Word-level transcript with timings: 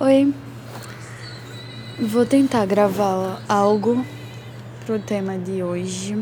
Oi, 0.00 0.34
vou 2.00 2.26
tentar 2.26 2.66
gravar 2.66 3.40
algo 3.48 4.04
pro 4.84 4.98
tema 4.98 5.38
de 5.38 5.62
hoje. 5.62 6.18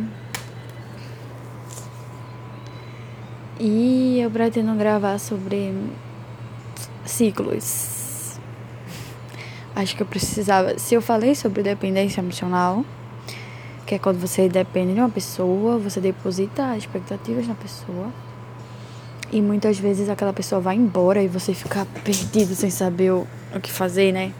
E 3.58 4.20
eu 4.20 4.30
pretendo 4.30 4.74
gravar 4.74 5.18
sobre 5.18 5.74
ciclos. 7.06 8.38
Acho 9.74 9.96
que 9.96 10.02
eu 10.02 10.06
precisava. 10.06 10.78
Se 10.78 10.94
eu 10.94 11.00
falei 11.00 11.34
sobre 11.34 11.62
dependência 11.62 12.20
emocional, 12.20 12.84
que 13.86 13.94
é 13.94 13.98
quando 13.98 14.20
você 14.20 14.50
depende 14.50 14.92
de 14.92 15.00
uma 15.00 15.08
pessoa, 15.08 15.78
você 15.78 15.98
deposita 15.98 16.76
expectativas 16.76 17.48
na 17.48 17.54
pessoa. 17.54 18.12
E 19.32 19.40
muitas 19.40 19.78
vezes 19.78 20.10
aquela 20.10 20.32
pessoa 20.32 20.60
vai 20.60 20.76
embora 20.76 21.22
e 21.22 21.26
você 21.26 21.54
fica 21.54 21.86
perdido 22.04 22.54
sem 22.54 22.68
saber 22.68 23.12
o, 23.12 23.26
o 23.54 23.60
que 23.60 23.72
fazer, 23.72 24.12
né? 24.12 24.30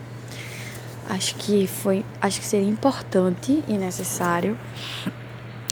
Acho 1.09 1.35
que 1.37 1.67
foi, 1.67 2.05
acho 2.21 2.39
que 2.39 2.47
seria 2.47 2.69
importante 2.69 3.65
e 3.67 3.79
necessário 3.79 4.57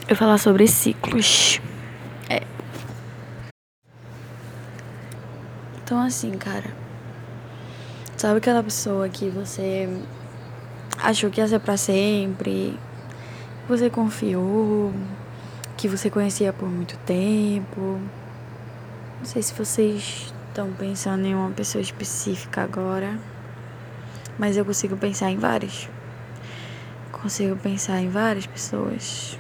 eu 0.09 0.17
falar 0.17 0.39
sobre 0.39 0.67
ciclos. 0.67 1.61
É. 2.31 2.43
Então 5.85 6.01
assim, 6.01 6.33
cara, 6.33 6.71
sabe 8.17 8.39
aquela 8.39 8.63
pessoa 8.63 9.07
que 9.09 9.29
você 9.29 9.87
achou 10.97 11.31
que 11.31 11.43
ia 11.43 11.49
ser 11.49 11.61
para 11.61 11.77
sempre, 11.77 12.75
você 13.69 13.91
confiou, 13.91 14.93
que 15.77 15.89
você 15.89 16.11
conhecia 16.11 16.53
por 16.53 16.69
muito 16.69 16.97
tempo, 16.99 18.01
não 19.21 19.27
sei 19.27 19.43
se 19.43 19.53
vocês 19.53 20.33
estão 20.49 20.73
pensando 20.73 21.27
em 21.27 21.35
uma 21.35 21.51
pessoa 21.51 21.83
específica 21.83 22.63
agora, 22.63 23.19
mas 24.39 24.57
eu 24.57 24.65
consigo 24.65 24.97
pensar 24.97 25.31
em 25.31 25.37
várias. 25.37 25.91
Consigo 27.13 27.55
pensar 27.57 28.01
em 28.01 28.09
várias 28.09 28.47
pessoas. 28.47 29.39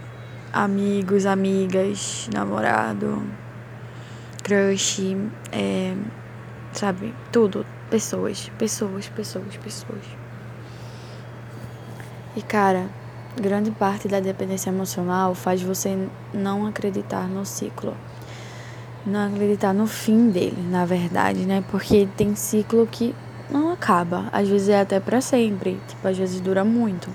Amigos, 0.53 1.25
amigas, 1.25 2.29
namorado, 2.31 3.23
crush, 4.45 5.17
é, 5.51 5.97
sabe? 6.75 7.15
Tudo. 7.33 7.65
Pessoas, 7.89 8.53
pessoas, 8.59 9.09
pessoas, 9.09 9.57
pessoas. 9.57 10.05
E 12.37 12.43
cara, 12.43 12.87
grande 13.35 13.71
parte 13.71 14.09
da 14.09 14.21
dependência 14.21 14.69
emocional 14.69 15.35
faz 15.35 15.63
você 15.63 16.07
não 16.35 16.67
acreditar 16.67 17.27
no 17.27 17.47
ciclo 17.47 17.97
não 19.07 19.29
acreditar 19.29 19.73
no 19.73 19.87
fim 19.87 20.31
dele, 20.31 20.63
na 20.69 20.85
verdade, 20.85 21.41
né? 21.41 21.65
Porque 21.71 22.09
tem 22.17 22.35
ciclo 22.35 22.87
que 22.87 23.15
não 23.51 23.73
acaba, 23.73 24.29
às 24.33 24.49
vezes 24.49 24.69
é 24.69 24.81
até 24.81 25.01
para 25.01 25.21
sempre, 25.21 25.81
tipo, 25.89 26.07
às 26.07 26.17
vezes 26.17 26.41
dura 26.41 26.65
muito. 26.65 27.11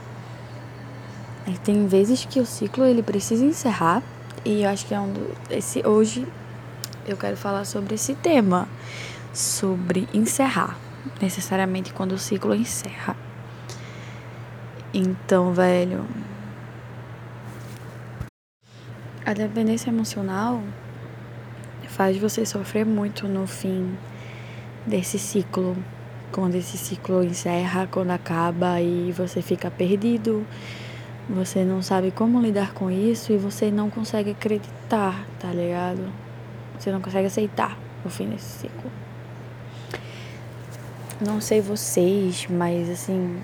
E 1.47 1.57
tem 1.59 1.87
vezes 1.87 2.25
que 2.25 2.39
o 2.39 2.45
ciclo 2.45 2.85
ele 2.85 3.03
precisa 3.03 3.45
encerrar, 3.45 4.01
e 4.43 4.63
eu 4.63 4.69
acho 4.69 4.85
que 4.85 4.93
é 4.93 4.99
um 4.99 5.11
do, 5.11 5.31
esse 5.49 5.85
hoje 5.85 6.27
eu 7.07 7.15
quero 7.15 7.37
falar 7.37 7.65
sobre 7.65 7.95
esse 7.95 8.15
tema, 8.15 8.67
sobre 9.33 10.07
encerrar, 10.13 10.75
necessariamente 11.21 11.93
quando 11.93 12.13
o 12.13 12.17
ciclo 12.17 12.55
encerra. 12.55 13.15
Então, 14.93 15.53
velho, 15.53 16.05
a 19.25 19.33
dependência 19.33 19.89
emocional 19.89 20.61
faz 21.95 22.17
você 22.17 22.45
sofrer 22.45 22.85
muito 22.85 23.25
no 23.25 23.47
fim 23.47 23.97
desse 24.85 25.17
ciclo. 25.17 25.77
Quando 26.29 26.55
esse 26.55 26.77
ciclo 26.77 27.23
encerra, 27.23 27.87
quando 27.89 28.11
acaba 28.11 28.81
e 28.81 29.13
você 29.13 29.41
fica 29.41 29.71
perdido, 29.71 30.45
você 31.29 31.63
não 31.63 31.81
sabe 31.81 32.11
como 32.11 32.41
lidar 32.41 32.73
com 32.73 32.91
isso 32.91 33.31
e 33.31 33.37
você 33.37 33.71
não 33.71 33.89
consegue 33.89 34.31
acreditar, 34.31 35.25
tá 35.39 35.47
ligado? 35.47 36.11
Você 36.77 36.91
não 36.91 36.99
consegue 36.99 37.27
aceitar 37.27 37.77
o 38.03 38.09
fim 38.09 38.27
desse 38.27 38.59
ciclo. 38.59 38.91
Não 41.25 41.39
sei 41.39 41.61
vocês, 41.61 42.45
mas 42.49 42.89
assim, 42.89 43.41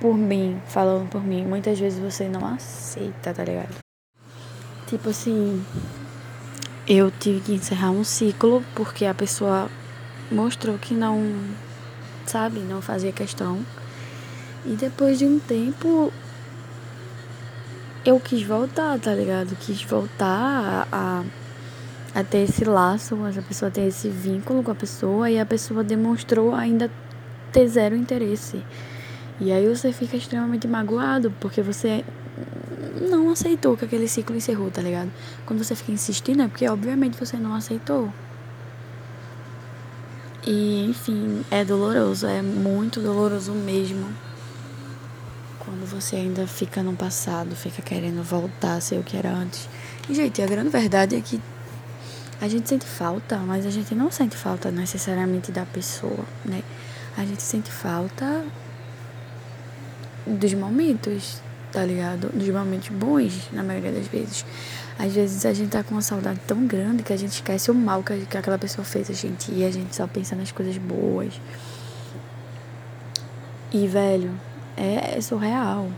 por 0.00 0.16
mim, 0.16 0.58
falando 0.64 1.06
por 1.10 1.22
mim, 1.22 1.44
muitas 1.44 1.78
vezes 1.78 1.98
você 1.98 2.30
não 2.30 2.46
aceita, 2.46 3.34
tá 3.34 3.44
ligado? 3.44 3.76
Tipo 4.86 5.10
assim, 5.10 5.62
eu 6.88 7.10
tive 7.10 7.40
que 7.40 7.52
encerrar 7.52 7.90
um 7.90 8.04
ciclo 8.04 8.62
porque 8.74 9.04
a 9.04 9.14
pessoa 9.14 9.68
mostrou 10.30 10.78
que 10.78 10.94
não, 10.94 11.20
sabe, 12.24 12.60
não 12.60 12.80
fazia 12.80 13.12
questão. 13.12 13.60
E 14.64 14.74
depois 14.74 15.18
de 15.18 15.24
um 15.24 15.38
tempo 15.38 16.12
eu 18.04 18.20
quis 18.20 18.42
voltar, 18.42 18.98
tá 19.00 19.12
ligado? 19.12 19.56
Quis 19.56 19.82
voltar 19.82 20.86
a, 20.92 21.22
a, 22.12 22.20
a 22.20 22.24
ter 22.24 22.44
esse 22.44 22.64
laço, 22.64 23.16
essa 23.26 23.42
pessoa 23.42 23.70
ter 23.70 23.82
esse 23.82 24.08
vínculo 24.08 24.62
com 24.62 24.70
a 24.70 24.74
pessoa 24.74 25.28
e 25.28 25.40
a 25.40 25.46
pessoa 25.46 25.82
demonstrou 25.82 26.54
ainda 26.54 26.88
ter 27.52 27.66
zero 27.66 27.96
interesse. 27.96 28.62
E 29.40 29.50
aí 29.50 29.68
você 29.68 29.92
fica 29.92 30.16
extremamente 30.16 30.68
magoado 30.68 31.32
porque 31.40 31.62
você 31.62 32.04
não 33.00 33.30
aceitou 33.30 33.76
que 33.76 33.84
aquele 33.84 34.08
ciclo 34.08 34.36
encerrou, 34.36 34.70
tá 34.70 34.82
ligado? 34.82 35.10
Quando 35.44 35.62
você 35.62 35.74
fica 35.74 35.92
insistindo 35.92 36.42
é 36.42 36.48
porque 36.48 36.68
obviamente 36.68 37.18
você 37.18 37.36
não 37.36 37.54
aceitou. 37.54 38.12
E 40.46 40.84
enfim, 40.88 41.44
é 41.50 41.64
doloroso, 41.64 42.26
é 42.26 42.40
muito 42.40 43.00
doloroso 43.00 43.52
mesmo. 43.52 44.06
Quando 45.58 45.84
você 45.84 46.16
ainda 46.16 46.46
fica 46.46 46.82
no 46.82 46.94
passado, 46.94 47.56
fica 47.56 47.82
querendo 47.82 48.22
voltar 48.22 48.74
a 48.74 48.80
ser 48.80 48.98
o 48.98 49.02
que 49.02 49.16
era 49.16 49.30
antes. 49.30 49.68
E, 50.08 50.14
gente, 50.14 50.40
a 50.40 50.46
grande 50.46 50.68
verdade 50.68 51.16
é 51.16 51.20
que 51.20 51.40
a 52.40 52.46
gente 52.46 52.68
sente 52.68 52.84
falta, 52.84 53.38
mas 53.38 53.66
a 53.66 53.70
gente 53.70 53.92
não 53.92 54.10
sente 54.10 54.36
falta 54.36 54.70
necessariamente 54.70 55.50
da 55.50 55.66
pessoa, 55.66 56.24
né? 56.44 56.62
A 57.16 57.24
gente 57.24 57.42
sente 57.42 57.72
falta 57.72 58.44
dos 60.26 60.54
momentos, 60.54 61.40
tá 61.72 61.84
ligado? 61.84 62.28
Dos 62.32 62.48
momentos 62.48 62.88
bons, 62.88 63.48
na 63.52 63.62
maioria 63.62 63.92
das 63.92 64.06
vezes. 64.06 64.44
Às 64.98 65.12
vezes 65.12 65.44
a 65.44 65.52
gente 65.52 65.70
tá 65.70 65.82
com 65.82 65.94
uma 65.94 66.02
saudade 66.02 66.40
tão 66.46 66.66
grande 66.66 67.02
que 67.02 67.12
a 67.12 67.16
gente 67.16 67.32
esquece 67.32 67.70
o 67.70 67.74
mal 67.74 68.02
que, 68.02 68.24
que 68.26 68.38
aquela 68.38 68.58
pessoa 68.58 68.84
fez 68.84 69.10
a 69.10 69.12
gente 69.12 69.52
e 69.52 69.64
a 69.64 69.70
gente 69.70 69.94
só 69.94 70.06
pensa 70.06 70.34
nas 70.34 70.50
coisas 70.50 70.78
boas. 70.78 71.38
E, 73.72 73.86
velho, 73.86 74.30
é, 74.76 75.18
é 75.18 75.20
surreal. 75.20 75.88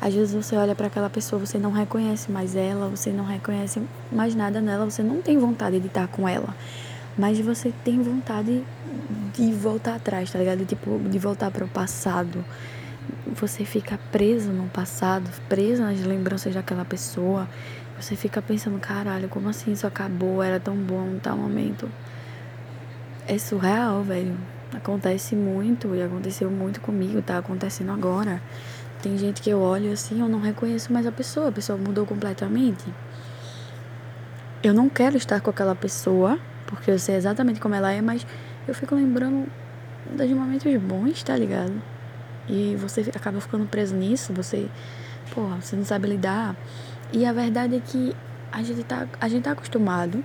Às 0.00 0.14
vezes 0.14 0.34
você 0.34 0.56
olha 0.56 0.74
para 0.74 0.86
aquela 0.86 1.10
pessoa, 1.10 1.44
você 1.44 1.58
não 1.58 1.72
reconhece 1.72 2.30
mais 2.30 2.56
ela, 2.56 2.88
você 2.88 3.10
não 3.10 3.24
reconhece 3.24 3.82
mais 4.10 4.34
nada 4.34 4.60
nela, 4.60 4.84
você 4.84 5.02
não 5.02 5.20
tem 5.20 5.38
vontade 5.38 5.78
de 5.80 5.88
estar 5.88 6.06
com 6.08 6.28
ela. 6.28 6.54
Mas 7.16 7.38
você 7.40 7.72
tem 7.84 8.00
vontade 8.00 8.64
de 9.34 9.52
voltar 9.52 9.96
atrás, 9.96 10.30
tá 10.30 10.38
ligado? 10.38 10.64
Tipo, 10.64 11.00
de 11.08 11.18
voltar 11.18 11.50
para 11.50 11.64
o 11.64 11.68
passado 11.68 12.44
você 13.26 13.64
fica 13.64 13.98
preso 14.10 14.50
no 14.50 14.68
passado, 14.68 15.28
preso 15.48 15.82
nas 15.82 16.00
lembranças 16.00 16.54
daquela 16.54 16.84
pessoa. 16.84 17.48
Você 18.00 18.16
fica 18.16 18.40
pensando, 18.40 18.78
caralho, 18.78 19.28
como 19.28 19.48
assim 19.48 19.72
isso 19.72 19.86
acabou? 19.86 20.42
Era 20.42 20.60
tão 20.60 20.76
bom 20.76 21.18
tal 21.22 21.36
momento. 21.36 21.88
É 23.26 23.38
surreal, 23.38 24.02
velho. 24.02 24.36
Acontece 24.74 25.34
muito 25.34 25.94
e 25.94 26.02
aconteceu 26.02 26.50
muito 26.50 26.80
comigo, 26.80 27.22
tá 27.22 27.38
acontecendo 27.38 27.92
agora. 27.92 28.42
Tem 29.02 29.16
gente 29.16 29.40
que 29.40 29.50
eu 29.50 29.60
olho 29.60 29.92
assim, 29.92 30.20
eu 30.20 30.28
não 30.28 30.40
reconheço 30.40 30.92
mais 30.92 31.06
a 31.06 31.12
pessoa, 31.12 31.48
a 31.48 31.52
pessoa 31.52 31.78
mudou 31.78 32.04
completamente. 32.04 32.84
Eu 34.62 34.74
não 34.74 34.88
quero 34.88 35.16
estar 35.16 35.40
com 35.40 35.50
aquela 35.50 35.74
pessoa, 35.74 36.38
porque 36.66 36.90
eu 36.90 36.98
sei 36.98 37.14
exatamente 37.14 37.60
como 37.60 37.74
ela 37.74 37.92
é, 37.92 38.02
mas 38.02 38.26
eu 38.66 38.74
fico 38.74 38.94
lembrando 38.94 39.46
dos 40.10 40.30
momentos 40.30 40.74
bons, 40.76 41.22
tá 41.22 41.36
ligado? 41.36 41.80
E 42.48 42.76
você 42.76 43.10
acaba 43.14 43.40
ficando 43.40 43.66
preso 43.66 43.94
nisso, 43.94 44.32
você, 44.32 44.68
porra, 45.34 45.60
você 45.60 45.76
não 45.76 45.84
sabe 45.84 46.08
lidar. 46.08 46.56
E 47.12 47.24
a 47.24 47.32
verdade 47.32 47.76
é 47.76 47.80
que 47.80 48.14
a 48.50 48.62
gente 48.62 48.82
tá, 48.84 49.06
a 49.20 49.28
gente 49.28 49.42
tá 49.44 49.52
acostumado, 49.52 50.24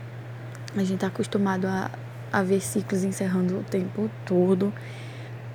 a 0.75 0.83
gente 0.83 0.99
tá 0.99 1.07
acostumado 1.07 1.65
a, 1.65 1.91
a 2.31 2.43
ver 2.43 2.61
ciclos 2.61 3.03
encerrando 3.03 3.59
o 3.59 3.63
tempo 3.63 4.09
todo. 4.25 4.73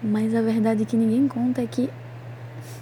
Mas 0.03 0.35
a 0.35 0.43
verdade 0.43 0.85
que 0.85 0.97
ninguém 0.97 1.26
conta 1.26 1.62
é 1.62 1.67
que 1.67 1.91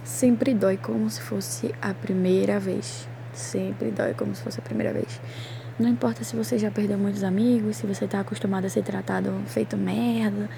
sempre 0.03 0.53
dói 0.53 0.77
como 0.77 1.09
se 1.09 1.21
fosse 1.21 1.73
a 1.81 1.93
primeira 1.93 2.59
vez. 2.59 3.07
Sempre 3.33 3.91
dói 3.91 4.13
como 4.13 4.35
se 4.35 4.41
fosse 4.43 4.59
a 4.59 4.63
primeira 4.63 4.93
vez. 4.93 5.19
Não 5.79 5.87
importa 5.87 6.23
se 6.23 6.35
você 6.35 6.57
já 6.57 6.71
perdeu 6.71 6.97
muitos 6.97 7.23
amigos, 7.23 7.77
se 7.77 7.85
você 7.85 8.07
tá 8.07 8.19
acostumado 8.19 8.65
a 8.65 8.69
ser 8.69 8.83
tratado 8.83 9.31
feito 9.45 9.77
merda, 9.77 10.49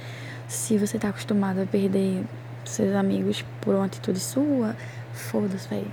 se 0.48 0.78
você 0.78 0.98
tá 0.98 1.10
acostumado 1.10 1.62
a 1.62 1.66
perder 1.66 2.24
seus 2.70 2.94
amigos 2.94 3.44
por 3.62 3.76
uma 3.76 3.86
atitude 3.86 4.20
sua, 4.20 4.76
foda-se, 5.14 5.68
velho. 5.68 5.92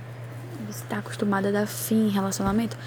Você 0.69 0.83
tá 0.85 0.97
acostumada 0.97 1.49
a 1.49 1.51
dar 1.51 1.67
fim 1.67 2.07
em 2.07 2.09
relacionamento. 2.09 2.77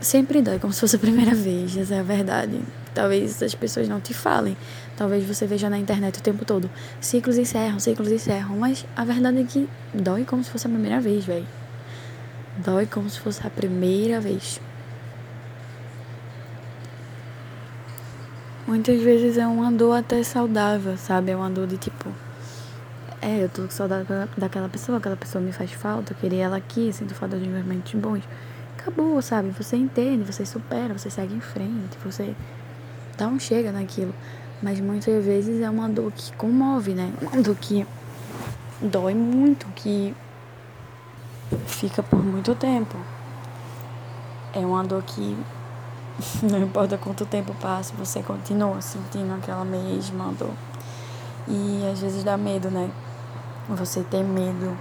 Sempre 0.00 0.40
dói, 0.40 0.58
como 0.58 0.72
se 0.72 0.80
fosse 0.80 0.96
a 0.96 0.98
primeira 0.98 1.34
vez, 1.34 1.76
essa 1.76 1.94
é 1.94 2.00
a 2.00 2.02
verdade. 2.02 2.60
talvez 2.94 3.42
as 3.42 3.54
pessoas 3.54 3.88
não 3.88 4.00
te 4.00 4.14
falem. 4.14 4.56
Talvez 4.96 5.24
você 5.24 5.46
veja 5.46 5.70
na 5.70 5.78
internet 5.78 6.18
o 6.18 6.22
tempo 6.22 6.44
todo. 6.44 6.70
Ciclos 7.00 7.38
encerram, 7.38 7.78
ciclos 7.78 8.10
encerram. 8.10 8.56
Mas 8.56 8.84
a 8.96 9.04
verdade 9.04 9.40
é 9.40 9.44
que 9.44 9.68
dói 9.94 10.24
como 10.24 10.42
se 10.42 10.50
fosse 10.50 10.66
a 10.66 10.70
primeira 10.70 11.00
vez, 11.00 11.24
velho. 11.24 11.46
Dói 12.58 12.86
como 12.86 13.08
se 13.08 13.20
fosse 13.20 13.46
a 13.46 13.50
primeira 13.50 14.20
vez. 14.20 14.60
Muitas 18.66 19.00
vezes 19.02 19.36
é 19.36 19.46
uma 19.46 19.72
dor 19.72 19.94
até 19.94 20.22
saudável, 20.22 20.96
sabe? 20.96 21.30
É 21.32 21.36
uma 21.36 21.50
dor 21.50 21.66
de 21.66 21.76
tipo. 21.76 22.08
É, 23.22 23.44
eu 23.44 23.50
tô 23.50 23.62
com 23.62 23.70
saudade 23.70 24.08
daquela 24.34 24.68
pessoa, 24.68 24.96
aquela 24.96 25.16
pessoa 25.16 25.44
me 25.44 25.52
faz 25.52 25.70
falta, 25.72 26.14
eu 26.14 26.16
queria 26.16 26.44
ela 26.44 26.56
aqui, 26.56 26.90
sinto 26.90 27.14
falta 27.14 27.38
de 27.38 27.46
momentos 27.46 27.92
bons. 27.94 28.22
Acabou, 28.78 29.20
sabe? 29.20 29.50
Você 29.50 29.76
entende, 29.76 30.24
você 30.24 30.46
supera, 30.46 30.96
você 30.96 31.10
segue 31.10 31.34
em 31.34 31.40
frente, 31.40 31.98
você 32.02 32.34
dá 33.18 33.28
um 33.28 33.38
chega 33.38 33.70
naquilo. 33.72 34.14
Mas 34.62 34.80
muitas 34.80 35.22
vezes 35.22 35.60
é 35.60 35.68
uma 35.68 35.86
dor 35.86 36.10
que 36.12 36.32
comove, 36.32 36.94
né? 36.94 37.12
Uma 37.20 37.42
dor 37.42 37.56
que 37.56 37.86
dói 38.80 39.14
muito, 39.14 39.66
que 39.76 40.14
fica 41.66 42.02
por 42.02 42.24
muito 42.24 42.54
tempo. 42.54 42.96
É 44.54 44.60
uma 44.60 44.82
dor 44.82 45.02
que 45.02 45.36
não 46.42 46.62
importa 46.62 46.96
quanto 46.96 47.26
tempo 47.26 47.54
passa, 47.60 47.92
você 47.98 48.22
continua 48.22 48.80
sentindo 48.80 49.34
aquela 49.34 49.64
mesma 49.64 50.32
dor. 50.38 50.54
E 51.46 51.86
às 51.92 52.00
vezes 52.00 52.24
dá 52.24 52.38
medo, 52.38 52.70
né? 52.70 52.90
Você 53.68 54.02
tem 54.02 54.24
medo 54.24 54.76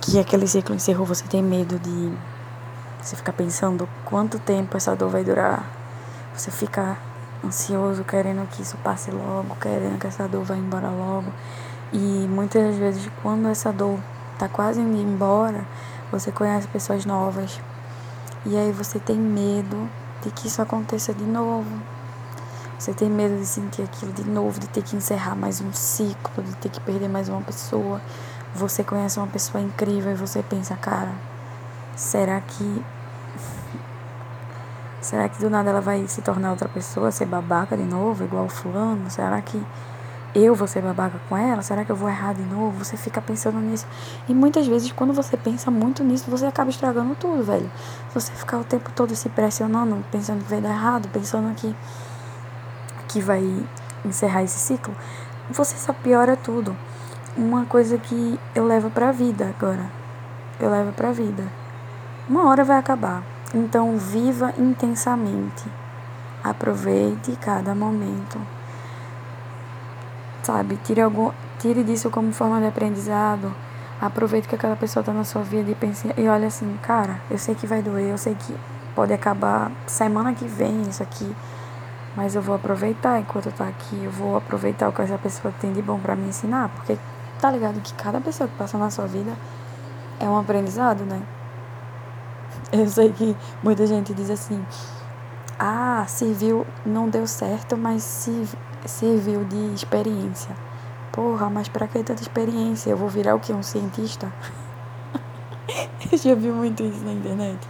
que 0.00 0.18
aquele 0.18 0.46
ciclo 0.46 0.74
encerrou, 0.74 1.06
você 1.06 1.24
tem 1.24 1.42
medo 1.42 1.78
de 1.78 2.12
você 3.00 3.16
ficar 3.16 3.32
pensando 3.32 3.88
quanto 4.04 4.38
tempo 4.38 4.76
essa 4.76 4.94
dor 4.94 5.08
vai 5.08 5.24
durar. 5.24 5.64
Você 6.34 6.50
fica 6.50 6.98
ansioso, 7.44 8.04
querendo 8.04 8.46
que 8.48 8.62
isso 8.62 8.76
passe 8.78 9.10
logo, 9.10 9.56
querendo 9.56 9.98
que 9.98 10.06
essa 10.06 10.28
dor 10.28 10.44
vá 10.44 10.56
embora 10.56 10.88
logo. 10.88 11.32
E 11.92 12.26
muitas 12.28 12.76
vezes 12.76 13.10
quando 13.22 13.48
essa 13.48 13.72
dor 13.72 13.98
tá 14.38 14.48
quase 14.48 14.80
indo 14.80 14.96
embora, 14.96 15.66
você 16.12 16.30
conhece 16.30 16.68
pessoas 16.68 17.04
novas. 17.04 17.60
E 18.44 18.56
aí 18.56 18.72
você 18.72 18.98
tem 18.98 19.16
medo 19.16 19.88
de 20.22 20.30
que 20.30 20.48
isso 20.48 20.60
aconteça 20.60 21.14
de 21.14 21.24
novo. 21.24 21.97
Você 22.78 22.94
tem 22.94 23.10
medo 23.10 23.36
de 23.36 23.44
sentir 23.44 23.82
aquilo 23.82 24.12
de 24.12 24.22
novo, 24.22 24.60
de 24.60 24.68
ter 24.68 24.84
que 24.84 24.94
encerrar 24.94 25.34
mais 25.34 25.60
um 25.60 25.72
ciclo, 25.72 26.44
de 26.44 26.54
ter 26.56 26.68
que 26.68 26.80
perder 26.80 27.08
mais 27.08 27.28
uma 27.28 27.40
pessoa. 27.40 28.00
Você 28.54 28.84
conhece 28.84 29.18
uma 29.18 29.26
pessoa 29.26 29.62
incrível 29.62 30.12
e 30.12 30.14
você 30.14 30.42
pensa, 30.44 30.76
cara, 30.76 31.12
será 31.96 32.40
que. 32.40 32.84
Será 35.00 35.28
que 35.28 35.40
do 35.40 35.50
nada 35.50 35.70
ela 35.70 35.80
vai 35.80 36.06
se 36.06 36.22
tornar 36.22 36.50
outra 36.50 36.68
pessoa, 36.68 37.10
ser 37.10 37.26
babaca 37.26 37.76
de 37.76 37.82
novo, 37.82 38.22
igual 38.24 38.44
o 38.44 38.48
fulano? 38.48 39.10
Será 39.10 39.40
que 39.42 39.60
eu 40.34 40.54
vou 40.54 40.68
ser 40.68 40.82
babaca 40.82 41.18
com 41.28 41.36
ela? 41.36 41.62
Será 41.62 41.84
que 41.84 41.90
eu 41.90 41.96
vou 41.96 42.08
errar 42.08 42.34
de 42.34 42.42
novo? 42.42 42.84
Você 42.84 42.96
fica 42.96 43.20
pensando 43.20 43.58
nisso. 43.58 43.86
E 44.28 44.34
muitas 44.34 44.66
vezes, 44.66 44.92
quando 44.92 45.12
você 45.12 45.36
pensa 45.36 45.70
muito 45.70 46.04
nisso, 46.04 46.30
você 46.30 46.46
acaba 46.46 46.70
estragando 46.70 47.14
tudo, 47.16 47.42
velho. 47.42 47.70
Você 48.14 48.32
ficar 48.32 48.58
o 48.58 48.64
tempo 48.64 48.90
todo 48.94 49.16
se 49.16 49.28
pressionando, 49.28 50.04
pensando 50.12 50.44
que 50.44 50.50
vai 50.50 50.60
dar 50.60 50.70
errado, 50.70 51.08
pensando 51.08 51.52
que, 51.54 51.74
que 53.08 53.20
vai 53.20 53.42
encerrar 54.04 54.42
esse 54.42 54.58
ciclo, 54.58 54.94
você 55.50 55.76
só 55.76 55.92
piora 55.92 56.36
tudo. 56.36 56.76
Uma 57.36 57.64
coisa 57.64 57.98
que 57.98 58.38
eu 58.54 58.66
levo 58.66 58.90
pra 58.90 59.12
vida 59.12 59.52
agora. 59.56 59.90
Eu 60.60 60.70
levo 60.70 60.92
pra 60.92 61.12
vida. 61.12 61.44
Uma 62.28 62.48
hora 62.48 62.64
vai 62.64 62.78
acabar. 62.78 63.22
Então, 63.54 63.96
viva 63.96 64.52
intensamente. 64.58 65.64
Aproveite 66.44 67.36
cada 67.40 67.74
momento 67.74 68.38
sabe? 70.48 70.78
Tire, 70.82 71.02
algum, 71.02 71.30
tire 71.58 71.84
disso 71.84 72.08
como 72.08 72.32
forma 72.32 72.58
de 72.58 72.66
aprendizado. 72.66 73.54
Aproveite 74.00 74.48
que 74.48 74.54
aquela 74.54 74.76
pessoa 74.76 75.02
está 75.02 75.12
na 75.12 75.24
sua 75.24 75.42
vida 75.42 75.70
e 75.70 75.74
pense 75.74 76.08
e 76.16 76.28
olha 76.28 76.46
assim, 76.46 76.78
cara, 76.82 77.20
eu 77.30 77.36
sei 77.36 77.54
que 77.54 77.66
vai 77.66 77.82
doer, 77.82 78.08
eu 78.08 78.18
sei 78.18 78.34
que 78.34 78.54
pode 78.94 79.12
acabar 79.12 79.70
semana 79.86 80.32
que 80.32 80.46
vem 80.46 80.82
isso 80.82 81.02
aqui, 81.02 81.36
mas 82.18 82.34
eu 82.34 82.42
vou 82.42 82.56
aproveitar 82.56 83.20
enquanto 83.20 83.52
tá 83.52 83.68
aqui, 83.68 83.96
eu 84.02 84.10
vou 84.10 84.36
aproveitar 84.36 84.88
o 84.88 84.92
que 84.92 85.00
essa 85.00 85.16
pessoa 85.16 85.54
tem 85.60 85.72
de 85.72 85.80
bom 85.80 86.00
para 86.00 86.16
me 86.16 86.28
ensinar, 86.28 86.68
porque 86.70 86.98
tá 87.40 87.48
ligado 87.48 87.80
que 87.80 87.94
cada 87.94 88.20
pessoa 88.20 88.48
que 88.48 88.56
passa 88.56 88.76
na 88.76 88.90
sua 88.90 89.06
vida 89.06 89.30
é 90.18 90.28
um 90.28 90.36
aprendizado, 90.36 91.04
né? 91.04 91.22
Eu 92.72 92.88
sei 92.88 93.12
que 93.12 93.36
muita 93.62 93.86
gente 93.86 94.12
diz 94.12 94.30
assim: 94.30 94.60
"Ah, 95.56 96.04
serviu, 96.08 96.66
não 96.84 97.08
deu 97.08 97.24
certo, 97.24 97.76
mas 97.76 98.02
se 98.02 98.48
serviu 98.84 99.44
de 99.44 99.72
experiência. 99.72 100.56
Porra, 101.12 101.48
mas 101.48 101.68
pra 101.68 101.86
que 101.86 102.02
tanta 102.02 102.20
experiência? 102.20 102.90
Eu 102.90 102.96
vou 102.96 103.08
virar 103.08 103.36
o 103.36 103.38
que? 103.38 103.52
Um 103.52 103.62
cientista? 103.62 104.32
eu 106.10 106.18
já 106.18 106.34
vi 106.34 106.48
muito 106.48 106.82
isso 106.82 107.04
na 107.04 107.12
internet. 107.12 107.60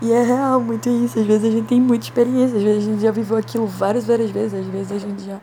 E 0.00 0.12
é 0.12 0.22
real, 0.22 0.60
muito 0.60 0.88
isso. 0.88 1.18
Às 1.18 1.26
vezes 1.26 1.44
a 1.44 1.50
gente 1.50 1.66
tem 1.66 1.80
muita 1.80 2.04
experiência, 2.04 2.56
às 2.56 2.62
vezes 2.62 2.86
a 2.86 2.90
gente 2.90 3.02
já 3.02 3.10
viveu 3.10 3.36
aquilo 3.36 3.66
várias, 3.66 4.04
várias 4.04 4.30
vezes, 4.30 4.54
às 4.54 4.66
vezes 4.66 4.92
a 4.92 4.98
gente 4.98 5.24
já. 5.24 5.40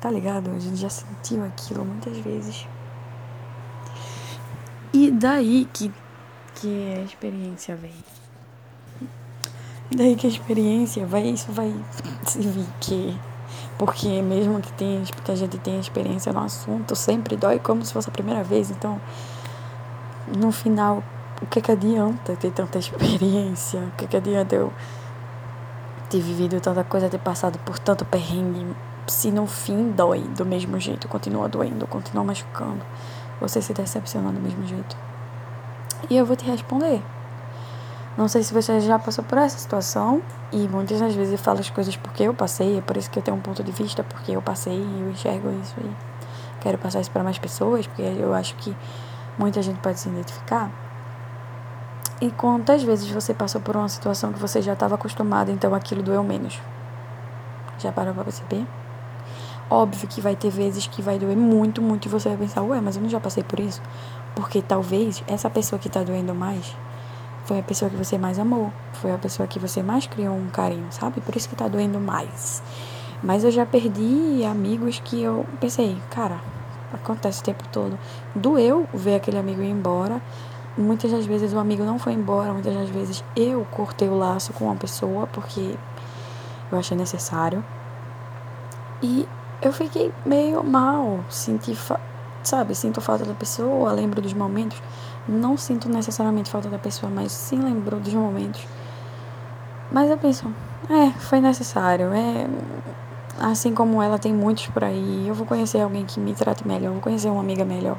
Tá 0.00 0.10
ligado? 0.10 0.50
A 0.50 0.58
gente 0.58 0.76
já 0.76 0.88
sentiu 0.88 1.44
aquilo 1.44 1.84
muitas 1.84 2.16
vezes. 2.18 2.66
E 4.92 5.10
daí 5.10 5.68
que, 5.72 5.92
que 6.56 6.94
a 6.98 7.02
experiência 7.02 7.76
vem. 7.76 7.94
E 9.90 9.96
daí 9.96 10.16
que 10.16 10.26
a 10.26 10.30
experiência 10.30 11.06
vai, 11.06 11.22
isso 11.28 11.52
vai 11.52 11.72
servir 12.26 12.66
que 12.80 13.16
porque 13.78 14.22
mesmo 14.22 14.60
que, 14.60 14.72
tenha, 14.74 15.02
que 15.02 15.30
a 15.30 15.34
gente 15.34 15.58
tenha 15.58 15.80
experiência 15.80 16.32
no 16.32 16.40
assunto, 16.40 16.94
sempre 16.94 17.36
dói 17.36 17.58
como 17.58 17.84
se 17.84 17.92
fosse 17.92 18.08
a 18.08 18.12
primeira 18.12 18.44
vez. 18.44 18.70
Então, 18.70 19.00
no 20.38 20.52
final, 20.52 21.02
o 21.42 21.46
que, 21.46 21.60
que 21.60 21.72
adianta 21.72 22.36
ter 22.36 22.52
tanta 22.52 22.78
experiência? 22.78 23.80
O 23.80 23.90
que, 23.96 24.06
que 24.06 24.16
adianta 24.16 24.54
eu 24.54 24.72
ter 26.08 26.20
vivido 26.20 26.60
tanta 26.60 26.84
coisa, 26.84 27.08
ter 27.08 27.18
passado 27.18 27.58
por 27.60 27.78
tanto 27.78 28.04
perrengue, 28.04 28.66
se 29.06 29.30
no 29.30 29.46
fim 29.46 29.90
dói 29.90 30.20
do 30.20 30.44
mesmo 30.44 30.78
jeito, 30.78 31.08
continua 31.08 31.48
doendo, 31.48 31.86
continua 31.86 32.22
machucando, 32.22 32.84
você 33.40 33.60
se 33.60 33.72
decepciona 33.72 34.30
do 34.30 34.40
mesmo 34.40 34.64
jeito? 34.66 34.96
E 36.08 36.16
eu 36.16 36.24
vou 36.24 36.36
te 36.36 36.44
responder. 36.44 37.02
Não 38.16 38.28
sei 38.28 38.42
se 38.42 38.52
você 38.52 38.78
já 38.80 38.98
passou 38.98 39.24
por 39.24 39.38
essa 39.38 39.58
situação 39.58 40.20
e 40.52 40.68
muitas 40.68 41.00
das 41.00 41.14
vezes 41.14 41.32
eu 41.32 41.38
falo 41.38 41.60
as 41.60 41.70
coisas 41.70 41.96
porque 41.96 42.24
eu 42.24 42.34
passei, 42.34 42.78
é 42.78 42.80
por 42.82 42.96
isso 42.96 43.10
que 43.10 43.18
eu 43.18 43.22
tenho 43.22 43.36
um 43.36 43.40
ponto 43.40 43.64
de 43.64 43.72
vista, 43.72 44.04
porque 44.04 44.32
eu 44.32 44.42
passei 44.42 44.76
e 44.76 45.00
eu 45.00 45.10
enxergo 45.10 45.50
isso 45.62 45.74
e 45.80 45.90
quero 46.60 46.76
passar 46.76 47.00
isso 47.00 47.10
para 47.10 47.24
mais 47.24 47.38
pessoas, 47.38 47.86
porque 47.86 48.02
eu 48.02 48.34
acho 48.34 48.54
que 48.56 48.76
muita 49.38 49.62
gente 49.62 49.78
pode 49.80 49.98
se 49.98 50.10
identificar. 50.10 50.70
E 52.22 52.30
quantas 52.30 52.84
vezes 52.84 53.10
você 53.10 53.34
passou 53.34 53.60
por 53.60 53.76
uma 53.76 53.88
situação 53.88 54.32
que 54.32 54.38
você 54.38 54.62
já 54.62 54.74
estava 54.74 54.94
acostumado, 54.94 55.50
então 55.50 55.74
aquilo 55.74 56.04
doeu 56.04 56.22
menos? 56.22 56.56
Já 57.80 57.90
parou 57.90 58.14
para 58.14 58.22
perceber? 58.22 58.64
Óbvio 59.68 60.06
que 60.06 60.20
vai 60.20 60.36
ter 60.36 60.48
vezes 60.48 60.86
que 60.86 61.02
vai 61.02 61.18
doer 61.18 61.36
muito, 61.36 61.82
muito 61.82 62.06
e 62.06 62.08
você 62.08 62.28
vai 62.28 62.38
pensar, 62.38 62.62
ué, 62.62 62.80
mas 62.80 62.94
eu 62.94 63.02
não 63.02 63.08
já 63.08 63.18
passei 63.18 63.42
por 63.42 63.58
isso? 63.58 63.82
Porque 64.36 64.62
talvez 64.62 65.24
essa 65.26 65.50
pessoa 65.50 65.80
que 65.80 65.88
está 65.88 66.04
doendo 66.04 66.32
mais 66.32 66.76
foi 67.44 67.58
a 67.58 67.62
pessoa 67.64 67.90
que 67.90 67.96
você 67.96 68.16
mais 68.16 68.38
amou, 68.38 68.72
foi 68.92 69.10
a 69.10 69.18
pessoa 69.18 69.48
que 69.48 69.58
você 69.58 69.82
mais 69.82 70.06
criou 70.06 70.36
um 70.36 70.46
carinho, 70.46 70.86
sabe? 70.90 71.20
Por 71.20 71.34
isso 71.34 71.48
que 71.48 71.56
tá 71.56 71.66
doendo 71.66 71.98
mais. 71.98 72.62
Mas 73.20 73.42
eu 73.42 73.50
já 73.50 73.66
perdi 73.66 74.44
amigos 74.44 75.02
que 75.04 75.20
eu 75.20 75.44
pensei, 75.58 76.00
cara, 76.08 76.38
acontece 76.92 77.40
o 77.40 77.44
tempo 77.44 77.64
todo. 77.72 77.98
Doeu 78.32 78.86
ver 78.94 79.16
aquele 79.16 79.38
amigo 79.38 79.60
ir 79.60 79.70
embora. 79.70 80.22
Muitas 80.76 81.10
das 81.10 81.26
vezes 81.26 81.52
o 81.52 81.58
amigo 81.58 81.84
não 81.84 81.98
foi 81.98 82.14
embora, 82.14 82.52
muitas 82.52 82.74
das 82.74 82.88
vezes 82.88 83.22
eu 83.36 83.66
cortei 83.70 84.08
o 84.08 84.16
laço 84.16 84.52
com 84.54 84.64
uma 84.64 84.76
pessoa 84.76 85.26
porque 85.26 85.76
eu 86.70 86.78
achei 86.78 86.96
necessário. 86.96 87.62
E 89.02 89.28
eu 89.60 89.72
fiquei 89.72 90.12
meio 90.24 90.64
mal, 90.64 91.20
senti, 91.28 91.76
sabe, 92.42 92.74
sinto 92.74 93.00
falta 93.00 93.24
da 93.24 93.34
pessoa, 93.34 93.92
lembro 93.92 94.22
dos 94.22 94.32
momentos 94.32 94.80
não 95.28 95.56
sinto 95.56 95.88
necessariamente 95.88 96.50
falta 96.50 96.68
da 96.68 96.78
pessoa, 96.78 97.10
mas 97.14 97.32
sim 97.32 97.60
lembro 97.60 97.98
dos 97.98 98.12
momentos. 98.12 98.66
Mas 99.90 100.10
eu 100.10 100.18
penso, 100.18 100.52
é, 100.88 101.10
foi 101.18 101.40
necessário. 101.40 102.12
É, 102.12 102.48
assim 103.40 103.74
como 103.74 104.02
ela 104.02 104.18
tem 104.18 104.32
muitos 104.32 104.66
por 104.68 104.84
aí, 104.84 105.26
eu 105.26 105.34
vou 105.34 105.46
conhecer 105.46 105.80
alguém 105.80 106.04
que 106.04 106.18
me 106.18 106.34
trate 106.34 106.66
melhor, 106.66 106.92
vou 106.92 107.00
conhecer 107.00 107.28
uma 107.28 107.40
amiga 107.40 107.64
melhor, 107.64 107.96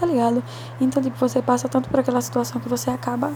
tá 0.00 0.06
ligado? 0.06 0.42
Então, 0.80 1.02
tipo, 1.02 1.16
você 1.18 1.42
passa 1.42 1.68
tanto 1.68 1.88
por 1.88 2.00
aquela 2.00 2.20
situação 2.20 2.60
que 2.60 2.68
você 2.68 2.90
acaba 2.90 3.32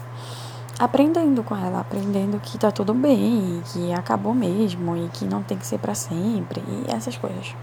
aprendendo 0.79 1.43
com 1.43 1.55
ela, 1.55 1.81
aprendendo 1.81 2.41
que 2.41 2.59
tá 2.59 2.71
tudo 2.71 2.95
bem, 2.95 3.63
que 3.73 3.93
acabou 3.93 4.35
mesmo 4.35 4.97
e 4.97 5.09
que 5.11 5.25
não 5.25 5.43
tem 5.43 5.59
que 5.59 5.67
ser 5.67 5.79
para 5.79 5.95
sempre 5.95 6.63
e 6.67 6.91
essas 6.91 7.17
coisas. 7.17 7.55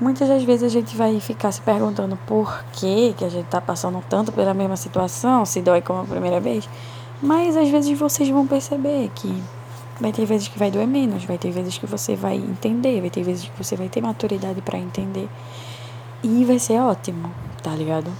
Muitas 0.00 0.28
das 0.28 0.42
vezes 0.42 0.62
a 0.64 0.68
gente 0.68 0.96
vai 0.96 1.20
ficar 1.20 1.52
se 1.52 1.60
perguntando 1.60 2.18
por 2.26 2.64
que, 2.72 3.12
que 3.18 3.24
a 3.24 3.28
gente 3.28 3.44
está 3.44 3.60
passando 3.60 4.02
tanto 4.08 4.32
pela 4.32 4.54
mesma 4.54 4.76
situação, 4.76 5.44
se 5.44 5.60
dói 5.60 5.82
como 5.82 6.00
a 6.00 6.04
primeira 6.04 6.40
vez, 6.40 6.68
mas 7.22 7.54
às 7.54 7.68
vezes 7.68 7.96
vocês 7.98 8.28
vão 8.30 8.46
perceber 8.46 9.10
que 9.14 9.42
Vai 10.00 10.12
ter 10.12 10.24
vezes 10.24 10.48
que 10.48 10.58
vai 10.58 10.70
doer 10.70 10.86
menos, 10.86 11.26
vai 11.26 11.36
ter 11.36 11.50
vezes 11.50 11.76
que 11.76 11.84
você 11.84 12.16
vai 12.16 12.36
entender, 12.36 13.02
vai 13.02 13.10
ter 13.10 13.22
vezes 13.22 13.44
que 13.44 13.62
você 13.62 13.76
vai 13.76 13.86
ter 13.86 14.00
maturidade 14.00 14.62
para 14.62 14.78
entender. 14.78 15.28
E 16.22 16.44
vai 16.44 16.58
ser 16.58 16.78
ótimo, 16.80 17.32
tá 17.62 17.70
ligado? 17.70 18.10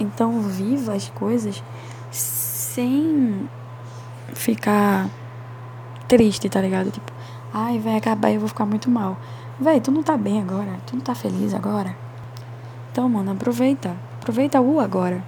Então, 0.00 0.40
viva 0.40 0.94
as 0.94 1.08
coisas 1.10 1.62
sem 2.10 3.48
ficar 4.32 5.10
triste, 6.08 6.48
tá 6.48 6.60
ligado? 6.60 6.90
Tipo, 6.90 7.12
ai, 7.52 7.78
vai 7.78 7.96
acabar 7.96 8.30
e 8.30 8.34
eu 8.34 8.40
vou 8.40 8.48
ficar 8.48 8.64
muito 8.64 8.90
mal. 8.90 9.18
Véi, 9.60 9.80
tu 9.80 9.90
não 9.90 10.02
tá 10.02 10.16
bem 10.16 10.40
agora, 10.40 10.80
tu 10.86 10.96
não 10.96 11.02
tá 11.02 11.14
feliz 11.14 11.52
agora. 11.52 11.94
Então, 12.90 13.08
mano, 13.08 13.32
aproveita. 13.32 13.94
Aproveita 14.20 14.60
o 14.60 14.80
agora. 14.80 15.22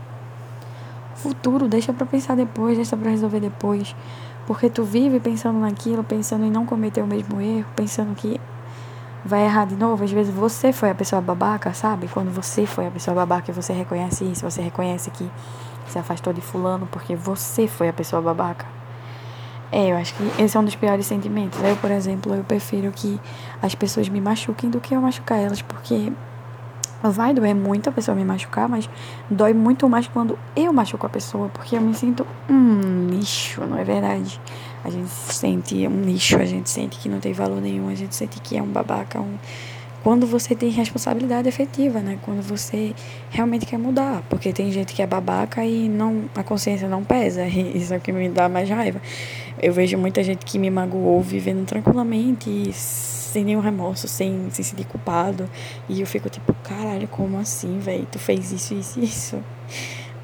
Futuro, 1.16 1.68
deixa 1.68 1.92
pra 1.92 2.06
pensar 2.06 2.34
depois, 2.34 2.76
deixa 2.76 2.96
pra 2.96 3.10
resolver 3.10 3.40
depois. 3.40 3.94
Porque 4.46 4.70
tu 4.70 4.84
vive 4.84 5.20
pensando 5.20 5.58
naquilo, 5.58 6.02
pensando 6.02 6.44
em 6.44 6.50
não 6.50 6.66
cometer 6.66 7.02
o 7.02 7.06
mesmo 7.06 7.40
erro, 7.40 7.66
pensando 7.76 8.14
que 8.14 8.40
vai 9.24 9.44
errar 9.44 9.64
de 9.64 9.76
novo. 9.76 10.04
Às 10.04 10.12
vezes 10.12 10.32
você 10.32 10.72
foi 10.72 10.90
a 10.90 10.94
pessoa 10.94 11.20
babaca, 11.20 11.72
sabe? 11.72 12.08
Quando 12.08 12.30
você 12.30 12.66
foi 12.66 12.86
a 12.86 12.90
pessoa 12.90 13.14
babaca 13.14 13.50
e 13.50 13.54
você 13.54 13.72
reconhece 13.72 14.24
isso, 14.24 14.48
você 14.48 14.60
reconhece 14.60 15.10
que 15.10 15.30
se 15.88 15.98
afastou 15.98 16.32
de 16.32 16.40
fulano 16.40 16.86
porque 16.90 17.16
você 17.16 17.66
foi 17.66 17.88
a 17.88 17.92
pessoa 17.92 18.20
babaca. 18.20 18.66
É, 19.72 19.90
eu 19.90 19.96
acho 19.96 20.14
que 20.14 20.42
esse 20.42 20.56
é 20.56 20.60
um 20.60 20.64
dos 20.64 20.76
piores 20.76 21.06
sentimentos. 21.06 21.60
Eu, 21.62 21.76
por 21.76 21.90
exemplo, 21.90 22.34
eu 22.34 22.44
prefiro 22.44 22.92
que 22.92 23.20
as 23.60 23.74
pessoas 23.74 24.08
me 24.08 24.20
machuquem 24.20 24.70
do 24.70 24.80
que 24.80 24.94
eu 24.94 25.00
machucar 25.00 25.38
elas, 25.38 25.62
porque 25.62 26.12
vai 27.02 27.34
doer 27.34 27.54
muito 27.54 27.88
a 27.88 27.92
pessoa 27.92 28.14
me 28.14 28.24
machucar, 28.24 28.68
mas 28.68 28.88
dói 29.28 29.52
muito 29.52 29.88
mais 29.88 30.06
quando 30.06 30.38
eu 30.54 30.72
machuco 30.72 31.06
a 31.06 31.08
pessoa, 31.08 31.48
porque 31.48 31.76
eu 31.76 31.80
me 31.80 31.94
sinto 31.94 32.26
um 32.48 33.08
lixo, 33.08 33.62
não 33.62 33.78
é 33.78 33.84
verdade? 33.84 34.40
A 34.84 34.90
gente 34.90 35.08
sente 35.08 35.88
um 35.88 36.02
lixo, 36.02 36.36
a 36.36 36.44
gente 36.44 36.68
sente 36.68 36.98
que 36.98 37.08
não 37.08 37.18
tem 37.18 37.32
valor 37.32 37.60
nenhum, 37.60 37.88
a 37.88 37.94
gente 37.94 38.14
sente 38.14 38.38
que 38.40 38.56
é 38.56 38.62
um 38.62 38.66
babaca, 38.66 39.18
um 39.18 39.38
quando 40.04 40.26
você 40.26 40.54
tem 40.54 40.68
responsabilidade 40.68 41.48
efetiva, 41.48 42.00
né? 42.00 42.18
Quando 42.20 42.42
você 42.42 42.94
realmente 43.30 43.64
quer 43.64 43.78
mudar, 43.78 44.22
porque 44.28 44.52
tem 44.52 44.70
gente 44.70 44.92
que 44.92 45.00
é 45.00 45.06
babaca 45.06 45.64
e 45.64 45.88
não 45.88 46.24
a 46.34 46.42
consciência 46.42 46.86
não 46.86 47.02
pesa, 47.02 47.46
isso 47.48 47.94
é 47.94 47.96
o 47.96 48.00
que 48.00 48.12
me 48.12 48.28
dá 48.28 48.46
mais 48.46 48.68
raiva. 48.68 49.00
Eu 49.62 49.72
vejo 49.72 49.96
muita 49.96 50.22
gente 50.22 50.44
que 50.44 50.58
me 50.58 50.68
magoou 50.68 51.22
vivendo 51.22 51.64
tranquilamente, 51.64 52.70
sem 52.74 53.44
nenhum 53.44 53.60
remorso, 53.60 54.06
sem 54.06 54.50
se 54.50 54.62
sentir 54.62 54.84
culpado, 54.84 55.48
e 55.88 56.02
eu 56.02 56.06
fico 56.06 56.28
tipo, 56.28 56.52
caralho, 56.62 57.08
como 57.08 57.38
assim, 57.38 57.78
velho? 57.78 58.06
Tu 58.12 58.18
fez 58.18 58.52
isso, 58.52 58.74
isso, 58.74 59.00
isso. 59.00 59.42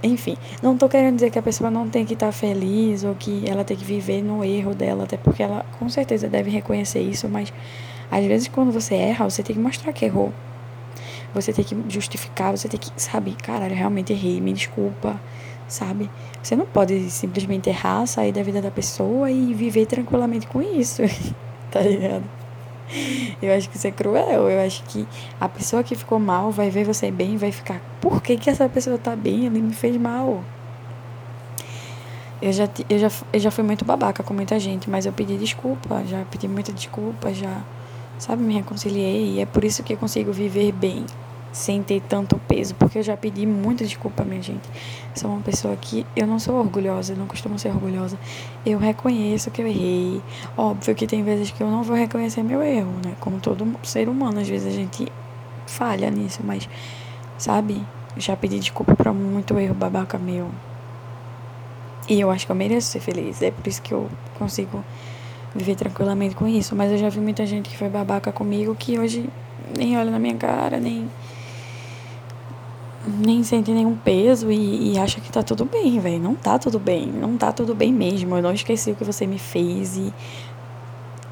Enfim, 0.02 0.36
não 0.62 0.76
tô 0.78 0.88
querendo 0.88 1.16
dizer 1.16 1.30
que 1.30 1.38
a 1.38 1.42
pessoa 1.42 1.70
não 1.70 1.88
tem 1.88 2.06
que 2.06 2.14
estar 2.14 2.26
tá 2.26 2.32
feliz 2.32 3.04
ou 3.04 3.14
que 3.14 3.44
ela 3.46 3.64
tem 3.64 3.76
que 3.76 3.84
viver 3.84 4.22
no 4.22 4.42
erro 4.42 4.74
dela, 4.74 5.04
até 5.04 5.16
porque 5.16 5.42
ela 5.42 5.64
com 5.78 5.88
certeza 5.90 6.26
deve 6.26 6.50
reconhecer 6.50 7.00
isso, 7.00 7.28
mas 7.28 7.52
às 8.10 8.24
vezes, 8.24 8.48
quando 8.48 8.72
você 8.72 8.96
erra, 8.96 9.28
você 9.28 9.42
tem 9.42 9.54
que 9.54 9.62
mostrar 9.62 9.92
que 9.92 10.04
errou. 10.04 10.32
Você 11.32 11.52
tem 11.52 11.64
que 11.64 11.76
justificar, 11.88 12.50
você 12.50 12.68
tem 12.68 12.80
que, 12.80 12.90
sabe, 12.96 13.36
caralho, 13.36 13.72
eu 13.72 13.76
realmente 13.76 14.12
errei, 14.12 14.40
me 14.40 14.52
desculpa, 14.52 15.20
sabe? 15.68 16.10
Você 16.42 16.56
não 16.56 16.66
pode 16.66 17.08
simplesmente 17.08 17.68
errar, 17.68 18.04
sair 18.06 18.32
da 18.32 18.42
vida 18.42 18.60
da 18.60 18.70
pessoa 18.70 19.30
e 19.30 19.54
viver 19.54 19.86
tranquilamente 19.86 20.48
com 20.48 20.60
isso, 20.60 21.02
tá 21.70 21.80
ligado? 21.80 22.39
Eu 23.40 23.54
acho 23.54 23.68
que 23.70 23.76
isso 23.76 23.86
é 23.86 23.90
cruel. 23.90 24.48
Eu 24.48 24.66
acho 24.66 24.82
que 24.84 25.06
a 25.40 25.48
pessoa 25.48 25.82
que 25.82 25.94
ficou 25.94 26.18
mal 26.18 26.50
vai 26.50 26.70
ver 26.70 26.84
você 26.84 27.10
bem 27.10 27.34
e 27.34 27.36
vai 27.36 27.52
ficar, 27.52 27.80
por 28.00 28.22
que, 28.22 28.36
que 28.36 28.50
essa 28.50 28.68
pessoa 28.68 28.98
tá 28.98 29.14
bem? 29.16 29.46
Ele 29.46 29.60
me 29.60 29.72
fez 29.72 29.96
mal. 29.96 30.42
Eu 32.42 32.52
já, 32.52 32.68
eu, 32.88 32.98
já, 32.98 33.10
eu 33.32 33.40
já 33.40 33.50
fui 33.50 33.62
muito 33.62 33.84
babaca 33.84 34.22
com 34.22 34.32
muita 34.32 34.58
gente, 34.58 34.88
mas 34.88 35.04
eu 35.04 35.12
pedi 35.12 35.36
desculpa, 35.36 36.02
já 36.06 36.24
pedi 36.30 36.48
muita 36.48 36.72
desculpa, 36.72 37.34
já 37.34 37.62
sabe, 38.18 38.42
me 38.42 38.54
reconciliei 38.54 39.34
e 39.34 39.40
é 39.40 39.46
por 39.46 39.62
isso 39.62 39.82
que 39.82 39.92
eu 39.92 39.98
consigo 39.98 40.32
viver 40.32 40.72
bem, 40.72 41.04
sem 41.52 41.82
ter 41.82 42.00
tanto 42.02 42.38
peso, 42.46 42.74
porque 42.76 42.98
eu 42.98 43.02
já 43.02 43.16
pedi 43.16 43.46
muita 43.46 43.84
desculpa, 43.84 44.24
minha 44.24 44.42
gente. 44.42 44.68
Sou 45.14 45.30
uma 45.30 45.40
pessoa 45.40 45.76
que 45.76 46.06
eu 46.14 46.26
não 46.26 46.38
sou 46.38 46.56
orgulhosa, 46.56 47.12
eu 47.12 47.16
não 47.16 47.26
costumo 47.26 47.58
ser 47.58 47.68
orgulhosa. 47.68 48.18
Eu 48.64 48.78
reconheço 48.78 49.50
que 49.50 49.60
eu 49.60 49.66
errei. 49.66 50.22
Óbvio 50.56 50.94
que 50.94 51.06
tem 51.06 51.22
vezes 51.22 51.50
que 51.50 51.62
eu 51.62 51.70
não 51.70 51.82
vou 51.82 51.96
reconhecer 51.96 52.42
meu 52.42 52.62
erro, 52.62 52.92
né? 53.04 53.14
Como 53.20 53.40
todo 53.40 53.66
ser 53.82 54.08
humano, 54.08 54.40
às 54.40 54.48
vezes 54.48 54.68
a 54.68 54.76
gente 54.76 55.06
falha 55.66 56.10
nisso, 56.10 56.40
mas 56.44 56.68
sabe? 57.36 57.84
Já 58.16 58.36
pedi 58.36 58.58
desculpa 58.58 58.94
para 58.94 59.12
muito 59.12 59.58
erro 59.58 59.74
babaca 59.74 60.18
meu. 60.18 60.50
E 62.08 62.20
eu 62.20 62.30
acho 62.30 62.46
que 62.46 62.52
eu 62.52 62.56
mereço 62.56 62.88
ser 62.88 63.00
feliz. 63.00 63.40
É 63.42 63.50
por 63.50 63.66
isso 63.66 63.80
que 63.82 63.92
eu 63.92 64.08
consigo 64.38 64.84
viver 65.54 65.76
tranquilamente 65.76 66.34
com 66.34 66.46
isso. 66.46 66.74
Mas 66.74 66.90
eu 66.90 66.98
já 66.98 67.08
vi 67.08 67.20
muita 67.20 67.46
gente 67.46 67.70
que 67.70 67.76
foi 67.76 67.88
babaca 67.88 68.32
comigo 68.32 68.74
que 68.74 68.98
hoje 68.98 69.28
nem 69.76 69.96
olha 69.96 70.10
na 70.10 70.18
minha 70.18 70.34
cara, 70.34 70.78
nem 70.78 71.08
nem 73.10 73.42
sente 73.42 73.72
nenhum 73.72 73.96
peso 73.96 74.50
e, 74.50 74.92
e 74.92 74.98
acha 74.98 75.20
que 75.20 75.30
tá 75.30 75.42
tudo 75.42 75.64
bem, 75.64 75.98
velho. 75.98 76.20
Não 76.20 76.34
tá 76.34 76.58
tudo 76.58 76.78
bem. 76.78 77.06
Não 77.06 77.36
tá 77.36 77.52
tudo 77.52 77.74
bem 77.74 77.92
mesmo. 77.92 78.36
Eu 78.36 78.42
não 78.42 78.52
esqueci 78.52 78.90
o 78.90 78.96
que 78.96 79.04
você 79.04 79.26
me 79.26 79.38
fez 79.38 79.96
e. 79.96 80.12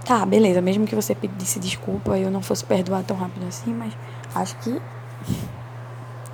Tá, 0.04 0.25
beleza. 0.26 0.61
Mesmo 0.61 0.87
que 0.87 0.94
você 0.94 1.14
pedisse 1.14 1.58
desculpa 1.58 2.18
eu 2.18 2.30
não 2.30 2.42
fosse 2.42 2.64
perdoar 2.64 3.02
tão 3.04 3.16
rápido 3.16 3.47
assim, 3.47 3.73
mas 3.73 3.92
acho 4.35 4.56
que. 4.58 4.80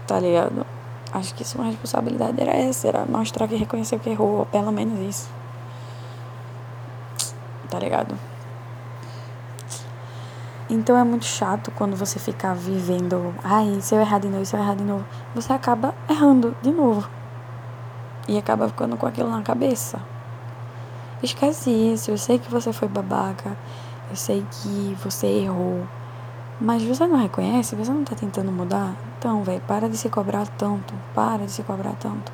Tá 0.07 0.21
ligado? 0.21 0.67
Acho 1.13 1.35
que 1.35 1.45
sua 1.45 1.65
responsabilidade 1.67 2.41
era 2.41 2.53
essa, 2.53 2.89
era 2.89 3.07
mostrar 3.07 3.47
que 3.47 3.55
reconheceu 3.55 3.99
que 4.01 4.11
errou, 4.11 4.39
ou 4.39 4.47
pelo 4.47 4.73
menos 4.73 4.99
isso 4.99 5.29
tá 7.75 7.81
ligado? 7.81 8.17
Então 10.69 10.97
é 10.97 11.05
muito 11.05 11.27
chato 11.27 11.71
quando 11.73 11.95
você 11.95 12.19
fica 12.19 12.55
vivendo, 12.55 13.35
ai, 13.45 13.79
se 13.83 13.95
eu 13.95 14.01
errar 14.01 14.19
de 14.19 14.29
novo, 14.29 14.47
se 14.47 14.57
eu 14.57 14.61
errar 14.61 14.75
de 14.75 14.83
novo, 14.83 15.05
você 15.35 15.53
acaba 15.53 15.95
errando 16.09 16.57
de 16.63 16.71
novo. 16.71 17.07
E 18.27 18.39
acaba 18.39 18.67
ficando 18.69 18.97
com 18.97 19.07
aquilo 19.07 19.29
na 19.29 19.43
cabeça. 19.43 20.01
Esquece 21.23 21.71
isso, 21.71 22.11
eu 22.11 22.17
sei 22.17 22.39
que 22.39 22.51
você 22.51 22.73
foi 22.73 22.89
babaca, 22.89 23.57
eu 24.09 24.17
sei 24.17 24.45
que 24.51 24.97
você 25.03 25.27
errou, 25.27 25.87
mas 26.59 26.83
você 26.83 27.07
não 27.07 27.19
reconhece, 27.19 27.77
você 27.77 27.93
não 27.93 28.05
tá 28.05 28.15
tentando 28.15 28.51
mudar? 28.51 28.95
Então, 29.19 29.43
velho, 29.43 29.61
para 29.67 29.89
de 29.89 29.99
se 29.99 30.09
cobrar 30.09 30.47
tanto, 30.47 30.95
para 31.15 31.45
de 31.45 31.53
se 31.53 31.63
cobrar 31.63 31.95
tanto. 32.01 32.33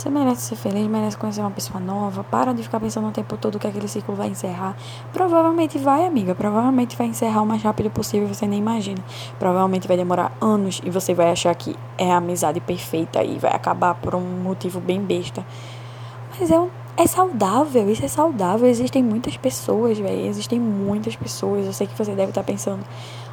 Você 0.00 0.08
merece 0.08 0.40
ser 0.40 0.56
feliz, 0.56 0.86
merece 0.86 1.14
conhecer 1.18 1.42
uma 1.42 1.50
pessoa 1.50 1.78
nova. 1.78 2.24
Para 2.24 2.54
de 2.54 2.62
ficar 2.62 2.80
pensando 2.80 3.06
o 3.08 3.12
tempo 3.12 3.36
todo 3.36 3.58
que 3.58 3.66
aquele 3.66 3.86
ciclo 3.86 4.14
vai 4.14 4.28
encerrar. 4.28 4.74
Provavelmente 5.12 5.76
vai, 5.76 6.06
amiga. 6.06 6.34
Provavelmente 6.34 6.96
vai 6.96 7.08
encerrar 7.08 7.42
o 7.42 7.46
mais 7.46 7.62
rápido 7.62 7.90
possível, 7.90 8.26
você 8.26 8.46
nem 8.46 8.60
imagina. 8.60 9.04
Provavelmente 9.38 9.86
vai 9.86 9.98
demorar 9.98 10.32
anos 10.40 10.80
e 10.82 10.88
você 10.88 11.12
vai 11.12 11.30
achar 11.30 11.54
que 11.54 11.76
é 11.98 12.10
a 12.10 12.16
amizade 12.16 12.60
perfeita 12.60 13.22
e 13.22 13.38
vai 13.38 13.54
acabar 13.54 13.94
por 13.94 14.14
um 14.14 14.22
motivo 14.42 14.80
bem 14.80 15.02
besta. 15.02 15.44
Mas 16.30 16.50
é, 16.50 16.58
é 16.96 17.06
saudável, 17.06 17.90
isso 17.90 18.02
é 18.02 18.08
saudável. 18.08 18.66
Existem 18.70 19.02
muitas 19.02 19.36
pessoas, 19.36 19.98
velho. 19.98 20.24
Existem 20.24 20.58
muitas 20.58 21.14
pessoas. 21.14 21.66
Eu 21.66 21.74
sei 21.74 21.86
que 21.86 21.94
você 21.94 22.12
deve 22.12 22.30
estar 22.30 22.42
pensando. 22.42 22.82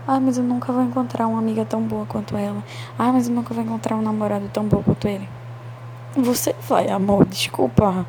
Ah, 0.06 0.20
mas 0.20 0.38
eu 0.38 0.44
nunca 0.44 0.74
vou 0.74 0.84
encontrar 0.84 1.28
uma 1.28 1.40
amiga 1.40 1.64
tão 1.64 1.82
boa 1.82 2.06
quanto 2.06 2.36
ela. 2.36 2.62
Ah, 3.00 3.14
mas 3.14 3.30
eu 3.30 3.34
nunca 3.34 3.54
vou 3.54 3.64
encontrar 3.64 3.96
um 3.96 4.02
namorado 4.02 4.50
tão 4.52 4.66
bom 4.66 4.84
quanto 4.84 5.08
ele. 5.08 5.37
Você 6.16 6.56
vai, 6.68 6.90
amor, 6.90 7.26
desculpa. 7.26 8.06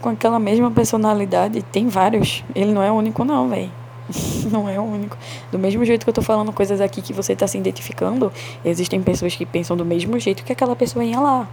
Com 0.00 0.08
aquela 0.08 0.38
mesma 0.38 0.70
personalidade, 0.70 1.62
tem 1.62 1.88
vários. 1.88 2.42
Ele 2.54 2.72
não 2.72 2.82
é 2.82 2.90
o 2.90 2.94
único, 2.94 3.24
não, 3.24 3.48
velho. 3.48 3.70
não 4.50 4.68
é 4.68 4.78
o 4.78 4.82
único. 4.82 5.16
Do 5.50 5.58
mesmo 5.58 5.84
jeito 5.84 6.04
que 6.04 6.10
eu 6.10 6.14
tô 6.14 6.22
falando 6.22 6.52
coisas 6.52 6.80
aqui 6.80 7.02
que 7.02 7.12
você 7.12 7.34
tá 7.36 7.46
se 7.46 7.58
identificando, 7.58 8.32
existem 8.64 9.02
pessoas 9.02 9.34
que 9.34 9.46
pensam 9.46 9.76
do 9.76 9.84
mesmo 9.84 10.18
jeito 10.18 10.44
que 10.44 10.52
aquela 10.52 10.74
pessoa 10.74 11.04
ia 11.04 11.20
lá. 11.20 11.48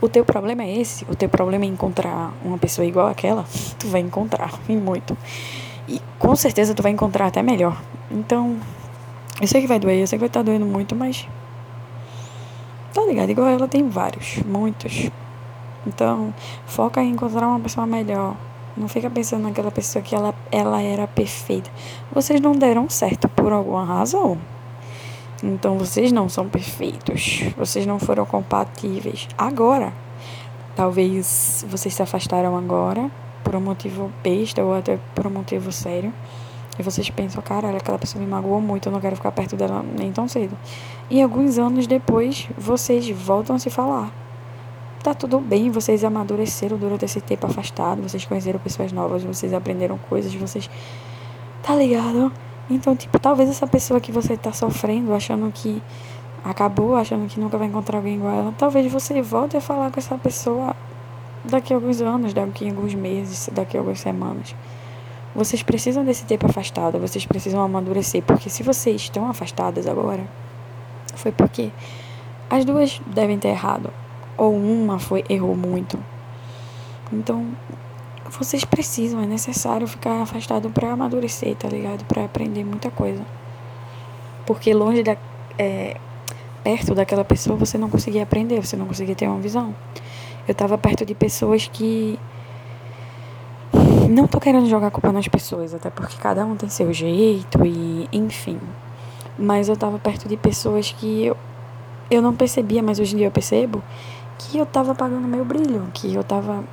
O 0.00 0.08
teu 0.08 0.24
problema 0.24 0.62
é 0.62 0.78
esse. 0.78 1.04
O 1.08 1.14
teu 1.14 1.28
problema 1.28 1.64
é 1.64 1.68
encontrar 1.68 2.32
uma 2.44 2.58
pessoa 2.58 2.86
igual 2.86 3.08
àquela. 3.08 3.44
Tu 3.78 3.88
vai 3.88 4.00
encontrar, 4.00 4.52
e 4.68 4.76
muito. 4.76 5.16
E 5.88 6.00
com 6.18 6.36
certeza 6.36 6.74
tu 6.74 6.82
vai 6.82 6.92
encontrar 6.92 7.26
até 7.26 7.42
melhor. 7.42 7.80
Então, 8.10 8.56
eu 9.40 9.48
sei 9.48 9.60
que 9.60 9.66
vai 9.66 9.78
doer, 9.78 9.98
eu 9.98 10.06
sei 10.06 10.18
que 10.18 10.20
vai 10.20 10.28
estar 10.28 10.40
tá 10.40 10.44
doendo 10.44 10.66
muito, 10.66 10.94
mas 10.94 11.26
Tá 12.92 13.02
ligado? 13.06 13.30
Igual 13.30 13.48
ela 13.48 13.68
tem 13.68 13.88
vários, 13.88 14.38
muitos. 14.44 15.10
Então, 15.86 16.34
foca 16.66 17.02
em 17.02 17.10
encontrar 17.12 17.46
uma 17.46 17.60
pessoa 17.60 17.86
melhor. 17.86 18.36
Não 18.76 18.88
fica 18.88 19.10
pensando 19.10 19.42
naquela 19.42 19.70
pessoa 19.70 20.02
que 20.02 20.14
ela, 20.14 20.34
ela 20.50 20.80
era 20.80 21.06
perfeita. 21.06 21.70
Vocês 22.12 22.40
não 22.40 22.52
deram 22.52 22.88
certo 22.88 23.28
por 23.28 23.52
alguma 23.52 23.84
razão. 23.84 24.38
Então 25.42 25.78
vocês 25.78 26.12
não 26.12 26.28
são 26.28 26.48
perfeitos. 26.48 27.42
Vocês 27.56 27.86
não 27.86 27.98
foram 27.98 28.26
compatíveis 28.26 29.28
agora. 29.38 29.92
Talvez 30.76 31.64
vocês 31.68 31.94
se 31.94 32.02
afastaram 32.02 32.56
agora 32.56 33.10
por 33.42 33.54
um 33.54 33.60
motivo 33.60 34.10
besta 34.22 34.62
ou 34.62 34.74
até 34.74 34.98
por 35.14 35.26
um 35.26 35.30
motivo 35.30 35.72
sério. 35.72 36.12
E 36.80 36.82
vocês 36.82 37.10
pensam, 37.10 37.42
caralho, 37.42 37.76
aquela 37.76 37.98
pessoa 37.98 38.24
me 38.24 38.26
magoou 38.26 38.58
muito, 38.58 38.88
eu 38.88 38.92
não 38.92 39.02
quero 39.02 39.14
ficar 39.14 39.30
perto 39.32 39.54
dela 39.54 39.84
nem 39.98 40.10
tão 40.10 40.26
cedo. 40.26 40.56
E 41.10 41.20
alguns 41.20 41.58
anos 41.58 41.86
depois, 41.86 42.48
vocês 42.56 43.06
voltam 43.10 43.54
a 43.54 43.58
se 43.58 43.68
falar. 43.68 44.10
tá 45.02 45.12
tudo 45.12 45.40
bem, 45.40 45.70
vocês 45.70 46.02
amadureceram 46.04 46.78
durante 46.78 47.04
esse 47.04 47.20
tempo 47.20 47.46
afastado, 47.46 48.00
vocês 48.02 48.24
conheceram 48.24 48.58
pessoas 48.58 48.92
novas, 48.92 49.22
vocês 49.22 49.52
aprenderam 49.52 49.98
coisas, 50.08 50.34
vocês. 50.34 50.70
Tá 51.62 51.74
ligado? 51.74 52.32
Então, 52.70 52.96
tipo, 52.96 53.18
talvez 53.18 53.50
essa 53.50 53.66
pessoa 53.66 54.00
que 54.00 54.10
você 54.10 54.34
tá 54.34 54.50
sofrendo, 54.50 55.12
achando 55.12 55.52
que 55.52 55.82
acabou, 56.42 56.96
achando 56.96 57.28
que 57.28 57.38
nunca 57.38 57.58
vai 57.58 57.66
encontrar 57.66 57.98
alguém 57.98 58.14
igual 58.14 58.32
ela, 58.32 58.54
talvez 58.56 58.90
você 58.90 59.20
volte 59.20 59.54
a 59.54 59.60
falar 59.60 59.90
com 59.90 60.00
essa 60.00 60.16
pessoa 60.16 60.74
daqui 61.44 61.74
a 61.74 61.76
alguns 61.76 62.00
anos, 62.00 62.32
daqui 62.32 62.66
a 62.66 62.70
alguns 62.70 62.94
meses, 62.94 63.50
daqui 63.52 63.76
a 63.76 63.80
algumas 63.80 64.00
semanas. 64.00 64.54
Vocês 65.34 65.62
precisam 65.62 66.04
desse 66.04 66.24
tempo 66.24 66.46
afastado, 66.46 66.98
vocês 66.98 67.24
precisam 67.24 67.62
amadurecer, 67.62 68.22
porque 68.22 68.50
se 68.50 68.62
vocês 68.62 69.02
estão 69.02 69.28
afastadas 69.28 69.86
agora, 69.86 70.26
foi 71.14 71.30
porque 71.30 71.70
as 72.48 72.64
duas 72.64 73.00
devem 73.06 73.38
ter 73.38 73.48
errado, 73.48 73.92
ou 74.36 74.54
uma 74.54 74.98
foi 74.98 75.24
errou 75.28 75.56
muito. 75.56 75.98
Então, 77.12 77.46
vocês 78.28 78.64
precisam, 78.64 79.22
é 79.22 79.26
necessário 79.26 79.86
ficar 79.86 80.22
afastado 80.22 80.68
para 80.70 80.92
amadurecer, 80.92 81.54
tá 81.56 81.68
ligado? 81.68 82.04
Para 82.04 82.24
aprender 82.24 82.64
muita 82.64 82.90
coisa. 82.90 83.24
Porque 84.46 84.74
longe 84.74 85.02
da 85.02 85.16
é, 85.58 85.96
perto 86.64 86.94
daquela 86.94 87.24
pessoa 87.24 87.56
você 87.56 87.76
não 87.78 87.90
conseguia 87.90 88.22
aprender, 88.22 88.60
você 88.60 88.76
não 88.76 88.86
conseguia 88.86 89.14
ter 89.14 89.28
uma 89.28 89.40
visão. 89.40 89.74
Eu 90.46 90.52
estava 90.52 90.76
perto 90.78 91.04
de 91.04 91.14
pessoas 91.14 91.68
que 91.68 92.18
não 94.10 94.26
tô 94.26 94.40
querendo 94.40 94.68
jogar 94.68 94.90
culpa 94.90 95.12
nas 95.12 95.28
pessoas, 95.28 95.72
até 95.72 95.88
porque 95.88 96.16
cada 96.18 96.44
um 96.44 96.56
tem 96.56 96.68
seu 96.68 96.92
jeito 96.92 97.64
e 97.64 98.08
enfim. 98.12 98.58
Mas 99.38 99.68
eu 99.68 99.76
tava 99.76 99.98
perto 99.98 100.28
de 100.28 100.36
pessoas 100.36 100.90
que 100.90 101.26
eu, 101.26 101.36
eu 102.10 102.20
não 102.20 102.34
percebia, 102.34 102.82
mas 102.82 102.98
hoje 102.98 103.14
em 103.14 103.18
dia 103.18 103.28
eu 103.28 103.30
percebo 103.30 103.82
que 104.36 104.58
eu 104.58 104.66
tava 104.66 104.92
apagando 104.92 105.28
meu 105.28 105.44
brilho, 105.44 105.86
que 105.94 106.12
eu 106.12 106.24
tava 106.24 106.64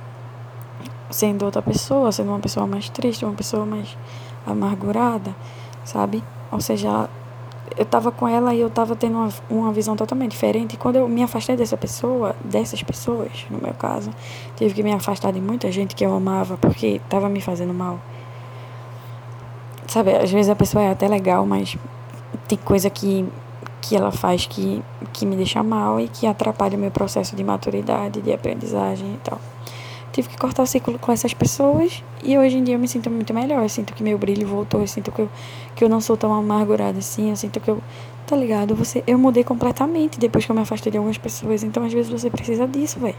sendo 1.10 1.44
outra 1.44 1.62
pessoa, 1.62 2.10
sendo 2.10 2.30
uma 2.30 2.40
pessoa 2.40 2.66
mais 2.66 2.88
triste, 2.88 3.24
uma 3.24 3.34
pessoa 3.34 3.64
mais 3.64 3.96
amargurada, 4.44 5.34
sabe? 5.84 6.24
Ou 6.50 6.60
seja, 6.60 7.08
eu 7.76 7.84
tava 7.84 8.10
com 8.10 8.26
ela 8.26 8.54
e 8.54 8.60
eu 8.60 8.70
tava 8.70 8.96
tendo 8.96 9.16
uma, 9.16 9.28
uma 9.50 9.72
visão 9.72 9.96
totalmente 9.96 10.32
diferente. 10.32 10.74
E 10.74 10.76
quando 10.76 10.96
eu 10.96 11.08
me 11.08 11.22
afastei 11.22 11.56
dessa 11.56 11.76
pessoa, 11.76 12.34
dessas 12.44 12.82
pessoas, 12.82 13.46
no 13.50 13.58
meu 13.58 13.74
caso, 13.74 14.10
tive 14.56 14.74
que 14.74 14.82
me 14.82 14.92
afastar 14.92 15.32
de 15.32 15.40
muita 15.40 15.70
gente 15.70 15.94
que 15.94 16.04
eu 16.04 16.14
amava 16.14 16.56
porque 16.56 17.00
tava 17.08 17.28
me 17.28 17.40
fazendo 17.40 17.74
mal. 17.74 17.98
Sabe, 19.86 20.14
às 20.14 20.30
vezes 20.30 20.50
a 20.50 20.56
pessoa 20.56 20.84
é 20.84 20.90
até 20.90 21.08
legal, 21.08 21.46
mas 21.46 21.76
tem 22.46 22.58
coisa 22.58 22.90
que, 22.90 23.26
que 23.80 23.96
ela 23.96 24.10
faz 24.10 24.46
que, 24.46 24.82
que 25.12 25.24
me 25.24 25.34
deixa 25.36 25.62
mal 25.62 25.98
e 25.98 26.08
que 26.08 26.26
atrapalha 26.26 26.76
o 26.76 26.80
meu 26.80 26.90
processo 26.90 27.34
de 27.34 27.42
maturidade, 27.42 28.20
de 28.20 28.32
aprendizagem 28.32 29.14
e 29.14 29.18
tal 29.24 29.40
tive 30.18 30.30
que 30.30 30.36
cortar 30.36 30.64
o 30.64 30.66
ciclo 30.66 30.98
com 30.98 31.12
essas 31.12 31.32
pessoas 31.32 32.02
e 32.24 32.36
hoje 32.36 32.56
em 32.56 32.64
dia 32.64 32.74
eu 32.74 32.78
me 32.78 32.88
sinto 32.88 33.08
muito 33.08 33.32
melhor. 33.32 33.62
Eu 33.62 33.68
sinto 33.68 33.94
que 33.94 34.02
meu 34.02 34.18
brilho 34.18 34.46
voltou, 34.48 34.80
eu 34.80 34.88
sinto 34.88 35.12
que 35.12 35.20
eu, 35.20 35.30
que 35.76 35.84
eu 35.84 35.88
não 35.88 36.00
sou 36.00 36.16
tão 36.16 36.34
amargurada 36.34 36.98
assim, 36.98 37.30
eu 37.30 37.36
sinto 37.36 37.60
que 37.60 37.70
eu. 37.70 37.80
Tá 38.26 38.36
ligado? 38.36 38.74
Você, 38.74 39.02
eu 39.06 39.16
mudei 39.16 39.42
completamente 39.42 40.18
depois 40.18 40.44
que 40.44 40.50
eu 40.50 40.56
me 40.56 40.60
afastei 40.60 40.90
de 40.90 40.98
algumas 40.98 41.16
pessoas. 41.16 41.62
Então 41.62 41.84
às 41.84 41.92
vezes 41.92 42.10
você 42.10 42.28
precisa 42.28 42.66
disso, 42.66 42.98
velho. 42.98 43.14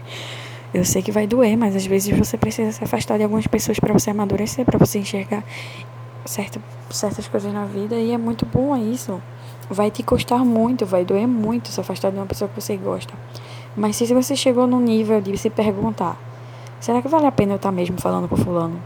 Eu 0.74 0.84
sei 0.84 1.00
que 1.02 1.10
vai 1.10 1.26
doer, 1.26 1.56
mas 1.56 1.74
às 1.74 1.86
vezes 1.86 2.16
você 2.16 2.36
precisa 2.36 2.70
se 2.70 2.84
afastar 2.84 3.16
de 3.16 3.24
algumas 3.24 3.46
pessoas 3.46 3.80
para 3.80 3.92
você 3.92 4.10
amadurecer, 4.10 4.64
para 4.66 4.78
você 4.78 4.98
enxergar 4.98 5.42
certo, 6.26 6.62
certas 6.90 7.26
coisas 7.26 7.52
na 7.52 7.64
vida 7.64 7.96
e 7.96 8.12
é 8.12 8.18
muito 8.18 8.44
bom 8.44 8.76
isso. 8.76 9.20
Vai 9.70 9.90
te 9.90 10.02
custar 10.02 10.44
muito, 10.44 10.84
vai 10.84 11.04
doer 11.04 11.26
muito 11.26 11.68
se 11.68 11.80
afastar 11.80 12.10
de 12.12 12.18
uma 12.18 12.26
pessoa 12.26 12.48
que 12.48 12.60
você 12.60 12.76
gosta. 12.76 13.14
Mas 13.74 13.96
se 13.96 14.12
você 14.12 14.36
chegou 14.36 14.66
no 14.66 14.80
nível 14.80 15.20
de 15.20 15.36
se 15.38 15.48
perguntar, 15.48 16.29
Será 16.80 17.02
que 17.02 17.08
vale 17.08 17.26
a 17.26 17.32
pena 17.32 17.52
eu 17.52 17.56
estar 17.56 17.68
tá 17.68 17.72
mesmo 17.72 18.00
falando 18.00 18.26
com 18.26 18.36
fulano? 18.36 18.80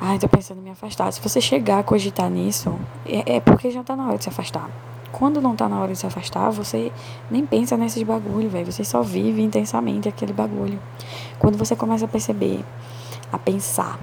Ai, 0.00 0.18
tô 0.18 0.28
pensando 0.28 0.58
em 0.58 0.64
me 0.64 0.70
afastar. 0.70 1.12
Se 1.12 1.20
você 1.20 1.40
chegar 1.40 1.78
a 1.78 1.82
cogitar 1.84 2.28
nisso, 2.28 2.76
é, 3.06 3.36
é 3.36 3.40
porque 3.40 3.70
já 3.70 3.84
tá 3.84 3.94
na 3.94 4.08
hora 4.08 4.18
de 4.18 4.24
se 4.24 4.28
afastar. 4.28 4.68
Quando 5.12 5.40
não 5.40 5.54
tá 5.54 5.68
na 5.68 5.80
hora 5.80 5.92
de 5.92 5.98
se 5.98 6.06
afastar, 6.06 6.50
você 6.50 6.90
nem 7.30 7.46
pensa 7.46 7.76
nesses 7.76 8.02
bagulho, 8.02 8.50
velho. 8.50 8.70
Você 8.70 8.82
só 8.82 9.00
vive 9.00 9.40
intensamente 9.40 10.08
aquele 10.08 10.32
bagulho. 10.32 10.78
Quando 11.38 11.56
você 11.56 11.76
começa 11.76 12.04
a 12.04 12.08
perceber, 12.08 12.64
a 13.32 13.38
pensar, 13.38 13.98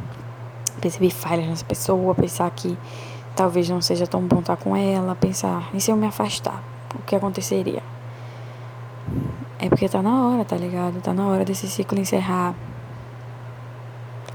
perceber 0.79 1.09
falhas 1.09 1.45
nessa 1.45 1.65
pessoa, 1.65 2.15
pensar 2.15 2.49
que 2.51 2.77
talvez 3.35 3.69
não 3.69 3.81
seja 3.81 4.07
tão 4.07 4.21
bom 4.21 4.39
estar 4.39 4.55
com 4.55 4.75
ela, 4.75 5.15
pensar, 5.15 5.69
e 5.73 5.81
se 5.81 5.91
eu 5.91 5.97
me 5.97 6.07
afastar? 6.07 6.63
O 6.95 7.01
que 7.03 7.13
aconteceria? 7.15 7.83
É 9.63 9.69
porque 9.69 9.87
tá 9.87 10.01
na 10.01 10.27
hora, 10.27 10.43
tá 10.43 10.57
ligado? 10.57 10.99
Tá 10.99 11.13
na 11.13 11.25
hora 11.25 11.45
desse 11.45 11.69
ciclo 11.69 11.97
encerrar. 11.97 12.53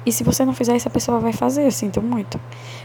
E 0.07 0.11
se 0.11 0.25
você 0.25 0.43
não 0.43 0.55
fizer 0.55 0.75
isso, 0.75 0.89
a 0.89 0.91
pessoa 0.91 1.21
vai 1.21 1.35
fazer, 1.35 1.67
eu 1.67 1.71
sinto 1.71 2.01
muito. 2.01 2.41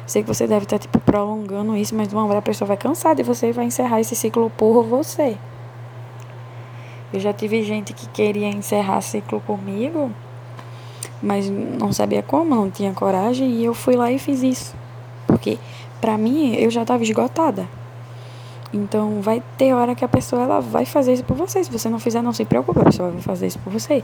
Sei 0.05 0.23
que 0.23 0.27
você 0.27 0.45
deve 0.45 0.65
estar, 0.65 0.77
tá, 0.77 0.81
tipo, 0.81 0.99
prolongando 0.99 1.77
isso, 1.77 1.95
mas 1.95 2.11
uma 2.11 2.25
hora 2.25 2.39
a 2.39 2.41
pessoa 2.41 2.67
vai 2.67 2.75
cansar 2.75 3.15
de 3.15 3.23
você 3.23 3.47
e 3.47 3.51
vai 3.53 3.63
encerrar 3.63 4.01
esse 4.01 4.13
ciclo 4.13 4.51
por 4.57 4.83
você. 4.83 5.37
Eu 7.13 7.21
já 7.21 7.31
tive 7.31 7.63
gente 7.63 7.93
que 7.93 8.09
queria 8.09 8.49
encerrar 8.49 8.99
ciclo 8.99 9.39
comigo, 9.39 10.11
mas 11.21 11.49
não 11.49 11.93
sabia 11.93 12.21
como, 12.21 12.53
não 12.53 12.69
tinha 12.69 12.91
coragem, 12.91 13.51
e 13.51 13.63
eu 13.63 13.73
fui 13.73 13.95
lá 13.95 14.11
e 14.11 14.19
fiz 14.19 14.43
isso. 14.43 14.75
Porque, 15.25 15.57
pra 16.01 16.17
mim, 16.17 16.55
eu 16.55 16.69
já 16.69 16.81
estava 16.81 17.03
esgotada. 17.03 17.69
Então 18.73 19.21
vai 19.21 19.43
ter 19.55 19.71
hora 19.73 19.93
que 19.93 20.03
a 20.03 20.07
pessoa 20.07 20.41
ela 20.41 20.59
vai 20.59 20.83
fazer 20.83 21.13
isso 21.13 21.23
por 21.23 21.37
você. 21.37 21.63
Se 21.63 21.71
você 21.71 21.87
não 21.89 21.99
fizer, 21.99 22.23
não 22.23 22.33
se 22.33 22.43
preocupe, 22.43 22.79
a 22.79 22.85
pessoa 22.85 23.11
vai 23.11 23.21
fazer 23.21 23.45
isso 23.45 23.59
por 23.59 23.71
você. 23.71 24.03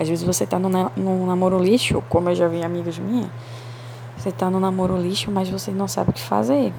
Às 0.00 0.08
vezes 0.08 0.24
você 0.24 0.46
tá 0.46 0.58
no, 0.58 0.70
no 0.96 1.26
namoro 1.26 1.58
lixo, 1.62 2.02
como 2.08 2.30
eu 2.30 2.34
já 2.34 2.48
vi 2.48 2.64
amigos 2.64 2.98
minhas, 2.98 3.28
você 4.16 4.32
tá 4.32 4.48
no 4.48 4.58
namoro 4.58 4.96
lixo, 4.96 5.30
mas 5.30 5.50
você 5.50 5.70
não 5.70 5.86
sabe 5.86 6.10
o 6.10 6.12
que 6.14 6.22
fazer. 6.22 6.72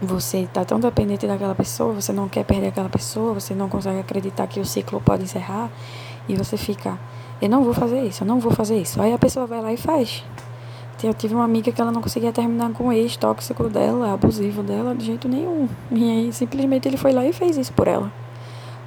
Você 0.00 0.48
tá 0.52 0.64
tão 0.64 0.80
dependente 0.80 1.26
daquela 1.26 1.54
pessoa, 1.54 1.92
você 1.92 2.12
não 2.12 2.28
quer 2.28 2.44
perder 2.44 2.68
aquela 2.68 2.88
pessoa, 2.88 3.34
você 3.34 3.54
não 3.54 3.68
consegue 3.68 4.00
acreditar 4.00 4.46
que 4.48 4.58
o 4.58 4.64
ciclo 4.64 5.00
pode 5.00 5.22
encerrar 5.24 5.70
e 6.28 6.34
você 6.34 6.56
fica, 6.56 6.98
eu 7.40 7.48
não 7.48 7.62
vou 7.62 7.72
fazer 7.72 8.02
isso, 8.02 8.24
eu 8.24 8.26
não 8.26 8.40
vou 8.40 8.50
fazer 8.50 8.78
isso. 8.78 9.00
Aí 9.00 9.12
a 9.12 9.18
pessoa 9.18 9.46
vai 9.46 9.60
lá 9.60 9.72
e 9.72 9.76
faz. 9.76 10.24
Eu 11.02 11.12
tive 11.12 11.34
uma 11.34 11.44
amiga 11.44 11.72
que 11.72 11.80
ela 11.80 11.90
não 11.90 12.00
conseguia 12.00 12.30
terminar 12.30 12.70
com 12.72 12.84
o 12.84 12.92
ex 12.92 13.16
tóxico 13.16 13.68
dela, 13.68 14.12
abusivo 14.12 14.62
dela, 14.62 14.94
de 14.94 15.04
jeito 15.04 15.28
nenhum. 15.28 15.68
E 15.90 16.04
aí 16.04 16.32
simplesmente 16.32 16.86
ele 16.86 16.96
foi 16.96 17.12
lá 17.12 17.26
e 17.26 17.32
fez 17.32 17.56
isso 17.56 17.72
por 17.72 17.88
ela. 17.88 18.12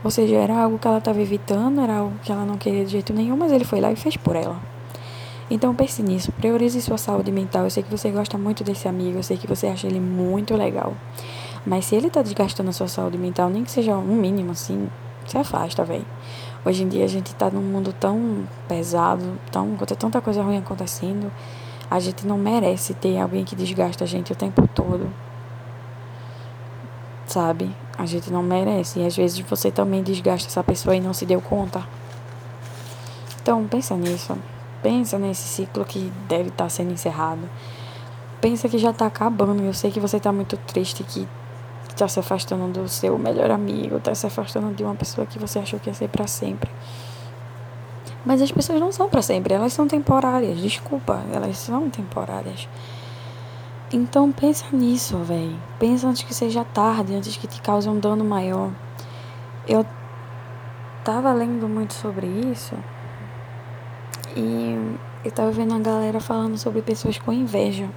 Ou 0.02 0.10
seja, 0.10 0.36
era 0.36 0.64
algo 0.64 0.80
que 0.80 0.88
ela 0.88 1.00
estava 1.00 1.22
evitando, 1.22 1.82
era 1.82 1.98
algo 1.98 2.14
que 2.24 2.32
ela 2.32 2.46
não 2.46 2.58
queria 2.58 2.86
de 2.86 2.92
jeito 2.92 3.12
nenhum, 3.12 3.36
mas 3.36 3.52
ele 3.52 3.66
foi 3.66 3.82
lá 3.82 3.92
e 3.92 3.98
fez 3.98 4.16
por 4.16 4.36
ela. 4.36 4.58
Então 5.50 5.76
pense 5.76 6.02
nisso, 6.02 6.32
priorize 6.32 6.82
sua 6.82 6.98
saúde 6.98 7.32
mental. 7.32 7.66
Eu 7.66 7.70
sei 7.70 7.84
que 7.84 7.92
você 7.92 8.10
gosta 8.12 8.38
muito 8.38 8.64
desse 8.64 8.88
amigo, 8.88 9.18
eu 9.18 9.24
sei 9.24 9.36
que 9.36 9.46
você 9.46 9.68
acha 9.68 9.86
ele 9.86 10.00
muito 10.00 10.56
legal. 10.56 10.94
Mas 11.66 11.86
se 11.86 11.96
ele 11.96 12.10
tá 12.10 12.22
desgastando 12.22 12.70
a 12.70 12.74
sua 12.74 12.88
saúde 12.88 13.18
mental, 13.18 13.50
nem 13.50 13.64
que 13.64 13.72
seja 13.72 13.98
um 13.98 14.16
mínimo 14.16 14.52
assim, 14.52 14.88
se 15.28 15.38
afasta, 15.38 15.84
velho. 15.84 16.06
Hoje 16.64 16.84
em 16.84 16.88
dia 16.88 17.04
a 17.04 17.08
gente 17.08 17.36
tá 17.36 17.50
num 17.50 17.62
mundo 17.62 17.94
tão 17.94 18.48
pesado, 18.68 19.38
tão, 19.52 19.76
tanta 19.76 20.22
coisa 20.22 20.42
ruim 20.42 20.58
acontecendo. 20.58 21.32
A 21.90 22.00
gente 22.00 22.26
não 22.26 22.38
merece 22.38 22.94
ter 22.94 23.20
alguém 23.20 23.44
que 23.44 23.56
desgasta 23.56 24.04
a 24.04 24.08
gente 24.08 24.32
o 24.32 24.36
tempo 24.36 24.68
todo. 24.68 25.12
Sabe? 27.28 27.76
A 27.98 28.06
gente 28.06 28.32
não 28.32 28.42
merece. 28.42 29.00
E 29.00 29.06
às 29.06 29.16
vezes 29.16 29.40
você 29.40 29.72
também 29.72 30.02
desgasta 30.04 30.48
essa 30.48 30.64
pessoa 30.64 30.96
e 30.96 31.00
não 31.00 31.14
se 31.14 31.26
deu 31.26 31.42
conta. 31.42 31.84
Então, 33.42 33.66
pensa 33.68 33.96
nisso. 33.96 34.36
Pensa 34.82 35.20
nesse 35.20 35.48
ciclo 35.48 35.86
que 35.86 36.12
deve 36.28 36.50
estar 36.50 36.70
sendo 36.70 36.92
encerrado. 36.92 37.50
Pensa 38.42 38.68
que 38.68 38.78
já 38.78 38.90
está 38.90 39.06
acabando. 39.06 39.64
Eu 39.64 39.74
sei 39.74 39.92
que 39.92 40.00
você 40.00 40.18
está 40.18 40.32
muito 40.32 40.58
triste, 40.58 41.04
que 41.04 41.28
está 41.90 42.08
se 42.08 42.20
afastando 42.20 42.68
do 42.68 42.88
seu 42.88 43.18
melhor 43.18 43.50
amigo, 43.50 43.98
está 43.98 44.14
se 44.14 44.28
afastando 44.28 44.74
de 44.74 44.84
uma 44.84 44.96
pessoa 44.96 45.26
que 45.26 45.40
você 45.40 45.60
achou 45.60 45.80
que 45.80 45.90
ia 45.90 45.94
ser 45.94 46.10
para 46.10 46.28
sempre. 46.28 46.70
Mas 48.26 48.42
as 48.42 48.52
pessoas 48.52 48.80
não 48.80 48.92
são 48.92 49.08
para 49.08 49.22
sempre, 49.22 49.54
elas 49.54 49.72
são 49.72 49.88
temporárias, 49.88 50.58
desculpa, 50.60 51.22
elas 51.32 51.58
são 51.58 51.90
temporárias. 51.90 52.68
Então 53.94 54.32
pensa 54.32 54.66
nisso, 54.72 55.18
velho. 55.20 55.56
Pensa 55.80 56.08
antes 56.08 56.24
que 56.24 56.34
seja 56.34 56.66
tarde, 56.66 57.14
antes 57.14 57.38
que 57.38 57.48
te 57.48 57.62
cause 57.62 57.88
um 57.88 58.00
dano 58.00 58.26
maior. 58.26 58.72
Eu 59.68 59.86
tava 61.04 61.32
lendo 61.32 61.68
muito 61.68 61.94
sobre 61.94 62.26
isso 62.26 62.76
e 64.36 64.98
eu 65.24 65.32
tava 65.32 65.52
vendo 65.52 65.76
a 65.76 65.80
galera 65.80 66.20
falando 66.20 66.58
sobre 66.58 66.82
pessoas 66.82 67.18
com 67.20 67.32
inveja. 67.32 67.88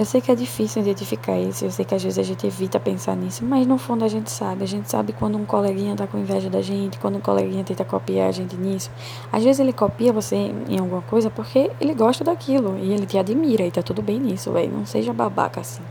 Eu 0.00 0.06
sei 0.06 0.22
que 0.22 0.32
é 0.32 0.34
difícil 0.34 0.80
identificar 0.80 1.38
isso, 1.38 1.62
eu 1.62 1.70
sei 1.70 1.84
que 1.84 1.94
às 1.94 2.02
vezes 2.02 2.18
a 2.18 2.22
gente 2.22 2.46
evita 2.46 2.80
pensar 2.80 3.14
nisso, 3.14 3.44
mas 3.44 3.66
no 3.66 3.76
fundo 3.76 4.02
a 4.02 4.08
gente 4.08 4.30
sabe. 4.30 4.64
A 4.64 4.66
gente 4.66 4.90
sabe 4.90 5.12
quando 5.12 5.36
um 5.36 5.44
coleguinha 5.44 5.94
tá 5.94 6.06
com 6.06 6.16
inveja 6.16 6.48
da 6.48 6.62
gente, 6.62 6.98
quando 6.98 7.16
um 7.16 7.20
coleguinha 7.20 7.62
tenta 7.62 7.84
copiar 7.84 8.30
a 8.30 8.32
gente 8.32 8.56
nisso. 8.56 8.90
Às 9.30 9.44
vezes 9.44 9.60
ele 9.60 9.74
copia 9.74 10.10
você 10.10 10.54
em 10.66 10.78
alguma 10.78 11.02
coisa 11.02 11.28
porque 11.28 11.70
ele 11.78 11.92
gosta 11.92 12.24
daquilo 12.24 12.78
e 12.78 12.94
ele 12.94 13.04
te 13.04 13.18
admira 13.18 13.62
e 13.66 13.70
tá 13.70 13.82
tudo 13.82 14.00
bem 14.00 14.18
nisso, 14.18 14.50
velho. 14.50 14.72
Não 14.72 14.86
seja 14.86 15.12
babaca 15.12 15.60
assim. 15.60 15.82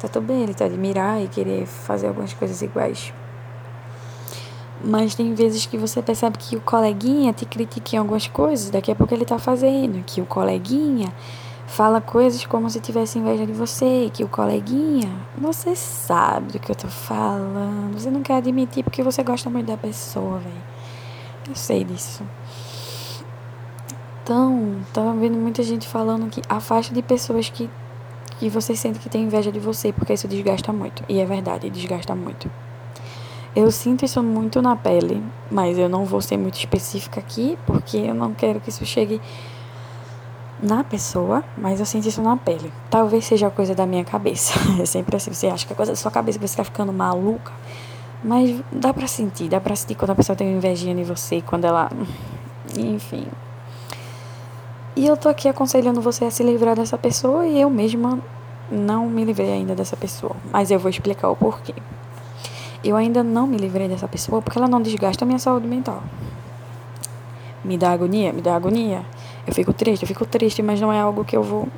Tá 0.00 0.08
tudo 0.08 0.28
bem 0.28 0.42
ele 0.42 0.54
te 0.54 0.64
admirar 0.64 1.22
e 1.22 1.28
querer 1.28 1.66
fazer 1.66 2.06
algumas 2.06 2.32
coisas 2.32 2.62
iguais. 2.62 3.12
Mas 4.82 5.14
tem 5.14 5.34
vezes 5.34 5.66
que 5.66 5.76
você 5.76 6.00
percebe 6.00 6.38
que 6.38 6.56
o 6.56 6.60
coleguinha 6.62 7.34
te 7.34 7.44
critica 7.44 7.96
em 7.96 7.98
algumas 7.98 8.26
coisas, 8.26 8.70
daqui 8.70 8.90
a 8.90 8.94
pouco 8.94 9.12
ele 9.12 9.26
tá 9.26 9.38
fazendo, 9.38 10.02
que 10.06 10.22
o 10.22 10.24
coleguinha 10.24 11.12
fala 11.66 12.00
coisas 12.00 12.44
como 12.46 12.70
se 12.70 12.80
tivesse 12.80 13.18
inveja 13.18 13.44
de 13.44 13.52
você, 13.52 14.10
que 14.12 14.24
o 14.24 14.28
coleguinha, 14.28 15.10
você 15.36 15.74
sabe 15.74 16.52
do 16.52 16.58
que 16.58 16.70
eu 16.70 16.76
tô 16.76 16.88
falando, 16.88 17.98
você 17.98 18.10
não 18.10 18.22
quer 18.22 18.36
admitir 18.36 18.84
porque 18.84 19.02
você 19.02 19.22
gosta 19.22 19.50
muito 19.50 19.66
da 19.66 19.76
pessoa, 19.76 20.38
velho. 20.38 20.64
Eu 21.48 21.54
sei 21.54 21.84
disso. 21.84 22.24
Então, 24.22 24.80
tava 24.92 25.12
vendo 25.14 25.38
muita 25.38 25.62
gente 25.62 25.86
falando 25.86 26.28
que 26.28 26.42
afaste 26.48 26.92
de 26.92 27.00
pessoas 27.00 27.48
que, 27.48 27.70
que 28.38 28.48
você 28.48 28.74
sente 28.74 28.98
que 28.98 29.08
tem 29.08 29.22
inveja 29.22 29.52
de 29.52 29.60
você, 29.60 29.92
porque 29.92 30.12
isso 30.12 30.26
desgasta 30.26 30.72
muito. 30.72 31.04
E 31.08 31.20
é 31.20 31.24
verdade, 31.24 31.70
desgasta 31.70 32.14
muito. 32.14 32.50
Eu 33.54 33.70
sinto 33.70 34.04
isso 34.04 34.22
muito 34.22 34.60
na 34.60 34.74
pele, 34.74 35.22
mas 35.50 35.78
eu 35.78 35.88
não 35.88 36.04
vou 36.04 36.20
ser 36.20 36.36
muito 36.36 36.58
específica 36.58 37.20
aqui, 37.20 37.56
porque 37.64 37.96
eu 37.96 38.14
não 38.14 38.34
quero 38.34 38.60
que 38.60 38.68
isso 38.68 38.84
chegue 38.84 39.20
na 40.62 40.82
pessoa, 40.82 41.44
mas 41.56 41.80
eu 41.80 41.86
sinto 41.86 42.08
isso 42.08 42.22
na 42.22 42.36
pele. 42.36 42.72
Talvez 42.90 43.24
seja 43.24 43.50
coisa 43.50 43.74
da 43.74 43.86
minha 43.86 44.04
cabeça. 44.04 44.54
É 44.80 44.86
sempre 44.86 45.16
assim, 45.16 45.32
você 45.32 45.46
acha 45.48 45.66
que 45.66 45.72
é 45.72 45.76
coisa 45.76 45.92
da 45.92 45.96
sua 45.96 46.10
cabeça, 46.10 46.38
que 46.38 46.46
você 46.46 46.56
tá 46.56 46.64
ficando 46.64 46.92
maluca. 46.92 47.52
Mas 48.24 48.60
dá 48.72 48.92
pra 48.92 49.06
sentir, 49.06 49.48
dá 49.48 49.60
pra 49.60 49.76
sentir 49.76 49.94
quando 49.94 50.10
a 50.10 50.14
pessoa 50.14 50.34
tem 50.34 50.52
invejinha 50.52 50.94
de 50.94 51.04
você, 51.04 51.40
quando 51.40 51.64
ela. 51.64 51.90
Enfim. 52.76 53.26
E 54.96 55.06
eu 55.06 55.16
tô 55.16 55.28
aqui 55.28 55.48
aconselhando 55.48 56.00
você 56.00 56.24
a 56.24 56.30
se 56.30 56.42
livrar 56.42 56.74
dessa 56.74 56.96
pessoa 56.96 57.46
e 57.46 57.60
eu 57.60 57.68
mesma 57.68 58.18
não 58.70 59.06
me 59.06 59.24
livrei 59.24 59.52
ainda 59.52 59.74
dessa 59.74 59.96
pessoa. 59.96 60.34
Mas 60.50 60.70
eu 60.70 60.78
vou 60.78 60.90
explicar 60.90 61.28
o 61.28 61.36
porquê 61.36 61.74
eu 62.88 62.96
ainda 62.96 63.22
não 63.22 63.46
me 63.46 63.56
livrei 63.56 63.88
dessa 63.88 64.06
pessoa 64.06 64.40
porque 64.40 64.58
ela 64.58 64.68
não 64.68 64.80
desgasta 64.80 65.24
a 65.24 65.26
minha 65.26 65.38
saúde 65.38 65.66
mental. 65.66 66.02
Me 67.64 67.76
dá 67.76 67.90
agonia, 67.90 68.32
me 68.32 68.40
dá 68.40 68.54
agonia. 68.54 69.04
Eu 69.46 69.54
fico 69.54 69.72
triste, 69.72 70.02
eu 70.02 70.08
fico 70.08 70.26
triste, 70.26 70.60
mas 70.62 70.80
não 70.80 70.92
é 70.92 71.00
algo 71.00 71.24
que 71.24 71.36
eu 71.36 71.42
vou 71.42 71.68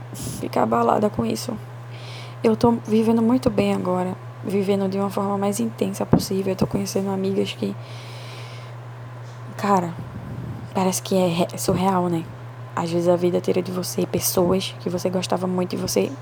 ficar 0.41 0.63
abalada 0.63 1.11
com 1.11 1.27
isso. 1.27 1.53
Eu 2.43 2.57
tô 2.57 2.73
vivendo 2.87 3.21
muito 3.21 3.51
bem 3.51 3.75
agora, 3.75 4.17
vivendo 4.45 4.89
de 4.89 4.97
uma 4.97 5.11
forma 5.11 5.37
mais 5.37 5.61
intensa 5.61 6.07
possível. 6.07 6.53
Eu 6.53 6.57
tô 6.57 6.67
conhecendo 6.67 7.11
amigas 7.11 7.53
que. 7.53 7.77
Cara, 9.57 9.93
parece 10.73 11.03
que 11.03 11.15
é 11.17 11.59
surreal, 11.59 12.09
né? 12.09 12.25
Às 12.75 12.91
vezes 12.91 13.09
a 13.09 13.17
vida 13.17 13.41
tira 13.41 13.61
de 13.61 13.73
você 13.73 14.07
pessoas 14.07 14.75
que 14.81 14.89
você 14.89 15.11
gostava 15.11 15.47
muito 15.47 15.75
e 15.75 15.77
você 15.77 16.13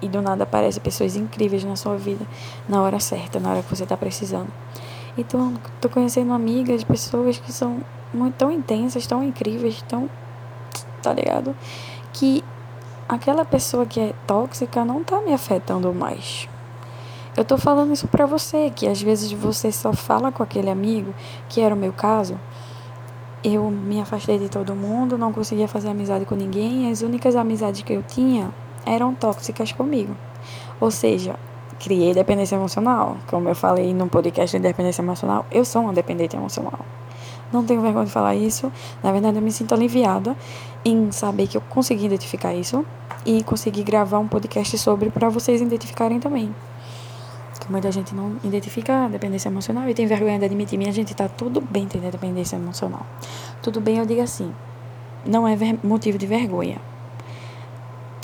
e 0.00 0.08
do 0.08 0.22
nada 0.22 0.44
aparecem 0.44 0.82
pessoas 0.82 1.16
incríveis 1.16 1.64
na 1.64 1.76
sua 1.76 1.96
vida 1.96 2.26
na 2.68 2.80
hora 2.82 3.00
certa, 3.00 3.40
na 3.40 3.50
hora 3.50 3.62
que 3.62 3.74
você 3.74 3.82
está 3.82 3.96
precisando. 3.96 4.48
Então, 5.18 5.54
tô 5.80 5.88
conhecendo 5.88 6.32
amigas, 6.32 6.84
pessoas 6.84 7.38
que 7.38 7.52
são 7.52 7.80
muito 8.12 8.34
tão 8.34 8.50
intensas, 8.50 9.06
tão 9.06 9.22
incríveis, 9.22 9.82
tão 9.82 10.08
tá 11.04 11.12
ligado? 11.12 11.54
Que 12.12 12.42
aquela 13.08 13.44
pessoa 13.44 13.86
que 13.86 14.00
é 14.00 14.14
tóxica 14.26 14.84
não 14.84 15.04
tá 15.04 15.20
me 15.20 15.32
afetando 15.32 15.92
mais. 15.92 16.48
Eu 17.36 17.44
tô 17.44 17.58
falando 17.58 17.92
isso 17.92 18.06
pra 18.08 18.26
você, 18.26 18.70
que 18.70 18.86
às 18.86 19.02
vezes 19.02 19.30
você 19.32 19.70
só 19.70 19.92
fala 19.92 20.30
com 20.30 20.42
aquele 20.42 20.70
amigo, 20.70 21.12
que 21.48 21.60
era 21.60 21.74
o 21.74 21.78
meu 21.78 21.92
caso. 21.92 22.38
Eu 23.42 23.70
me 23.70 24.00
afastei 24.00 24.38
de 24.38 24.48
todo 24.48 24.74
mundo, 24.74 25.18
não 25.18 25.32
conseguia 25.32 25.68
fazer 25.68 25.90
amizade 25.90 26.24
com 26.24 26.34
ninguém, 26.34 26.90
as 26.90 27.02
únicas 27.02 27.36
amizades 27.36 27.82
que 27.82 27.92
eu 27.92 28.02
tinha 28.02 28.50
eram 28.86 29.14
tóxicas 29.14 29.72
comigo. 29.72 30.16
Ou 30.80 30.90
seja, 30.90 31.36
criei 31.78 32.14
dependência 32.14 32.54
emocional. 32.54 33.18
Como 33.26 33.48
eu 33.48 33.54
falei 33.54 33.92
no 33.92 34.08
podcast 34.08 34.56
de 34.56 34.62
dependência 34.62 35.02
emocional, 35.02 35.44
eu 35.50 35.64
sou 35.64 35.82
uma 35.82 35.92
dependente 35.92 36.36
emocional. 36.36 36.80
Não 37.52 37.64
tenho 37.64 37.80
vergonha 37.80 38.06
de 38.06 38.12
falar 38.12 38.34
isso. 38.34 38.72
Na 39.02 39.12
verdade, 39.12 39.36
eu 39.36 39.42
me 39.42 39.52
sinto 39.52 39.74
aliviada 39.74 40.36
em 40.84 41.10
saber 41.10 41.46
que 41.46 41.56
eu 41.56 41.60
consegui 41.62 42.06
identificar 42.06 42.54
isso 42.54 42.84
e 43.24 43.42
consegui 43.42 43.82
gravar 43.82 44.18
um 44.18 44.28
podcast 44.28 44.76
sobre 44.78 45.10
para 45.10 45.28
vocês 45.28 45.60
identificarem 45.60 46.20
também. 46.20 46.54
Que 47.60 47.70
muita 47.70 47.90
gente 47.90 48.14
não 48.14 48.36
identifica 48.44 49.06
a 49.06 49.08
dependência 49.08 49.48
emocional 49.48 49.88
e 49.88 49.94
tem 49.94 50.06
vergonha 50.06 50.38
de 50.38 50.44
admitir. 50.44 50.78
Minha 50.78 50.92
gente, 50.92 51.14
tá 51.14 51.28
tudo 51.28 51.60
bem 51.60 51.86
ter 51.86 51.98
dependência 51.98 52.56
emocional. 52.56 53.06
Tudo 53.62 53.80
bem, 53.80 53.98
eu 53.98 54.06
digo 54.06 54.20
assim. 54.20 54.52
Não 55.24 55.48
é 55.48 55.56
motivo 55.82 56.18
de 56.18 56.26
vergonha 56.26 56.78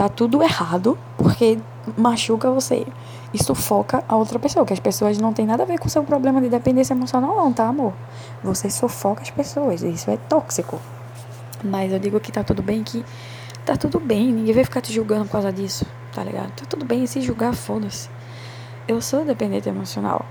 tá 0.01 0.09
tudo 0.09 0.42
errado, 0.42 0.96
porque 1.18 1.59
machuca 1.94 2.51
você 2.51 2.87
e 3.35 3.44
sufoca 3.44 4.03
a 4.09 4.16
outra 4.16 4.38
pessoa, 4.38 4.64
que 4.64 4.73
as 4.73 4.81
pessoas 4.81 5.18
não 5.18 5.31
têm 5.31 5.44
nada 5.44 5.62
a 5.62 5.66
ver 5.66 5.79
com 5.79 5.88
o 5.88 5.90
seu 5.90 6.03
problema 6.03 6.40
de 6.40 6.49
dependência 6.49 6.94
emocional 6.94 7.37
não, 7.37 7.53
tá, 7.53 7.66
amor? 7.68 7.92
Você 8.42 8.70
sufoca 8.70 9.20
as 9.20 9.29
pessoas, 9.29 9.83
isso 9.83 10.11
é 10.11 10.16
tóxico. 10.16 10.81
Mas 11.62 11.92
eu 11.92 11.99
digo 11.99 12.20
que 12.20 12.33
tá 12.33 12.42
tudo 12.42 12.62
bem, 12.62 12.83
que 12.83 13.05
tá 13.64 13.77
tudo 13.77 14.01
bem, 14.01 14.33
ninguém 14.33 14.55
vai 14.55 14.64
ficar 14.64 14.81
te 14.81 14.92
julgando 14.92 15.25
por 15.27 15.33
causa 15.33 15.53
disso, 15.53 15.85
tá 16.12 16.25
ligado? 16.25 16.51
Tá 16.53 16.64
tudo 16.68 16.85
bem, 16.85 17.07
se 17.07 17.20
julgar, 17.20 17.55
foda-se. 17.55 18.09
Eu 18.88 19.01
sou 19.01 19.25
dependente 19.25 19.68
emocional. 19.68 20.25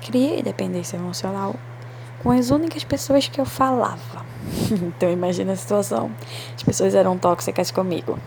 Criei 0.00 0.42
dependência 0.42 0.96
emocional 0.96 1.54
com 2.22 2.30
as 2.30 2.50
únicas 2.50 2.84
pessoas 2.84 3.28
que 3.28 3.40
eu 3.40 3.44
falava. 3.44 4.24
então 4.70 5.10
imagina 5.10 5.52
a 5.52 5.56
situação. 5.56 6.10
As 6.56 6.62
pessoas 6.62 6.94
eram 6.94 7.16
tóxicas 7.16 7.70
comigo 7.70 8.18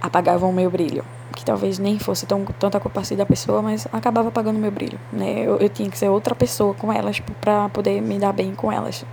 apagavam 0.00 0.50
o 0.50 0.52
meu 0.52 0.70
brilho. 0.70 1.04
Que 1.34 1.44
talvez 1.44 1.78
nem 1.78 1.98
fosse 1.98 2.26
tão, 2.26 2.44
tanta 2.44 2.80
culpa 2.80 3.00
assim 3.00 3.14
da 3.14 3.26
pessoa, 3.26 3.62
mas 3.62 3.86
acabava 3.92 4.28
apagando 4.28 4.56
o 4.56 4.60
meu 4.60 4.70
brilho. 4.70 4.98
Né? 5.12 5.40
Eu, 5.40 5.58
eu 5.58 5.68
tinha 5.68 5.88
que 5.88 5.98
ser 5.98 6.08
outra 6.08 6.34
pessoa 6.34 6.74
com 6.74 6.92
elas 6.92 7.20
para 7.40 7.68
poder 7.68 8.00
me 8.00 8.18
dar 8.18 8.32
bem 8.32 8.54
com 8.54 8.72
elas. 8.72 9.04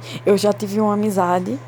Eu 0.24 0.36
já 0.36 0.52
tive 0.52 0.80
uma 0.80 0.94
amizade 0.94 1.58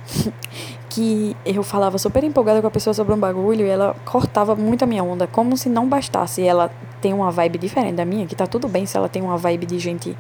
que 0.88 1.36
eu 1.44 1.62
falava 1.62 1.98
super 1.98 2.24
empolgada 2.24 2.62
com 2.62 2.68
a 2.68 2.70
pessoa 2.70 2.94
sobre 2.94 3.12
um 3.12 3.18
bagulho 3.18 3.66
e 3.66 3.68
ela 3.68 3.94
cortava 4.06 4.56
muito 4.56 4.82
a 4.82 4.86
minha 4.86 5.04
onda, 5.04 5.26
como 5.26 5.54
se 5.54 5.68
não 5.68 5.86
bastasse 5.86 6.42
ela 6.42 6.70
tem 7.02 7.12
uma 7.12 7.30
vibe 7.30 7.58
diferente 7.58 7.96
da 7.96 8.04
minha, 8.06 8.26
que 8.26 8.34
tá 8.34 8.46
tudo 8.46 8.66
bem 8.66 8.86
se 8.86 8.96
ela 8.96 9.06
tem 9.06 9.20
uma 9.20 9.36
vibe 9.36 9.66
de 9.66 9.78
gente 9.78 10.16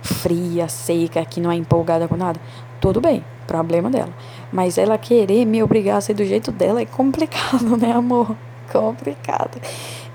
fria, 0.00 0.66
seca, 0.66 1.24
que 1.24 1.40
não 1.40 1.50
é 1.50 1.56
empolgada 1.56 2.08
com 2.08 2.16
nada. 2.16 2.40
Tudo 2.80 3.00
bem, 3.00 3.24
problema 3.46 3.90
dela. 3.90 4.12
Mas 4.52 4.78
ela 4.78 4.96
querer 4.98 5.44
me 5.44 5.62
obrigar 5.62 5.98
a 5.98 6.00
ser 6.00 6.14
do 6.14 6.24
jeito 6.24 6.52
dela 6.52 6.80
é 6.80 6.86
complicado, 6.86 7.76
né, 7.76 7.92
amor? 7.92 8.36
Complicado. 8.72 9.60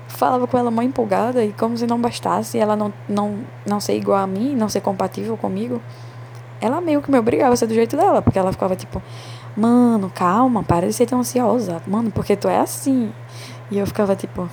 Falava 0.08 0.46
com 0.46 0.58
ela 0.58 0.70
mãe 0.70 0.86
empolgada 0.86 1.44
e 1.44 1.52
como 1.52 1.76
se 1.76 1.86
não 1.86 2.00
bastasse 2.00 2.58
ela 2.58 2.76
não, 2.76 2.92
não, 3.08 3.38
não 3.66 3.80
ser 3.80 3.96
igual 3.96 4.18
a 4.18 4.26
mim, 4.26 4.54
não 4.54 4.68
ser 4.68 4.80
compatível 4.80 5.36
comigo. 5.36 5.80
Ela 6.60 6.80
meio 6.80 7.00
que 7.00 7.10
me 7.10 7.18
obrigava 7.18 7.54
a 7.54 7.56
ser 7.56 7.66
do 7.66 7.74
jeito 7.74 7.96
dela, 7.96 8.20
porque 8.20 8.38
ela 8.38 8.52
ficava 8.52 8.76
tipo, 8.76 9.02
mano, 9.56 10.10
calma, 10.14 10.62
para 10.62 10.86
de 10.86 10.92
ser 10.92 11.06
tão 11.06 11.20
ansiosa, 11.20 11.82
mano, 11.86 12.10
porque 12.10 12.36
tu 12.36 12.48
é 12.48 12.58
assim. 12.58 13.12
E 13.70 13.78
eu 13.78 13.86
ficava 13.86 14.14
tipo. 14.16 14.48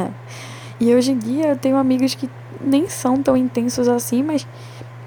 e 0.78 0.94
hoje 0.94 1.12
em 1.12 1.18
dia 1.18 1.48
eu 1.48 1.56
tenho 1.56 1.76
amigos 1.76 2.14
que 2.14 2.28
nem 2.60 2.88
são 2.88 3.22
tão 3.22 3.36
intensos 3.36 3.88
assim, 3.88 4.22
mas 4.22 4.46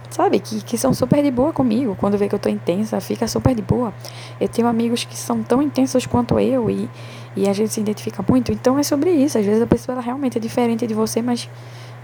sabe, 0.09 0.39
que, 0.39 0.61
que 0.61 0.77
são 0.77 0.93
super 0.93 1.21
de 1.21 1.29
boa 1.29 1.53
comigo. 1.53 1.95
Quando 1.99 2.17
vê 2.17 2.27
que 2.27 2.35
eu 2.35 2.39
tô 2.39 2.49
intensa, 2.49 2.99
fica 2.99 3.27
super 3.27 3.53
de 3.53 3.61
boa. 3.61 3.93
Eu 4.39 4.47
tenho 4.47 4.67
amigos 4.67 5.03
que 5.03 5.15
são 5.15 5.43
tão 5.43 5.61
intensos 5.61 6.05
quanto 6.05 6.39
eu 6.39 6.69
e, 6.69 6.89
e 7.35 7.47
a 7.47 7.53
gente 7.53 7.73
se 7.73 7.79
identifica 7.79 8.23
muito. 8.27 8.51
Então 8.51 8.79
é 8.79 8.83
sobre 8.83 9.11
isso. 9.11 9.37
Às 9.37 9.45
vezes 9.45 9.61
a 9.61 9.67
pessoa 9.67 9.93
ela 9.93 10.01
realmente 10.01 10.37
é 10.37 10.41
diferente 10.41 10.87
de 10.87 10.93
você, 10.93 11.21
mas 11.21 11.49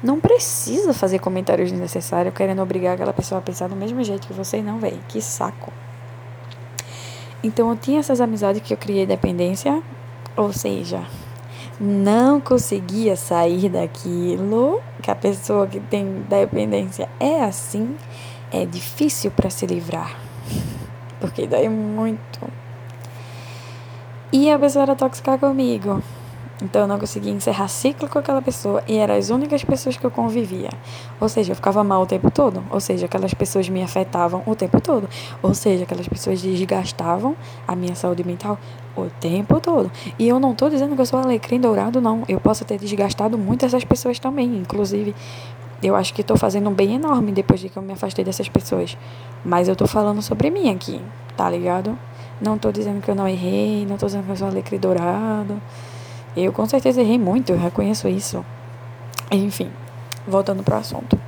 não 0.03 0.19
precisa 0.19 0.93
fazer 0.93 1.19
comentários 1.19 1.71
desnecessários 1.71 2.35
querendo 2.35 2.61
obrigar 2.61 2.95
aquela 2.95 3.13
pessoa 3.13 3.39
a 3.39 3.41
pensar 3.41 3.69
do 3.69 3.75
mesmo 3.75 4.03
jeito 4.03 4.27
que 4.27 4.33
você. 4.33 4.61
Não, 4.61 4.77
velho. 4.77 4.99
Que 5.07 5.21
saco. 5.21 5.71
Então 7.41 7.69
eu 7.69 7.77
tinha 7.77 7.99
essas 7.99 8.19
amizades 8.19 8.61
que 8.61 8.73
eu 8.73 8.77
criei 8.77 9.05
dependência, 9.05 9.81
ou 10.35 10.51
seja, 10.51 11.05
não 11.79 12.39
conseguia 12.39 13.15
sair 13.15 13.69
daquilo, 13.69 14.81
que 15.01 15.09
a 15.09 15.15
pessoa 15.15 15.67
que 15.67 15.79
tem 15.79 16.23
dependência 16.29 17.09
é 17.19 17.43
assim, 17.43 17.95
é 18.51 18.65
difícil 18.65 19.31
para 19.31 19.49
se 19.49 19.65
livrar. 19.65 20.17
Porque 21.19 21.47
dói 21.47 21.69
muito. 21.69 22.39
E 24.31 24.49
a 24.51 24.59
pessoa 24.59 24.83
era 24.83 24.95
tóxica 24.95 25.37
comigo. 25.37 26.01
Então 26.63 26.84
eu 26.84 26.88
não 26.88 26.97
conseguia 26.97 27.32
encerrar 27.32 27.67
ciclo 27.67 28.08
com 28.08 28.17
aquela 28.17 28.41
pessoa 28.41 28.82
e 28.88 28.97
eram 28.97 29.15
as 29.15 29.30
únicas 29.30 29.63
pessoas 29.65 29.97
que 29.97 30.06
eu 30.06 30.10
convivia. 30.10 30.69
Ou 31.19 31.28
seja, 31.28 31.52
eu 31.52 31.56
ficava 31.56 31.84
mal 31.84 32.02
o 32.02 32.06
tempo 32.06 32.32
todo. 32.32 32.63
Ou 32.71 32.80
seja, 32.80 33.06
aquelas 33.06 33.34
pessoas 33.34 33.67
me 33.67 33.84
afetavam 33.84 34.41
o 34.45 34.56
tempo 34.56 34.80
todo. 34.80 35.10
Ou 35.41 35.54
seja, 35.54 35.84
aquelas 35.84 36.08
pessoas 36.08 36.41
desgastavam 36.41 37.36
a 37.67 37.76
minha 37.76 37.95
saúde 37.95 38.23
mental 38.23 38.58
o 38.95 39.08
tempo 39.19 39.60
todo. 39.60 39.91
E 40.17 40.28
eu 40.28 40.39
não 40.39 40.56
tô 40.56 40.69
dizendo 40.69 40.95
que 40.95 41.02
eu 41.02 41.06
sou 41.06 41.19
alecrim 41.19 41.60
dourado, 41.60 41.99
não. 41.99 42.23
Eu 42.30 42.39
posso 42.39 42.63
ter 42.63 42.78
desgastado 42.78 43.38
muito 43.38 43.65
essas 43.65 43.84
pessoas 43.84 44.17
também. 44.17 44.56
Inclusive, 44.56 45.13
eu 45.82 45.97
acho 45.97 46.13
que 46.13 46.21
estou 46.21 46.38
fazendo 46.38 46.69
um 46.69 46.73
bem 46.73 46.95
enorme 46.95 47.34
depois 47.34 47.60
de 47.60 47.67
que 47.67 47.76
eu 47.76 47.84
me 47.84 47.91
afastei 47.91 48.23
dessas 48.23 48.47
pessoas. 48.47 48.97
Mas 49.43 49.67
eu 49.67 49.76
tô 49.76 49.86
falando 49.86 50.21
sobre 50.21 50.49
mim 50.49 50.69
aqui, 50.69 51.02
tá 51.36 51.49
ligado? 51.49 51.97
Não 52.39 52.58
tô 52.58 52.71
dizendo 52.71 53.02
que 53.02 53.12
eu 53.12 53.15
não 53.15 53.28
errei, 53.28 53.86
não 53.86 53.97
tô 53.97 54.06
dizendo 54.06 54.23
que 54.23 54.32
eu 54.32 54.38
sou 54.38 54.47
alecrim 54.47 54.78
dourado. 54.78 55.62
Eu 56.35 56.51
com 56.51 56.65
certeza 56.65 57.01
errei 57.01 57.19
muito, 57.19 57.51
eu 57.51 57.57
reconheço 57.57 58.07
isso. 58.07 58.43
Enfim, 59.31 59.69
voltando 60.27 60.63
pro 60.63 60.75
assunto. 60.75 61.19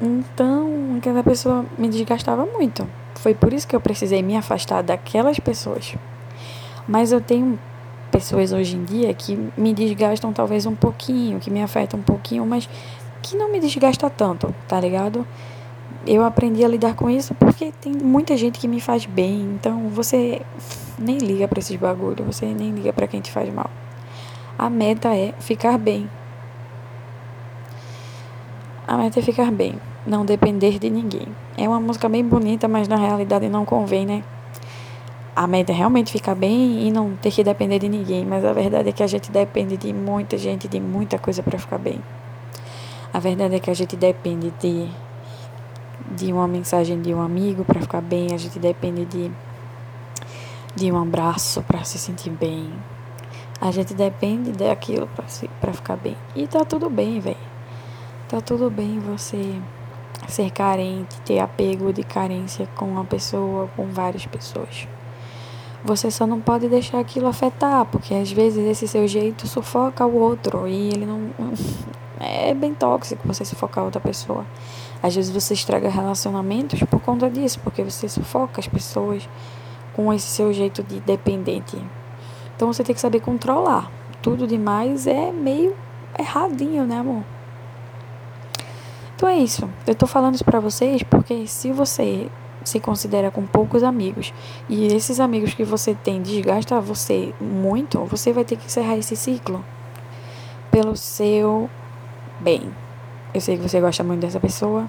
Então, 0.00 0.96
aquela 0.98 1.22
pessoa 1.22 1.64
me 1.76 1.88
desgastava 1.88 2.46
muito. 2.46 2.88
Foi 3.16 3.34
por 3.34 3.52
isso 3.52 3.68
que 3.68 3.76
eu 3.76 3.80
precisei 3.80 4.22
me 4.22 4.36
afastar 4.36 4.82
daquelas 4.82 5.38
pessoas. 5.38 5.94
Mas 6.88 7.12
eu 7.12 7.20
tenho 7.20 7.58
pessoas 8.10 8.52
hoje 8.52 8.76
em 8.76 8.84
dia 8.84 9.12
que 9.14 9.38
me 9.56 9.72
desgastam 9.72 10.32
talvez 10.32 10.66
um 10.66 10.74
pouquinho, 10.74 11.38
que 11.38 11.50
me 11.50 11.62
afetam 11.62 12.00
um 12.00 12.02
pouquinho, 12.02 12.44
mas 12.46 12.68
que 13.22 13.36
não 13.36 13.50
me 13.50 13.60
desgasta 13.60 14.08
tanto, 14.10 14.54
tá 14.66 14.80
ligado? 14.80 15.26
Eu 16.06 16.24
aprendi 16.24 16.64
a 16.64 16.68
lidar 16.68 16.94
com 16.94 17.10
isso 17.10 17.34
porque 17.34 17.72
tem 17.80 17.92
muita 17.92 18.36
gente 18.36 18.58
que 18.58 18.66
me 18.66 18.80
faz 18.80 19.04
bem, 19.04 19.42
então 19.54 19.88
você 19.90 20.40
nem 20.98 21.18
liga 21.18 21.46
para 21.46 21.58
esses 21.58 21.76
bagulho, 21.76 22.24
você 22.24 22.46
nem 22.46 22.70
liga 22.70 22.92
para 22.92 23.06
quem 23.06 23.20
te 23.20 23.30
faz 23.30 23.52
mal. 23.52 23.70
A 24.58 24.70
meta 24.70 25.14
é 25.14 25.34
ficar 25.40 25.76
bem. 25.78 26.08
A 28.88 28.96
meta 28.96 29.20
é 29.20 29.22
ficar 29.22 29.52
bem, 29.52 29.74
não 30.06 30.24
depender 30.24 30.78
de 30.78 30.88
ninguém. 30.88 31.28
É 31.56 31.68
uma 31.68 31.78
música 31.78 32.08
bem 32.08 32.24
bonita, 32.24 32.66
mas 32.66 32.88
na 32.88 32.96
realidade 32.96 33.48
não 33.48 33.66
convém, 33.66 34.06
né? 34.06 34.24
A 35.36 35.46
meta 35.46 35.70
é 35.70 35.74
realmente 35.74 36.10
ficar 36.10 36.34
bem 36.34 36.86
e 36.86 36.90
não 36.90 37.14
ter 37.16 37.30
que 37.30 37.44
depender 37.44 37.78
de 37.78 37.88
ninguém, 37.88 38.24
mas 38.24 38.44
a 38.44 38.52
verdade 38.52 38.88
é 38.88 38.92
que 38.92 39.02
a 39.02 39.06
gente 39.06 39.30
depende 39.30 39.76
de 39.76 39.92
muita 39.92 40.36
gente, 40.38 40.66
de 40.66 40.80
muita 40.80 41.18
coisa 41.18 41.42
para 41.42 41.58
ficar 41.58 41.78
bem. 41.78 42.00
A 43.12 43.18
verdade 43.18 43.54
é 43.54 43.60
que 43.60 43.70
a 43.70 43.74
gente 43.74 43.96
depende 43.96 44.52
de 44.60 44.88
de 46.10 46.32
uma 46.32 46.48
mensagem 46.48 47.00
de 47.00 47.14
um 47.14 47.20
amigo 47.20 47.64
para 47.64 47.80
ficar 47.80 48.00
bem, 48.00 48.34
a 48.34 48.36
gente 48.36 48.58
depende 48.58 49.04
de 49.04 49.30
de 50.74 50.90
um 50.90 51.00
abraço 51.00 51.62
para 51.62 51.82
se 51.84 51.98
sentir 51.98 52.30
bem. 52.30 52.72
A 53.60 53.70
gente 53.70 53.92
depende 53.92 54.52
daquilo 54.52 55.08
para 55.60 55.72
ficar 55.72 55.96
bem. 55.96 56.16
E 56.34 56.46
tá 56.46 56.64
tudo 56.64 56.88
bem, 56.88 57.20
velho. 57.20 57.36
Tá 58.28 58.40
tudo 58.40 58.70
bem 58.70 58.98
você 59.00 59.60
ser 60.28 60.50
carente, 60.50 61.20
ter 61.22 61.40
apego 61.40 61.92
de 61.92 62.02
carência 62.02 62.68
com 62.76 62.86
uma 62.86 63.04
pessoa, 63.04 63.68
com 63.76 63.86
várias 63.88 64.24
pessoas. 64.26 64.86
Você 65.84 66.10
só 66.10 66.26
não 66.26 66.40
pode 66.40 66.68
deixar 66.68 67.00
aquilo 67.00 67.26
afetar, 67.26 67.86
porque 67.86 68.14
às 68.14 68.30
vezes 68.30 68.64
esse 68.64 68.86
seu 68.86 69.08
jeito 69.08 69.48
sufoca 69.48 70.06
o 70.06 70.14
outro 70.14 70.68
e 70.68 70.88
ele 70.88 71.06
não. 71.06 71.30
É 72.22 72.52
bem 72.52 72.74
tóxico 72.74 73.26
você 73.26 73.46
sufocar 73.46 73.82
outra 73.82 73.98
pessoa. 73.98 74.44
Às 75.02 75.14
vezes 75.14 75.30
você 75.30 75.54
estraga 75.54 75.88
relacionamentos 75.88 76.80
por 76.84 77.00
conta 77.00 77.30
disso, 77.30 77.60
porque 77.60 77.82
você 77.82 78.08
sufoca 78.08 78.60
as 78.60 78.68
pessoas 78.68 79.28
com 79.94 80.12
esse 80.12 80.26
seu 80.26 80.52
jeito 80.52 80.82
de 80.82 81.00
dependente. 81.00 81.76
Então 82.54 82.72
você 82.72 82.84
tem 82.84 82.94
que 82.94 83.00
saber 83.00 83.20
controlar. 83.20 83.90
Tudo 84.22 84.46
demais 84.46 85.06
é 85.06 85.32
meio 85.32 85.74
erradinho, 86.18 86.84
né, 86.84 86.98
amor? 86.98 87.24
Então 89.16 89.28
é 89.28 89.38
isso. 89.38 89.68
Eu 89.86 89.94
tô 89.94 90.06
falando 90.06 90.34
isso 90.34 90.44
pra 90.44 90.60
vocês 90.60 91.02
porque 91.02 91.46
se 91.46 91.72
você 91.72 92.28
se 92.64 92.78
considera 92.78 93.30
com 93.30 93.46
poucos 93.46 93.82
amigos 93.82 94.32
e 94.68 94.86
esses 94.88 95.18
amigos 95.20 95.54
que 95.54 95.64
você 95.64 95.94
tem 95.94 96.20
desgastam 96.20 96.80
você 96.80 97.34
muito, 97.40 97.98
você 98.04 98.32
vai 98.32 98.44
ter 98.44 98.56
que 98.56 98.66
encerrar 98.66 98.96
esse 98.96 99.16
ciclo 99.16 99.64
pelo 100.70 100.96
seu 100.96 101.68
bem. 102.38 102.70
Eu 103.32 103.40
sei 103.40 103.56
que 103.56 103.62
você 103.62 103.80
gosta 103.80 104.02
muito 104.02 104.20
dessa 104.20 104.40
pessoa, 104.40 104.88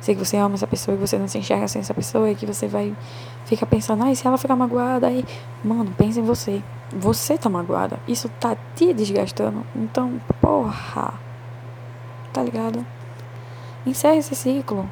sei 0.00 0.14
que 0.14 0.24
você 0.24 0.36
ama 0.38 0.54
essa 0.54 0.66
pessoa 0.66 0.96
e 0.96 0.98
você 0.98 1.18
não 1.18 1.28
se 1.28 1.38
enxerga 1.38 1.68
sem 1.68 1.80
essa 1.80 1.92
pessoa 1.92 2.30
e 2.30 2.34
que 2.34 2.46
você 2.46 2.66
vai 2.66 2.96
ficar 3.44 3.66
pensando, 3.66 4.04
ai, 4.04 4.14
se 4.14 4.26
ela 4.26 4.38
ficar 4.38 4.56
magoada, 4.56 5.06
aí, 5.06 5.24
mano, 5.62 5.92
pensa 5.96 6.20
em 6.20 6.22
você. 6.22 6.62
Você 6.92 7.36
tá 7.36 7.48
magoada. 7.48 7.98
Isso 8.08 8.28
tá 8.40 8.56
te 8.74 8.94
desgastando. 8.94 9.64
Então, 9.76 10.20
porra. 10.40 11.14
Tá 12.32 12.42
ligado? 12.42 12.84
Encerra 13.86 14.16
esse 14.16 14.34
ciclo. 14.34 14.88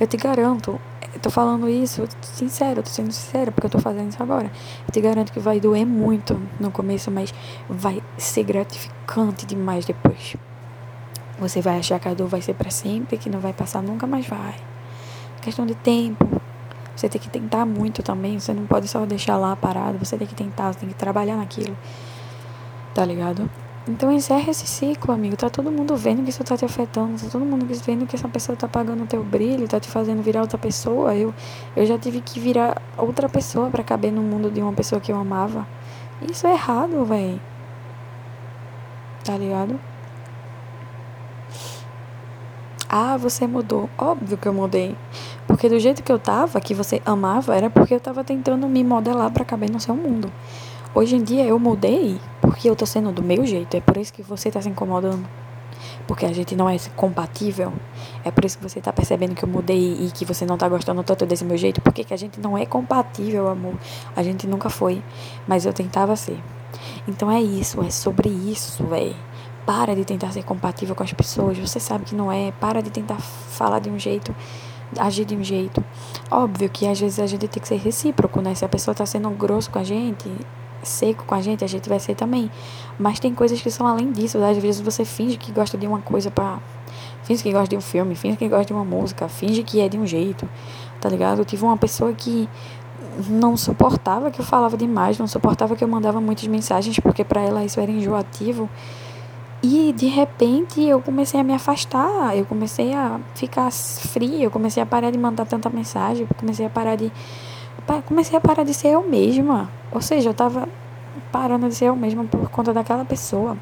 Eu 0.00 0.06
te 0.06 0.16
garanto, 0.16 0.80
eu 1.14 1.20
tô 1.20 1.30
falando 1.30 1.68
isso 1.68 2.08
sincero, 2.22 2.82
tô 2.82 2.88
sendo 2.88 3.12
sincera 3.12 3.52
porque 3.52 3.66
eu 3.66 3.70
tô 3.70 3.78
fazendo 3.78 4.10
isso 4.10 4.22
agora. 4.22 4.50
Eu 4.86 4.92
te 4.92 5.00
garanto 5.00 5.32
que 5.32 5.38
vai 5.38 5.60
doer 5.60 5.86
muito 5.86 6.40
no 6.58 6.70
começo, 6.70 7.10
mas 7.10 7.34
vai 7.68 8.02
ser 8.16 8.44
gratificante 8.44 9.44
demais 9.44 9.84
depois. 9.84 10.36
Você 11.40 11.62
vai 11.62 11.78
achar 11.78 11.98
que 11.98 12.06
a 12.06 12.12
dor 12.12 12.28
vai 12.28 12.42
ser 12.42 12.52
para 12.52 12.70
sempre, 12.70 13.16
que 13.16 13.30
não 13.30 13.40
vai 13.40 13.54
passar 13.54 13.82
nunca 13.82 14.06
mais 14.06 14.26
vai. 14.26 14.54
Questão 15.40 15.64
de 15.64 15.74
tempo. 15.74 16.40
Você 16.94 17.08
tem 17.08 17.18
que 17.18 17.30
tentar 17.30 17.64
muito 17.64 18.02
também, 18.02 18.38
você 18.38 18.52
não 18.52 18.66
pode 18.66 18.86
só 18.86 19.06
deixar 19.06 19.38
lá 19.38 19.56
parado, 19.56 19.98
você 19.98 20.18
tem 20.18 20.26
que 20.26 20.34
tentar, 20.34 20.70
você 20.70 20.80
tem 20.80 20.90
que 20.90 20.94
trabalhar 20.94 21.36
naquilo. 21.36 21.74
Tá 22.94 23.06
ligado? 23.06 23.48
Então 23.88 24.12
encerra 24.12 24.50
esse 24.50 24.66
ciclo, 24.66 25.14
amigo. 25.14 25.34
Tá 25.34 25.48
todo 25.48 25.72
mundo 25.72 25.96
vendo 25.96 26.22
que 26.22 26.28
isso 26.28 26.44
tá 26.44 26.58
te 26.58 26.64
afetando. 26.66 27.18
Tá 27.18 27.30
todo 27.32 27.42
mundo 27.42 27.66
vendo 27.86 28.06
que 28.06 28.16
essa 28.16 28.28
pessoa 28.28 28.54
tá 28.54 28.66
apagando 28.66 29.02
o 29.02 29.06
teu 29.06 29.24
brilho, 29.24 29.66
tá 29.66 29.80
te 29.80 29.88
fazendo 29.88 30.22
virar 30.22 30.42
outra 30.42 30.58
pessoa. 30.58 31.14
Eu, 31.14 31.32
eu 31.74 31.86
já 31.86 31.98
tive 31.98 32.20
que 32.20 32.38
virar 32.38 32.82
outra 32.98 33.30
pessoa 33.30 33.70
para 33.70 33.82
caber 33.82 34.12
no 34.12 34.20
mundo 34.20 34.50
de 34.50 34.60
uma 34.60 34.74
pessoa 34.74 35.00
que 35.00 35.10
eu 35.10 35.16
amava. 35.16 35.66
Isso 36.30 36.46
é 36.46 36.52
errado, 36.52 37.02
véi. 37.06 37.40
Tá 39.24 39.38
ligado? 39.38 39.80
Ah, 42.92 43.16
você 43.16 43.46
mudou. 43.46 43.88
Óbvio 43.96 44.36
que 44.36 44.48
eu 44.48 44.52
mudei. 44.52 44.96
Porque 45.46 45.68
do 45.68 45.78
jeito 45.78 46.02
que 46.02 46.10
eu 46.10 46.18
tava, 46.18 46.60
que 46.60 46.74
você 46.74 47.00
amava, 47.06 47.54
era 47.54 47.70
porque 47.70 47.94
eu 47.94 48.00
tava 48.00 48.24
tentando 48.24 48.66
me 48.66 48.82
modelar 48.82 49.30
para 49.30 49.44
caber 49.44 49.70
no 49.70 49.78
seu 49.78 49.94
mundo. 49.94 50.28
Hoje 50.92 51.14
em 51.14 51.22
dia 51.22 51.44
eu 51.44 51.56
mudei 51.56 52.20
porque 52.40 52.68
eu 52.68 52.74
tô 52.74 52.84
sendo 52.84 53.12
do 53.12 53.22
meu 53.22 53.46
jeito. 53.46 53.76
É 53.76 53.80
por 53.80 53.96
isso 53.96 54.12
que 54.12 54.24
você 54.24 54.50
tá 54.50 54.60
se 54.60 54.68
incomodando. 54.68 55.24
Porque 56.08 56.26
a 56.26 56.32
gente 56.32 56.56
não 56.56 56.68
é 56.68 56.76
compatível. 56.96 57.72
É 58.24 58.32
por 58.32 58.44
isso 58.44 58.58
que 58.58 58.68
você 58.68 58.80
tá 58.80 58.92
percebendo 58.92 59.36
que 59.36 59.44
eu 59.44 59.48
mudei 59.48 60.06
e 60.06 60.10
que 60.10 60.24
você 60.24 60.44
não 60.44 60.58
tá 60.58 60.68
gostando 60.68 61.04
tanto 61.04 61.24
desse 61.24 61.44
meu 61.44 61.56
jeito. 61.56 61.80
Porque 61.80 62.02
que 62.02 62.12
a 62.12 62.16
gente 62.16 62.40
não 62.40 62.58
é 62.58 62.66
compatível, 62.66 63.48
amor. 63.48 63.74
A 64.16 64.22
gente 64.24 64.48
nunca 64.48 64.68
foi. 64.68 65.00
Mas 65.46 65.64
eu 65.64 65.72
tentava 65.72 66.16
ser. 66.16 66.40
Então 67.06 67.30
é 67.30 67.40
isso, 67.40 67.80
é 67.84 67.90
sobre 67.90 68.28
isso, 68.28 68.82
véi. 68.84 69.14
Para 69.66 69.94
de 69.94 70.04
tentar 70.04 70.32
ser 70.32 70.42
compatível 70.42 70.94
com 70.94 71.02
as 71.02 71.12
pessoas. 71.12 71.58
Você 71.58 71.78
sabe 71.78 72.04
que 72.04 72.14
não 72.14 72.30
é. 72.30 72.52
Para 72.52 72.82
de 72.82 72.90
tentar 72.90 73.20
falar 73.20 73.78
de 73.78 73.90
um 73.90 73.98
jeito 73.98 74.34
agir 74.98 75.24
de 75.24 75.36
um 75.36 75.44
jeito. 75.44 75.84
Óbvio 76.30 76.68
que 76.68 76.86
às 76.86 76.98
vezes 76.98 77.18
a 77.18 77.26
gente 77.26 77.46
tem 77.46 77.60
que 77.60 77.68
ser 77.68 77.76
recíproco, 77.76 78.40
né? 78.40 78.54
Se 78.54 78.64
a 78.64 78.68
pessoa 78.68 78.94
tá 78.94 79.06
sendo 79.06 79.30
grosso 79.30 79.70
com 79.70 79.78
a 79.78 79.84
gente, 79.84 80.28
seco 80.82 81.24
com 81.24 81.34
a 81.34 81.40
gente, 81.40 81.64
a 81.64 81.68
gente 81.68 81.88
vai 81.88 82.00
ser 82.00 82.14
também. 82.14 82.50
Mas 82.98 83.20
tem 83.20 83.34
coisas 83.34 83.60
que 83.60 83.70
são 83.70 83.86
além 83.86 84.10
disso. 84.10 84.38
Às 84.38 84.58
vezes 84.58 84.80
você 84.80 85.04
finge 85.04 85.36
que 85.36 85.52
gosta 85.52 85.76
de 85.76 85.86
uma 85.86 86.00
coisa 86.00 86.30
pra. 86.30 86.58
Finge 87.22 87.42
que 87.42 87.52
gosta 87.52 87.68
de 87.68 87.76
um 87.76 87.80
filme, 87.80 88.14
finge 88.14 88.36
que 88.36 88.48
gosta 88.48 88.66
de 88.66 88.72
uma 88.72 88.84
música, 88.84 89.28
finge 89.28 89.62
que 89.62 89.80
é 89.80 89.88
de 89.88 89.98
um 89.98 90.06
jeito, 90.06 90.48
tá 91.00 91.08
ligado? 91.08 91.38
Eu 91.40 91.44
tive 91.44 91.62
uma 91.64 91.76
pessoa 91.76 92.12
que 92.12 92.48
não 93.28 93.56
suportava 93.56 94.30
que 94.30 94.40
eu 94.40 94.44
falava 94.44 94.76
demais, 94.76 95.18
não 95.18 95.26
suportava 95.26 95.76
que 95.76 95.84
eu 95.84 95.88
mandava 95.88 96.20
muitas 96.20 96.46
mensagens, 96.46 96.98
porque 96.98 97.22
para 97.22 97.40
ela 97.42 97.64
isso 97.64 97.78
era 97.78 97.90
enjoativo. 97.90 98.68
E 99.62 99.92
de 99.92 100.06
repente 100.06 100.82
eu 100.82 101.02
comecei 101.02 101.38
a 101.38 101.44
me 101.44 101.52
afastar, 101.52 102.34
eu 102.34 102.46
comecei 102.46 102.94
a 102.94 103.20
ficar 103.34 103.70
fria, 103.70 104.44
eu 104.44 104.50
comecei 104.50 104.82
a 104.82 104.86
parar 104.86 105.10
de 105.10 105.18
mandar 105.18 105.44
tanta 105.44 105.68
mensagem, 105.68 106.26
comecei 106.38 106.64
a 106.64 106.70
parar 106.70 106.96
de 106.96 107.12
comecei 108.06 108.38
a 108.38 108.40
parar 108.40 108.64
de 108.64 108.72
ser 108.72 108.88
eu 108.88 109.02
mesma. 109.02 109.70
Ou 109.92 110.00
seja, 110.00 110.30
eu 110.30 110.34
tava 110.34 110.66
parando 111.30 111.68
de 111.68 111.74
ser 111.74 111.86
eu 111.86 111.96
mesma 111.96 112.24
por 112.24 112.48
conta 112.48 112.72
daquela 112.72 113.04
pessoa. 113.04 113.56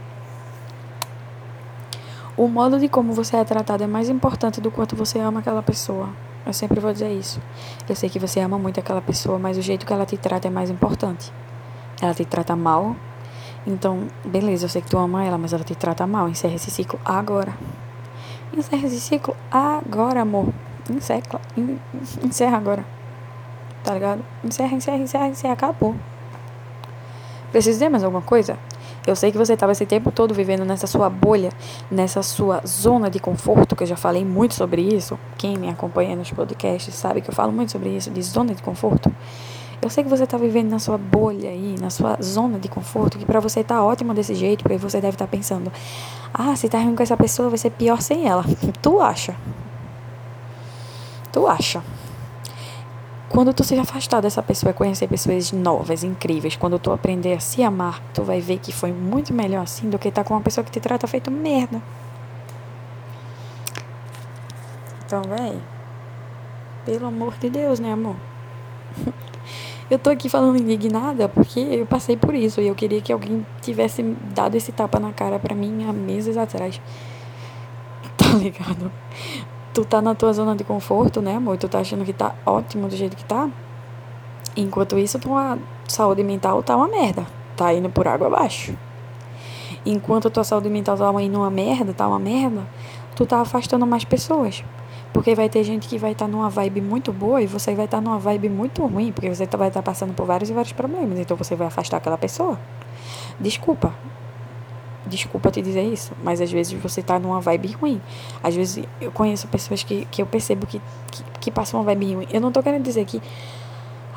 O 2.37 2.47
modo 2.47 2.79
de 2.79 2.89
como 2.89 3.13
você 3.13 3.37
é 3.37 3.43
tratado 3.43 3.83
é 3.83 3.87
mais 3.89 4.09
importante 4.09 4.61
do 4.61 4.71
quanto 4.71 4.95
você 4.95 5.19
ama 5.19 5.41
aquela 5.41 5.63
pessoa. 5.63 6.11
Eu 6.47 6.53
sempre 6.53 6.79
vou 6.79 6.93
dizer 6.93 7.11
isso. 7.11 7.41
Eu 7.89 7.97
sei 7.97 8.09
que 8.09 8.19
você 8.19 8.39
ama 8.39 8.57
muito 8.57 8.79
aquela 8.79 9.03
pessoa, 9.03 9.39
mas 9.41 9.59
o 9.59 9.63
jeito 9.63 9.85
que 9.85 9.93
ela 9.93 10.07
te 10.07 10.17
trata 10.17 10.47
é 10.47 10.51
mais 10.51 10.71
importante. 10.71 11.33
Ela 12.01 12.15
te 12.15 12.25
trata 12.25 12.55
mal. 12.55 12.95
Então, 13.67 14.09
beleza, 14.25 14.65
eu 14.65 14.69
sei 14.69 14.83
que 14.83 14.89
tu 14.89 14.99
ama 14.99 15.25
ela, 15.25 15.39
mas 15.39 15.53
ela 15.53 15.65
te 15.65 15.75
trata 15.75 16.07
mal. 16.07 16.29
Encerra 16.29 16.55
esse 16.55 16.71
ciclo 16.71 16.99
agora. 17.05 17.55
Encerra 18.57 18.87
esse 18.87 19.01
ciclo 19.01 19.37
agora, 19.51 20.23
amor. 20.23 20.49
Encerra, 20.91 21.41
encerra 22.25 22.57
agora 22.57 22.99
tá 23.89 23.95
ligado? 23.95 24.23
Encerra, 24.45 24.75
encerra, 24.75 24.99
encerra, 24.99 25.29
encerra, 25.29 25.55
acabou. 25.55 25.95
Precisa 27.51 27.73
dizer 27.73 27.89
mais 27.89 28.05
alguma 28.05 28.23
coisa? 28.23 28.59
Eu 29.07 29.17
sei 29.17 29.33
que 29.33 29.39
você 29.39 29.55
estava 29.55 29.73
esse 29.73 29.87
tempo 29.87 30.13
todo 30.13 30.35
vivendo 30.35 30.65
nessa 30.67 30.87
sua 30.87 31.09
bolha, 31.09 31.49
nessa 31.91 32.23
sua 32.23 32.61
zona 32.67 33.09
de 33.09 33.19
conforto, 33.19 33.75
que 33.75 33.83
eu 33.83 33.87
já 33.87 33.97
falei 33.97 34.23
muito 34.23 34.53
sobre 34.53 34.83
isso. 34.83 35.19
Quem 35.39 35.57
me 35.57 35.71
acompanha 35.71 36.15
nos 36.15 36.31
podcasts 36.31 36.95
sabe 36.95 37.23
que 37.23 37.31
eu 37.31 37.35
falo 37.35 37.51
muito 37.51 37.73
sobre 37.73 37.89
isso, 37.89 38.11
de 38.11 38.23
zona 38.23 38.55
de 38.55 38.63
conforto. 38.63 39.11
Eu 39.81 39.89
sei 39.89 40.03
que 40.03 40.11
você 40.11 40.25
está 40.25 40.37
vivendo 40.37 40.71
na 40.71 40.79
sua 40.81 40.99
bolha 40.99 41.51
aí, 41.51 41.77
na 41.81 41.89
sua 41.89 42.17
zona 42.21 42.59
de 42.59 42.69
conforto, 42.69 43.17
que 43.17 43.25
para 43.25 43.39
você 43.39 43.63
tá 43.63 43.83
ótimo 43.83 44.13
desse 44.13 44.35
jeito, 44.35 44.63
porque 44.63 44.77
você 44.77 45.01
deve 45.01 45.15
estar 45.15 45.27
tá 45.27 45.31
pensando: 45.31 45.73
ah, 46.35 46.57
se 46.57 46.69
tá 46.69 46.79
ruim 46.79 46.97
com 46.97 47.03
essa 47.03 47.17
pessoa, 47.17 47.49
vai 47.49 47.59
ser 47.59 47.71
pior 47.71 48.01
sem 48.01 48.27
ela. 48.27 48.45
Tu 48.83 49.01
acha? 49.01 49.37
Tu 51.31 51.47
acha? 51.47 51.83
Quando 53.29 53.53
tu 53.53 53.63
se 53.63 53.79
afastar 53.79 54.21
dessa 54.21 54.43
pessoa 54.43 54.73
conhecer 54.73 55.07
pessoas 55.07 55.53
novas, 55.53 56.03
incríveis, 56.03 56.57
quando 56.57 56.79
tu 56.79 56.91
aprender 56.91 57.35
a 57.35 57.41
se 57.41 57.63
amar, 57.63 58.03
tu 58.15 58.23
vai 58.23 58.41
ver 58.41 58.59
que 58.59 58.73
foi 58.73 58.91
muito 58.91 59.35
melhor 59.35 59.63
assim 59.63 59.89
do 59.91 59.99
que 59.99 60.09
estar 60.09 60.25
tá 60.25 60.29
com 60.29 60.35
uma 60.35 60.41
pessoa 60.41 60.65
que 60.65 60.71
te 60.71 60.81
trata 60.81 61.07
feito 61.07 61.31
merda. 61.31 61.81
Então, 65.05 65.23
véi, 65.23 65.61
pelo 66.85 67.07
amor 67.07 67.35
de 67.39 67.49
Deus, 67.51 67.79
né, 67.79 67.93
amor? 67.93 68.17
eu 69.91 69.99
tô 69.99 70.11
aqui 70.11 70.29
falando 70.29 70.61
indignada 70.61 71.29
porque 71.29 71.61
eu 71.61 71.87
passei 71.87 72.17
por 72.17 72.35
isso 72.35 72.61
e 72.61 72.69
eu 72.69 72.75
queria 72.75 73.01
que 73.01 73.13
alguém 73.13 73.47
tivesse 73.61 74.03
dado 74.35 74.55
esse 74.55 74.71
tapa 74.71 75.01
na 75.01 75.13
cara 75.13 75.39
pra 75.39 75.55
mim 75.55 75.87
há 75.89 75.93
meses 75.93 76.37
atrás. 76.37 76.81
Tá 78.19 78.37
ligado? 78.37 78.93
Tu 79.73 79.85
tá 79.87 80.03
na 80.03 80.15
tua 80.15 80.33
zona 80.35 80.55
de 80.55 80.63
conforto, 80.63 81.23
né, 81.23 81.37
amor? 81.37 81.57
Tu 81.57 81.67
tá 81.67 81.79
achando 81.79 82.05
que 82.05 82.13
tá 82.13 82.35
ótimo 82.45 82.89
do 82.89 82.95
jeito 82.95 83.17
que 83.17 83.25
tá? 83.25 83.49
Enquanto 84.55 84.99
isso, 84.99 85.19
tua 85.19 85.57
saúde 85.87 86.23
mental 86.23 86.63
tá 86.63 86.77
uma 86.77 86.89
merda. 86.89 87.27
Tá 87.57 87.73
indo 87.73 87.89
por 87.89 88.07
água 88.07 88.27
abaixo. 88.27 88.77
Enquanto 89.87 90.29
tua 90.29 90.45
saúde 90.45 90.69
mental 90.69 90.97
tá 90.97 91.23
indo 91.23 91.39
uma 91.39 91.51
merda, 91.51 91.95
tá 91.95 92.07
uma 92.07 92.19
merda, 92.19 92.67
tu 93.17 93.25
tá 93.25 93.41
afastando 93.41 93.87
mais 93.87 94.05
pessoas. 94.05 94.63
Porque 95.13 95.35
vai 95.35 95.49
ter 95.49 95.65
gente 95.65 95.89
que 95.89 95.99
vai 95.99 96.13
estar 96.13 96.27
tá 96.27 96.31
numa 96.31 96.51
vibe 96.51 96.81
muito 96.81 97.13
boa 97.13 97.43
e 97.43 97.47
você 97.47 97.75
vai 97.75 97.87
estar 97.87 97.99
tá 97.99 98.01
numa 98.01 98.19
vibe 98.19 98.49
muito 98.49 98.85
ruim, 98.87 99.11
porque 99.13 99.29
você 99.29 99.47
vai 99.47 99.69
estar 99.69 99.83
tá 99.83 99.83
passando 99.83 100.15
por 100.15 100.27
vários 100.27 100.51
e 100.51 100.53
vários 100.53 100.73
problemas. 100.73 101.19
Então 101.19 101.37
você 101.37 101.57
vai 101.57 101.67
afastar 101.67 101.97
aquela 101.97 102.19
pessoa. 102.19 102.59
Desculpa. 103.41 103.95
Desculpa 105.07 105.51
te 105.51 105.63
dizer 105.63 105.83
isso, 105.83 106.13
mas 106.23 106.41
às 106.41 106.53
vezes 106.53 106.73
você 106.75 107.03
tá 107.03 107.19
numa 107.19 107.41
vibe 107.41 107.73
ruim. 107.73 108.01
Às 108.43 108.55
vezes 108.55 108.85
eu 109.01 109.11
conheço 109.11 109.49
pessoas 109.49 109.83
que, 109.83 110.05
que 110.11 110.21
eu 110.21 110.27
percebo 110.27 110.67
que, 110.67 110.81
que, 111.11 111.23
que 111.41 111.51
passam 111.51 111.81
uma 111.81 111.87
vibe 111.87 112.15
ruim. 112.15 112.27
Eu 112.31 112.41
não 112.41 112.53
tô 112.53 112.63
querendo 112.63 112.83
dizer 112.83 113.05
que 113.07 113.23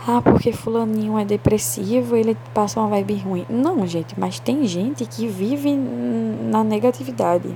ah, 0.08 0.20
porque 0.20 0.52
fulaninho 0.52 1.16
é 1.20 1.24
depressivo, 1.24 2.16
ele 2.16 2.36
passa 2.56 2.80
uma 2.80 2.90
vibe 2.90 3.18
ruim. 3.18 3.46
Não, 3.48 3.86
gente, 3.86 4.20
mas 4.20 4.40
tem 4.40 4.66
gente 4.66 5.06
que 5.06 5.28
vive 5.28 5.76
na 5.76 6.64
negatividade. 6.64 7.56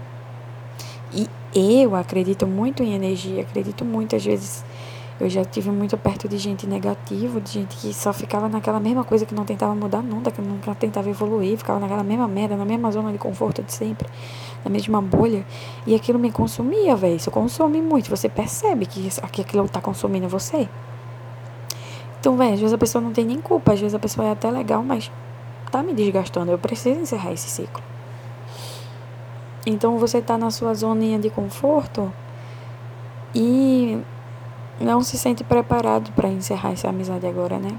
E 1.12 1.28
eu 1.56 1.96
acredito 1.96 2.46
muito 2.46 2.84
em 2.84 2.94
energia, 2.94 3.42
acredito 3.42 3.86
muito, 3.86 4.16
às 4.16 4.26
vezes, 4.26 4.66
eu 5.18 5.30
já 5.30 5.46
tive 5.46 5.72
muito 5.72 5.98
perto 5.98 6.28
de 6.28 6.38
gente 6.38 6.68
negativa, 6.68 7.40
de 7.40 7.50
gente 7.50 7.78
que 7.78 7.94
só 7.94 8.12
ficava 8.12 8.50
naquela 8.50 8.82
mesma 8.82 9.06
coisa, 9.06 9.26
que 9.26 9.34
não 9.34 9.46
tentava 9.46 9.74
mudar 9.74 10.02
nunca, 10.02 10.30
que 10.30 10.42
nunca 10.42 10.76
tentava 10.76 11.10
evoluir, 11.10 11.58
ficava 11.58 11.80
naquela 11.80 12.04
mesma 12.04 12.28
merda, 12.28 12.58
na 12.58 12.66
mesma 12.66 12.92
zona 12.92 13.14
de 13.14 13.18
conforto 13.18 13.64
de 13.64 13.72
sempre, 13.72 14.10
na 14.66 14.70
mesma 14.70 15.02
bolha. 15.02 15.46
E 15.88 15.96
aquilo 15.96 16.20
me 16.20 16.30
consumia, 16.30 16.98
velho. 16.98 17.16
Isso 17.16 17.32
consome 17.32 17.82
muito. 17.82 18.10
Você 18.10 18.28
percebe 18.28 18.86
que, 18.86 19.08
que 19.32 19.42
aquilo 19.42 19.70
tá 19.70 19.80
consumindo 19.80 20.28
você. 20.28 20.68
Então, 22.20 22.36
velho, 22.36 22.54
às 22.56 22.60
vezes 22.60 22.74
a 22.74 22.78
pessoa 22.78 23.02
não 23.02 23.14
tem 23.14 23.24
nem 23.24 23.40
culpa, 23.40 23.72
às 23.72 23.80
vezes 23.80 23.96
a 23.96 24.00
pessoa 24.00 24.28
é 24.28 24.32
até 24.32 24.52
legal, 24.52 24.84
mas 24.84 25.10
tá 25.72 25.82
me 25.82 25.94
desgastando. 25.94 26.52
Eu 26.52 26.58
preciso 26.58 27.00
encerrar 27.00 27.32
esse 27.32 27.48
ciclo. 27.48 27.95
Então 29.66 29.98
você 29.98 30.22
tá 30.22 30.38
na 30.38 30.52
sua 30.52 30.74
zoninha 30.74 31.18
de 31.18 31.30
conforto 31.30 32.14
e 33.34 34.00
não 34.80 35.02
se 35.02 35.18
sente 35.18 35.44
preparado 35.44 36.12
para 36.12 36.30
encerrar 36.30 36.72
essa 36.72 36.90
amizade 36.90 37.26
agora, 37.26 37.58
né? 37.58 37.78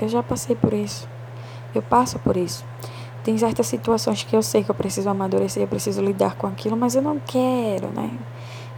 Eu 0.00 0.08
já 0.08 0.22
passei 0.22 0.56
por 0.56 0.72
isso. 0.72 1.08
Eu 1.74 1.82
passo 1.82 2.18
por 2.18 2.36
isso. 2.36 2.64
Tem 3.22 3.36
certas 3.36 3.66
situações 3.66 4.22
que 4.22 4.34
eu 4.34 4.42
sei 4.42 4.62
que 4.62 4.70
eu 4.70 4.74
preciso 4.74 5.10
amadurecer, 5.10 5.62
eu 5.62 5.66
preciso 5.68 6.00
lidar 6.00 6.36
com 6.36 6.46
aquilo, 6.46 6.76
mas 6.76 6.94
eu 6.94 7.02
não 7.02 7.18
quero, 7.18 7.88
né? 7.88 8.10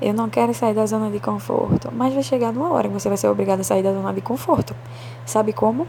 Eu 0.01 0.15
não 0.15 0.29
quero 0.29 0.55
sair 0.55 0.75
da 0.75 0.87
zona 0.87 1.11
de 1.11 1.21
conforto. 1.21 1.91
Mas 1.93 2.15
vai 2.15 2.23
chegar 2.23 2.53
numa 2.53 2.73
hora 2.73 2.89
que 2.89 2.95
você 2.95 3.09
vai 3.09 3.19
ser 3.19 3.29
obrigado 3.29 3.61
a 3.61 3.65
sair 3.65 3.83
da 3.83 3.93
zona 3.93 4.13
de 4.13 4.21
conforto. 4.21 4.75
Sabe 5.27 5.53
como? 5.53 5.87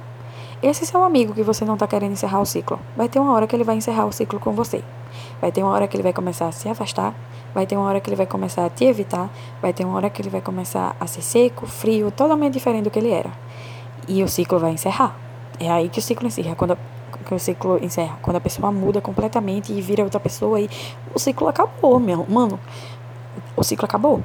Esse 0.62 0.86
seu 0.86 1.04
amigo 1.04 1.34
que 1.34 1.42
você 1.42 1.64
não 1.64 1.76
está 1.76 1.88
querendo 1.88 2.12
encerrar 2.12 2.42
o 2.42 2.46
ciclo. 2.46 2.80
Vai 2.98 3.08
ter 3.08 3.20
uma 3.20 3.34
hora 3.34 3.48
que 3.48 3.56
ele 3.56 3.64
vai 3.64 3.78
encerrar 3.78 4.06
o 4.06 4.12
ciclo 4.12 4.40
com 4.40 4.52
você. 4.52 4.84
Vai 5.42 5.52
ter 5.52 5.64
uma 5.64 5.72
hora 5.72 5.88
que 5.88 5.96
ele 5.96 6.04
vai 6.04 6.14
começar 6.14 6.48
a 6.48 6.52
se 6.52 6.68
afastar. 6.68 7.14
Vai 7.54 7.66
ter 7.66 7.76
uma 7.76 7.88
hora 7.88 8.00
que 8.00 8.10
ele 8.10 8.16
vai 8.16 8.26
começar 8.26 8.66
a 8.66 8.70
te 8.70 8.86
evitar. 8.86 9.30
Vai 9.62 9.74
ter 9.74 9.86
uma 9.86 9.96
hora 9.96 10.10
que 10.10 10.22
ele 10.22 10.30
vai 10.30 10.42
começar 10.42 10.96
a 11.00 11.08
ser 11.08 11.22
seco, 11.22 11.66
frio, 11.66 12.12
totalmente 12.12 12.54
diferente 12.54 12.84
do 12.84 12.92
que 12.92 13.00
ele 13.00 13.12
era. 13.12 13.32
E 14.08 14.24
o 14.24 14.28
ciclo 14.28 14.60
vai 14.60 14.72
encerrar. 14.72 15.16
É 15.60 15.70
aí 15.70 15.90
que 15.90 16.00
o 16.00 16.02
ciclo 16.02 16.28
encerra. 16.28 16.56
Quando 16.56 16.78
que 17.30 17.36
o 17.36 17.40
ciclo 17.40 17.78
encerra. 17.84 18.18
Quando 18.22 18.38
a 18.38 18.42
pessoa 18.42 18.72
muda 18.72 19.00
completamente 19.00 19.72
e 19.72 19.80
vira 19.82 20.04
outra 20.04 20.20
pessoa 20.20 20.60
e 20.60 20.70
o 21.14 21.20
ciclo 21.20 21.48
acabou, 21.48 22.00
meu. 22.00 22.26
Mano, 22.28 22.60
o 23.56 23.64
ciclo 23.64 23.86
acabou. 23.86 24.24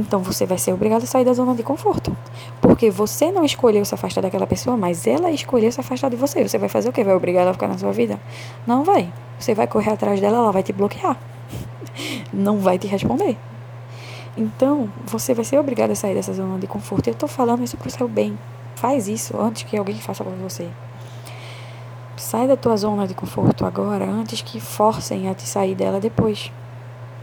Então 0.00 0.20
você 0.20 0.46
vai 0.46 0.56
ser 0.56 0.72
obrigado 0.72 1.02
a 1.02 1.06
sair 1.06 1.26
da 1.26 1.34
zona 1.34 1.54
de 1.54 1.62
conforto. 1.62 2.16
Porque 2.60 2.90
você 2.90 3.30
não 3.30 3.44
escolheu 3.44 3.84
se 3.84 3.94
afastar 3.94 4.22
daquela 4.22 4.46
pessoa, 4.46 4.74
mas 4.74 5.06
ela 5.06 5.30
escolheu 5.30 5.70
se 5.70 5.78
afastar 5.78 6.08
de 6.08 6.16
você. 6.16 6.42
Você 6.46 6.56
vai 6.56 6.70
fazer 6.70 6.88
o 6.88 6.92
quê? 6.92 7.04
Vai 7.04 7.14
obrigar 7.14 7.42
ela 7.42 7.50
a 7.50 7.54
ficar 7.54 7.68
na 7.68 7.76
sua 7.76 7.92
vida? 7.92 8.18
Não 8.66 8.82
vai. 8.82 9.12
Você 9.38 9.54
vai 9.54 9.66
correr 9.66 9.92
atrás 9.92 10.18
dela, 10.18 10.38
ela 10.38 10.52
vai 10.52 10.62
te 10.62 10.72
bloquear. 10.72 11.18
Não 12.32 12.58
vai 12.58 12.78
te 12.78 12.86
responder. 12.86 13.36
Então, 14.36 14.90
você 15.04 15.34
vai 15.34 15.44
ser 15.44 15.58
obrigado 15.58 15.90
a 15.90 15.94
sair 15.94 16.14
dessa 16.14 16.32
zona 16.32 16.58
de 16.58 16.66
conforto. 16.66 17.08
Eu 17.08 17.14
tô 17.14 17.26
falando 17.26 17.62
isso 17.62 17.76
pro 17.76 17.90
seu 17.90 18.08
bem. 18.08 18.38
Faz 18.76 19.06
isso 19.06 19.38
antes 19.38 19.64
que 19.64 19.76
alguém 19.76 19.96
faça 19.96 20.24
por 20.24 20.32
você. 20.34 20.68
Sai 22.16 22.46
da 22.46 22.56
tua 22.56 22.76
zona 22.76 23.06
de 23.06 23.14
conforto 23.14 23.66
agora, 23.66 24.04
antes 24.04 24.40
que 24.40 24.60
forcem 24.60 25.28
a 25.28 25.34
te 25.34 25.42
sair 25.42 25.74
dela 25.74 26.00
depois. 26.00 26.50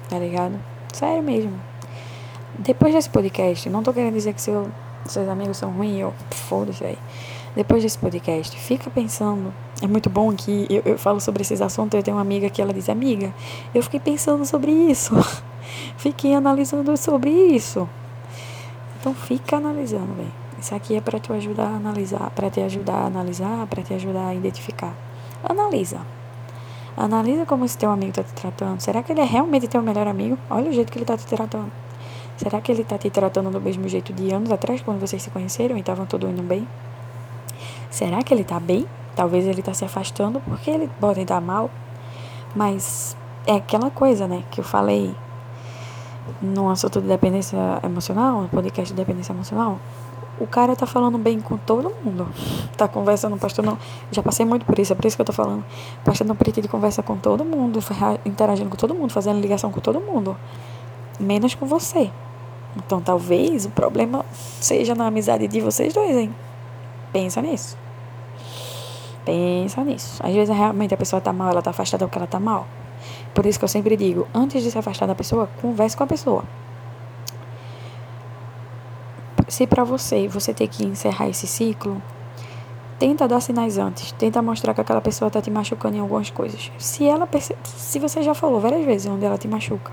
Tá 0.09 0.19
ligado? 0.19 0.59
Sério 0.93 1.23
mesmo. 1.23 1.66
Depois 2.59 2.93
desse 2.93 3.09
podcast, 3.09 3.69
não 3.69 3.83
tô 3.83 3.93
querendo 3.93 4.13
dizer 4.13 4.33
que 4.33 4.41
seu, 4.41 4.67
seus 5.05 5.29
amigos 5.29 5.57
são 5.57 5.71
ruins, 5.71 5.99
eu 5.99 6.13
foda-se 6.31 6.83
aí. 6.83 6.97
Depois 7.55 7.83
desse 7.83 7.97
podcast, 7.97 8.57
fica 8.59 8.89
pensando. 8.89 9.53
É 9.81 9.87
muito 9.87 10.09
bom 10.09 10.33
que 10.33 10.67
eu, 10.69 10.81
eu 10.85 10.97
falo 10.97 11.19
sobre 11.19 11.41
esses 11.41 11.61
assuntos. 11.61 11.97
Eu 11.97 12.03
tenho 12.03 12.17
uma 12.17 12.21
amiga 12.21 12.49
que 12.49 12.61
ela 12.61 12.73
diz: 12.73 12.89
Amiga, 12.89 13.33
eu 13.73 13.81
fiquei 13.83 13.99
pensando 13.99 14.45
sobre 14.45 14.71
isso. 14.71 15.15
fiquei 15.97 16.33
analisando 16.33 16.95
sobre 16.97 17.29
isso. 17.29 17.87
Então, 18.99 19.13
fica 19.13 19.57
analisando, 19.57 20.13
velho. 20.13 20.31
Isso 20.59 20.73
aqui 20.73 20.95
é 20.95 21.01
para 21.01 21.19
te 21.19 21.31
ajudar 21.31 21.67
a 21.67 21.75
analisar, 21.75 22.31
para 22.31 22.49
te 22.49 22.59
ajudar 22.61 22.95
a 22.95 23.05
analisar, 23.05 23.67
para 23.67 23.83
te 23.83 23.93
ajudar 23.93 24.27
a 24.27 24.33
identificar. 24.33 24.95
Analisa. 25.43 25.99
Analisa 26.95 27.45
como 27.45 27.65
esse 27.65 27.77
teu 27.77 27.91
amigo 27.91 28.09
está 28.09 28.23
te 28.23 28.33
tratando. 28.33 28.81
Será 28.81 29.03
que 29.03 29.11
ele 29.11 29.21
é 29.21 29.25
realmente 29.25 29.67
teu 29.67 29.83
melhor 29.83 30.07
amigo? 30.07 30.37
Olha 30.49 30.69
o 30.69 30.73
jeito 30.73 30.91
que 30.91 30.97
ele 30.97 31.03
está 31.03 31.15
te 31.15 31.27
tratando. 31.27 31.71
Será 32.37 32.61
que 32.61 32.71
ele 32.71 32.83
está 32.83 32.97
te 32.97 33.09
tratando 33.09 33.49
do 33.49 33.59
mesmo 33.59 33.87
jeito 33.87 34.13
de 34.13 34.31
anos 34.31 34.51
atrás, 34.51 34.81
quando 34.81 34.99
vocês 34.99 35.21
se 35.21 35.29
conheceram 35.29 35.75
e 35.75 35.79
estavam 35.79 36.05
tudo 36.05 36.27
indo 36.29 36.43
bem? 36.43 36.67
Será 37.89 38.21
que 38.21 38.33
ele 38.33 38.43
está 38.43 38.59
bem? 38.59 38.85
Talvez 39.15 39.45
ele 39.45 39.59
está 39.59 39.73
se 39.73 39.83
afastando 39.83 40.39
porque 40.41 40.69
ele 40.69 40.89
pode 40.99 41.21
estar 41.21 41.41
mal. 41.41 41.69
Mas 42.55 43.17
é 43.45 43.55
aquela 43.55 43.89
coisa, 43.89 44.27
né, 44.27 44.43
que 44.51 44.61
eu 44.61 44.63
falei 44.63 45.13
no 46.41 46.69
assunto 46.69 47.01
de 47.01 47.07
dependência 47.07 47.57
emocional, 47.83 48.41
no 48.43 48.49
podcast 48.49 48.93
de 48.93 48.97
dependência 48.97 49.33
emocional 49.33 49.79
o 50.39 50.45
cara 50.45 50.75
tá 50.75 50.85
falando 50.85 51.17
bem 51.17 51.39
com 51.39 51.57
todo 51.57 51.91
mundo. 52.03 52.27
Tá 52.75 52.87
conversando, 52.87 53.37
postando. 53.37 53.77
Já 54.11 54.21
passei 54.21 54.45
muito 54.45 54.65
por 54.65 54.77
isso, 54.77 54.93
é 54.93 54.95
por 54.95 55.05
isso 55.05 55.15
que 55.15 55.21
eu 55.21 55.25
tô 55.25 55.33
falando. 55.33 55.65
Postando 56.03 56.35
print 56.35 56.61
de 56.61 56.67
conversa 56.67 57.01
com 57.01 57.17
todo 57.17 57.43
mundo, 57.43 57.79
interagindo 58.25 58.69
com 58.69 58.75
todo 58.75 58.93
mundo, 58.93 59.11
fazendo 59.11 59.39
ligação 59.39 59.71
com 59.71 59.79
todo 59.79 59.99
mundo. 59.99 60.37
Menos 61.19 61.55
com 61.55 61.65
você. 61.65 62.11
Então 62.85 63.01
talvez 63.01 63.65
o 63.65 63.69
problema 63.69 64.25
seja 64.61 64.95
na 64.95 65.07
amizade 65.07 65.47
de 65.47 65.59
vocês 65.61 65.93
dois, 65.93 66.15
hein? 66.15 66.33
Pensa 67.11 67.41
nisso. 67.41 67.77
Pensa 69.25 69.83
nisso. 69.83 70.21
Às 70.23 70.33
vezes 70.33 70.55
realmente 70.55 70.93
a 70.93 70.97
pessoa 70.97 71.21
tá 71.21 71.33
mal, 71.33 71.51
ela 71.51 71.61
tá 71.61 71.71
afastada 71.71 72.05
porque 72.05 72.17
ela 72.17 72.27
tá 72.27 72.39
mal. 72.39 72.67
Por 73.33 73.45
isso 73.45 73.59
que 73.59 73.65
eu 73.65 73.69
sempre 73.69 73.97
digo, 73.97 74.27
antes 74.33 74.63
de 74.63 74.71
se 74.71 74.77
afastar 74.77 75.05
da 75.05 75.15
pessoa, 75.15 75.49
converse 75.61 75.95
com 75.95 76.03
a 76.03 76.07
pessoa 76.07 76.43
se 79.47 79.65
para 79.65 79.83
você 79.83 80.27
você 80.27 80.53
ter 80.53 80.67
que 80.67 80.85
encerrar 80.85 81.29
esse 81.29 81.47
ciclo, 81.47 82.01
tenta 82.99 83.27
dar 83.27 83.39
sinais 83.39 83.77
antes, 83.77 84.11
tenta 84.11 84.41
mostrar 84.41 84.73
que 84.73 84.81
aquela 84.81 85.01
pessoa 85.01 85.27
está 85.27 85.41
te 85.41 85.49
machucando 85.49 85.97
em 85.97 85.99
algumas 85.99 86.29
coisas. 86.29 86.71
Se 86.77 87.05
ela 87.07 87.25
perce... 87.25 87.55
se 87.63 87.99
você 87.99 88.21
já 88.21 88.33
falou 88.33 88.59
várias 88.59 88.85
vezes 88.85 89.07
onde 89.07 89.25
ela 89.25 89.37
te 89.37 89.47
machuca 89.47 89.91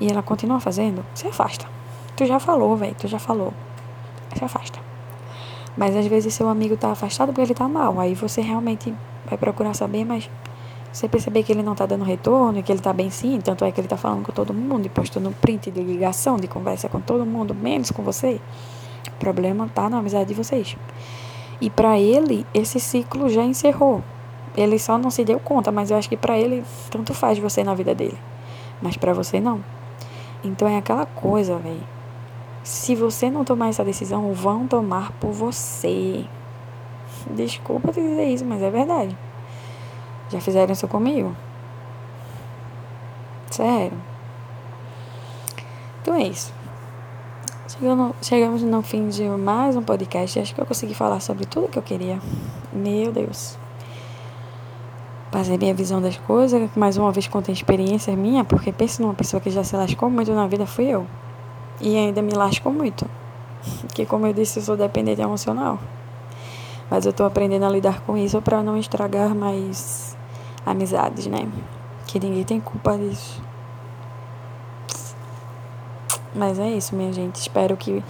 e 0.00 0.08
ela 0.08 0.22
continua 0.22 0.60
fazendo, 0.60 1.04
se 1.14 1.26
afasta. 1.26 1.66
Tu 2.16 2.26
já 2.26 2.38
falou, 2.38 2.76
velho, 2.76 2.94
tu 2.94 3.08
já 3.08 3.18
falou. 3.18 3.52
Se 4.36 4.44
afasta. 4.44 4.78
Mas 5.76 5.96
às 5.96 6.06
vezes 6.06 6.32
seu 6.32 6.48
amigo 6.48 6.76
tá 6.76 6.92
afastado 6.92 7.28
porque 7.28 7.40
ele 7.40 7.54
tá 7.54 7.66
mal, 7.66 7.98
aí 7.98 8.14
você 8.14 8.40
realmente 8.40 8.94
vai 9.26 9.36
procurar 9.36 9.74
saber, 9.74 10.04
mas 10.04 10.30
você 10.92 11.08
perceber 11.08 11.42
que 11.42 11.50
ele 11.50 11.62
não 11.62 11.74
tá 11.74 11.86
dando 11.86 12.04
retorno, 12.04 12.62
que 12.62 12.70
ele 12.70 12.80
tá 12.80 12.92
bem 12.92 13.10
sim, 13.10 13.40
tanto 13.42 13.64
é 13.64 13.72
que 13.72 13.80
ele 13.80 13.88
tá 13.88 13.96
falando 13.96 14.24
com 14.24 14.30
todo 14.30 14.54
mundo 14.54 14.86
e 14.86 14.88
postando 14.88 15.32
print 15.40 15.72
de 15.72 15.82
ligação, 15.82 16.36
de 16.36 16.46
conversa 16.46 16.88
com 16.88 17.00
todo 17.00 17.26
mundo, 17.26 17.52
menos 17.52 17.90
com 17.90 18.04
você. 18.04 18.40
O 19.08 19.18
problema 19.18 19.68
tá 19.74 19.90
na 19.90 19.98
amizade 19.98 20.28
de 20.28 20.34
vocês. 20.34 20.76
E 21.60 21.68
para 21.68 21.98
ele, 21.98 22.46
esse 22.54 22.78
ciclo 22.78 23.28
já 23.28 23.42
encerrou. 23.42 24.04
Ele 24.56 24.78
só 24.78 24.96
não 24.96 25.10
se 25.10 25.24
deu 25.24 25.40
conta, 25.40 25.72
mas 25.72 25.90
eu 25.90 25.96
acho 25.96 26.08
que 26.08 26.16
para 26.16 26.38
ele 26.38 26.62
tanto 26.90 27.12
faz 27.12 27.38
você 27.40 27.64
na 27.64 27.74
vida 27.74 27.92
dele. 27.92 28.18
Mas 28.80 28.96
para 28.96 29.12
você 29.12 29.40
não. 29.40 29.64
Então 30.44 30.68
é 30.68 30.78
aquela 30.78 31.06
coisa, 31.06 31.56
velho. 31.58 31.93
Se 32.64 32.96
você 32.96 33.30
não 33.30 33.44
tomar 33.44 33.68
essa 33.68 33.84
decisão, 33.84 34.32
vão 34.32 34.66
tomar 34.66 35.12
por 35.12 35.30
você. 35.32 36.24
Desculpa 37.30 37.92
te 37.92 38.00
dizer 38.00 38.24
isso, 38.24 38.44
mas 38.44 38.62
é 38.62 38.70
verdade. 38.70 39.14
Já 40.30 40.40
fizeram 40.40 40.72
isso 40.72 40.88
comigo? 40.88 41.36
Sério. 43.50 43.92
Então 46.00 46.14
é 46.14 46.22
isso. 46.22 46.54
Chegando, 47.68 48.16
chegamos 48.22 48.62
no 48.62 48.82
fim 48.82 49.10
de 49.10 49.24
mais 49.24 49.76
um 49.76 49.82
podcast. 49.82 50.40
Acho 50.40 50.54
que 50.54 50.60
eu 50.60 50.66
consegui 50.66 50.94
falar 50.94 51.20
sobre 51.20 51.44
tudo 51.44 51.68
que 51.68 51.78
eu 51.78 51.82
queria. 51.82 52.18
Meu 52.72 53.12
Deus. 53.12 53.58
Passei 55.30 55.58
minha 55.58 55.74
visão 55.74 56.00
das 56.00 56.16
coisas. 56.16 56.70
Mais 56.74 56.96
uma 56.96 57.12
vez 57.12 57.28
contei 57.28 57.52
experiência 57.52 58.16
minha, 58.16 58.42
porque 58.42 58.72
pensa 58.72 59.02
numa 59.02 59.12
pessoa 59.12 59.38
que 59.38 59.50
já 59.50 59.62
se 59.62 59.76
lascou 59.76 60.08
muito 60.08 60.32
na 60.32 60.46
vida, 60.46 60.64
fui 60.64 60.86
eu. 60.86 61.06
E 61.84 61.98
ainda 61.98 62.22
me 62.22 62.32
lasco 62.32 62.70
muito. 62.70 63.06
Porque, 63.82 64.06
como 64.06 64.26
eu 64.26 64.32
disse, 64.32 64.58
eu 64.58 64.62
sou 64.62 64.74
dependente 64.74 65.20
emocional. 65.20 65.78
Mas 66.90 67.04
eu 67.04 67.12
tô 67.12 67.24
aprendendo 67.24 67.66
a 67.66 67.68
lidar 67.68 68.00
com 68.00 68.16
isso 68.16 68.40
para 68.40 68.62
não 68.62 68.78
estragar 68.78 69.34
mais 69.34 70.16
amizades, 70.64 71.26
né? 71.26 71.46
Que 72.06 72.18
ninguém 72.18 72.42
tem 72.42 72.58
culpa 72.58 72.96
disso. 72.96 73.38
Mas 76.34 76.58
é 76.58 76.70
isso, 76.70 76.96
minha 76.96 77.12
gente. 77.12 77.36
Espero 77.36 77.76
que 77.76 78.02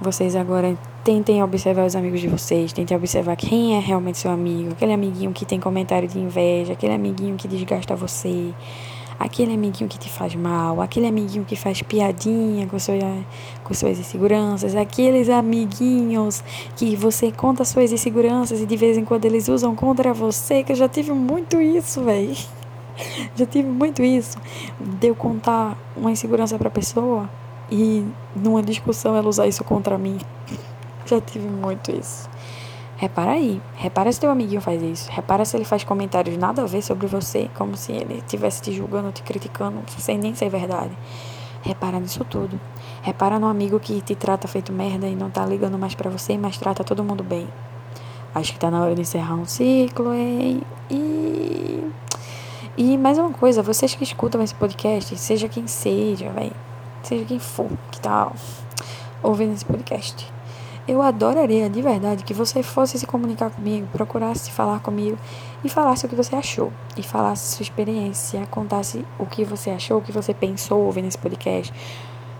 vocês 0.00 0.36
agora 0.36 0.78
tentem 1.02 1.42
observar 1.42 1.84
os 1.86 1.96
amigos 1.96 2.20
de 2.20 2.28
vocês, 2.28 2.72
tentem 2.72 2.96
observar 2.96 3.34
quem 3.34 3.76
é 3.76 3.80
realmente 3.80 4.18
seu 4.18 4.30
amigo, 4.30 4.70
aquele 4.70 4.92
amiguinho 4.92 5.32
que 5.32 5.44
tem 5.44 5.58
comentário 5.58 6.06
de 6.06 6.20
inveja, 6.20 6.74
aquele 6.74 6.94
amiguinho 6.94 7.36
que 7.36 7.48
desgasta 7.48 7.96
você, 7.96 8.54
aquele 9.20 9.52
amiguinho 9.52 9.86
que 9.86 9.98
te 9.98 10.08
faz 10.08 10.34
mal, 10.34 10.80
aquele 10.80 11.06
amiguinho 11.06 11.44
que 11.44 11.54
faz 11.54 11.82
piadinha 11.82 12.66
com, 12.66 12.78
sua, 12.78 12.94
com 13.62 13.74
suas 13.74 13.98
inseguranças, 13.98 14.74
aqueles 14.74 15.28
amiguinhos 15.28 16.42
que 16.74 16.96
você 16.96 17.30
conta 17.30 17.62
suas 17.66 17.92
inseguranças 17.92 18.62
e 18.62 18.66
de 18.66 18.76
vez 18.78 18.96
em 18.96 19.04
quando 19.04 19.26
eles 19.26 19.46
usam 19.48 19.76
contra 19.76 20.14
você, 20.14 20.64
que 20.64 20.72
eu 20.72 20.76
já 20.76 20.88
tive 20.88 21.12
muito 21.12 21.60
isso, 21.60 22.02
velho. 22.02 22.34
Já 23.34 23.46
tive 23.46 23.66
muito 23.66 24.02
isso. 24.02 24.36
De 24.78 25.06
eu 25.06 25.14
contar 25.14 25.74
uma 25.96 26.10
insegurança 26.10 26.58
pra 26.58 26.68
pessoa 26.68 27.30
e 27.70 28.04
numa 28.36 28.62
discussão 28.62 29.16
ela 29.16 29.26
usar 29.26 29.46
isso 29.46 29.64
contra 29.64 29.96
mim. 29.96 30.18
Já 31.06 31.18
tive 31.18 31.48
muito 31.48 31.90
isso. 31.90 32.28
Repara 33.00 33.30
aí, 33.30 33.62
repara 33.76 34.12
se 34.12 34.20
teu 34.20 34.30
amiguinho 34.30 34.60
faz 34.60 34.82
isso. 34.82 35.10
Repara 35.10 35.46
se 35.46 35.56
ele 35.56 35.64
faz 35.64 35.82
comentários 35.82 36.36
nada 36.36 36.60
a 36.60 36.66
ver 36.66 36.82
sobre 36.82 37.06
você, 37.06 37.48
como 37.56 37.74
se 37.74 37.92
ele 37.92 38.18
estivesse 38.18 38.60
te 38.60 38.72
julgando, 38.72 39.10
te 39.10 39.22
criticando, 39.22 39.80
sem 39.96 40.18
nem 40.18 40.34
ser 40.34 40.50
verdade. 40.50 40.90
Repara 41.62 41.98
nisso 41.98 42.22
tudo. 42.26 42.60
Repara 43.00 43.38
no 43.38 43.46
amigo 43.46 43.80
que 43.80 44.02
te 44.02 44.14
trata 44.14 44.46
feito 44.46 44.70
merda 44.70 45.08
e 45.08 45.16
não 45.16 45.30
tá 45.30 45.46
ligando 45.46 45.78
mais 45.78 45.94
para 45.94 46.10
você, 46.10 46.36
mas 46.36 46.58
trata 46.58 46.84
todo 46.84 47.02
mundo 47.02 47.24
bem. 47.24 47.48
Acho 48.34 48.52
que 48.52 48.58
tá 48.58 48.70
na 48.70 48.82
hora 48.82 48.94
de 48.94 49.00
encerrar 49.00 49.34
um 49.34 49.46
ciclo, 49.46 50.12
hein? 50.12 50.60
E. 50.90 51.82
E 52.76 52.98
mais 52.98 53.16
uma 53.16 53.30
coisa, 53.30 53.62
vocês 53.62 53.94
que 53.94 54.04
escutam 54.04 54.42
esse 54.42 54.54
podcast, 54.54 55.16
seja 55.16 55.48
quem 55.48 55.66
seja, 55.66 56.28
velho 56.28 56.52
seja 57.02 57.24
quem 57.24 57.38
for 57.38 57.70
que 57.90 58.00
tá 58.00 58.30
ouvindo 59.22 59.54
esse 59.54 59.64
podcast. 59.64 60.30
Eu 60.90 61.00
adoraria 61.02 61.70
de 61.70 61.80
verdade 61.80 62.24
que 62.24 62.34
você 62.34 62.64
fosse 62.64 62.98
se 62.98 63.06
comunicar 63.06 63.48
comigo, 63.48 63.86
procurasse 63.92 64.50
falar 64.50 64.80
comigo 64.80 65.16
e 65.62 65.68
falasse 65.68 66.04
o 66.04 66.08
que 66.08 66.16
você 66.16 66.34
achou. 66.34 66.72
E 66.96 67.02
falasse 67.04 67.54
sua 67.54 67.62
experiência, 67.62 68.44
contasse 68.50 69.04
o 69.16 69.24
que 69.24 69.44
você 69.44 69.70
achou, 69.70 69.98
o 69.98 70.02
que 70.02 70.10
você 70.10 70.34
pensou 70.34 70.84
ouvindo 70.84 71.06
esse 71.06 71.16
podcast. 71.16 71.72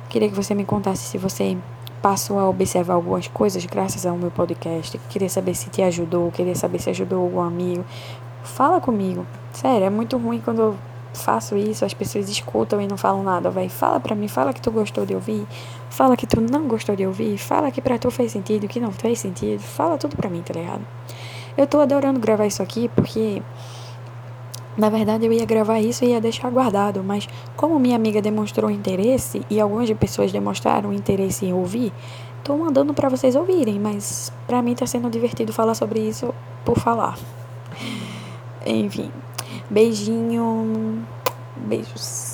Queria 0.09 0.29
que 0.29 0.35
você 0.35 0.53
me 0.53 0.65
contasse 0.65 1.05
se 1.05 1.17
você 1.17 1.57
passou 2.03 2.41
a 2.41 2.49
observar 2.49 2.95
algumas 2.95 3.29
coisas 3.29 3.65
graças 3.67 4.05
ao 4.05 4.17
meu 4.17 4.33
podcast. 4.33 4.99
Queria 5.09 5.29
saber 5.29 5.55
se 5.55 5.71
te 5.71 5.81
ajudou, 5.83 6.33
queria 6.33 6.57
saber 6.57 6.81
se 6.81 6.91
ajudou 6.91 7.23
algum 7.23 7.43
amigo. 7.43 7.85
Fala 8.43 8.81
comigo. 8.81 9.25
Sério, 9.53 9.87
é 9.87 9.91
muito 9.91 10.19
ruim 10.19 10.41
quando 10.45 10.77
faço 11.13 11.57
isso, 11.57 11.85
as 11.85 11.95
pessoas 11.95 12.29
escutam 12.29 12.81
e 12.81 12.87
não 12.87 12.97
falam 12.97 13.23
nada, 13.23 13.51
vai, 13.51 13.69
fala 13.69 13.99
pra 14.01 14.15
mim, 14.15 14.29
fala 14.29 14.53
que 14.53 14.61
tu 14.61 14.71
gostou 14.71 15.05
de 15.05 15.15
ouvir, 15.15 15.47
fala 15.89 16.17
que 16.17 16.27
tu 16.27 16.41
não 16.41 16.67
gostou 16.69 16.95
de 16.95 17.07
ouvir, 17.07 17.37
fala 17.37 17.71
que 17.71 17.81
pra 17.81 17.99
tu 17.99 18.11
fez 18.11 18.33
sentido, 18.33 18.69
que 18.69 18.81
não 18.81 18.93
fez 18.93 19.19
sentido, 19.19 19.61
fala 19.61 19.99
tudo 19.99 20.17
pra 20.17 20.31
mim, 20.31 20.43
tá 20.43 20.55
ligado? 20.55 20.87
Eu 21.57 21.67
tô 21.67 21.81
adorando 21.81 22.21
gravar 22.21 22.47
isso 22.47 22.63
aqui 22.63 22.89
porque 22.95 23.43
na 24.77 24.89
verdade 24.89 25.27
eu 25.27 25.33
ia 25.33 25.45
gravar 25.45 25.81
isso 25.81 26.05
e 26.05 26.09
ia 26.09 26.21
deixar 26.21 26.51
guardado, 26.51 27.03
mas 27.03 27.29
como 27.57 27.79
minha 27.79 27.97
amiga 27.97 28.23
demonstrou 28.23 28.71
interesse 28.71 29.43
e 29.51 29.61
algumas 29.61 29.91
pessoas 29.93 30.33
demonstraram 30.33 30.93
interesse 30.93 31.45
em 31.45 31.53
ouvir, 31.53 31.93
tô 32.45 32.57
mandando 32.57 32.95
para 32.95 33.09
vocês 33.09 33.35
ouvirem, 33.35 33.79
mas 33.79 34.33
para 34.47 34.63
mim 34.63 34.75
tá 34.75 34.87
sendo 34.87 35.11
divertido 35.11 35.53
falar 35.53 35.75
sobre 35.75 36.01
isso 36.01 36.33
por 36.65 36.79
falar. 36.79 37.19
Enfim, 38.65 39.11
Beijinho. 39.71 40.67
Beijos. 41.57 42.30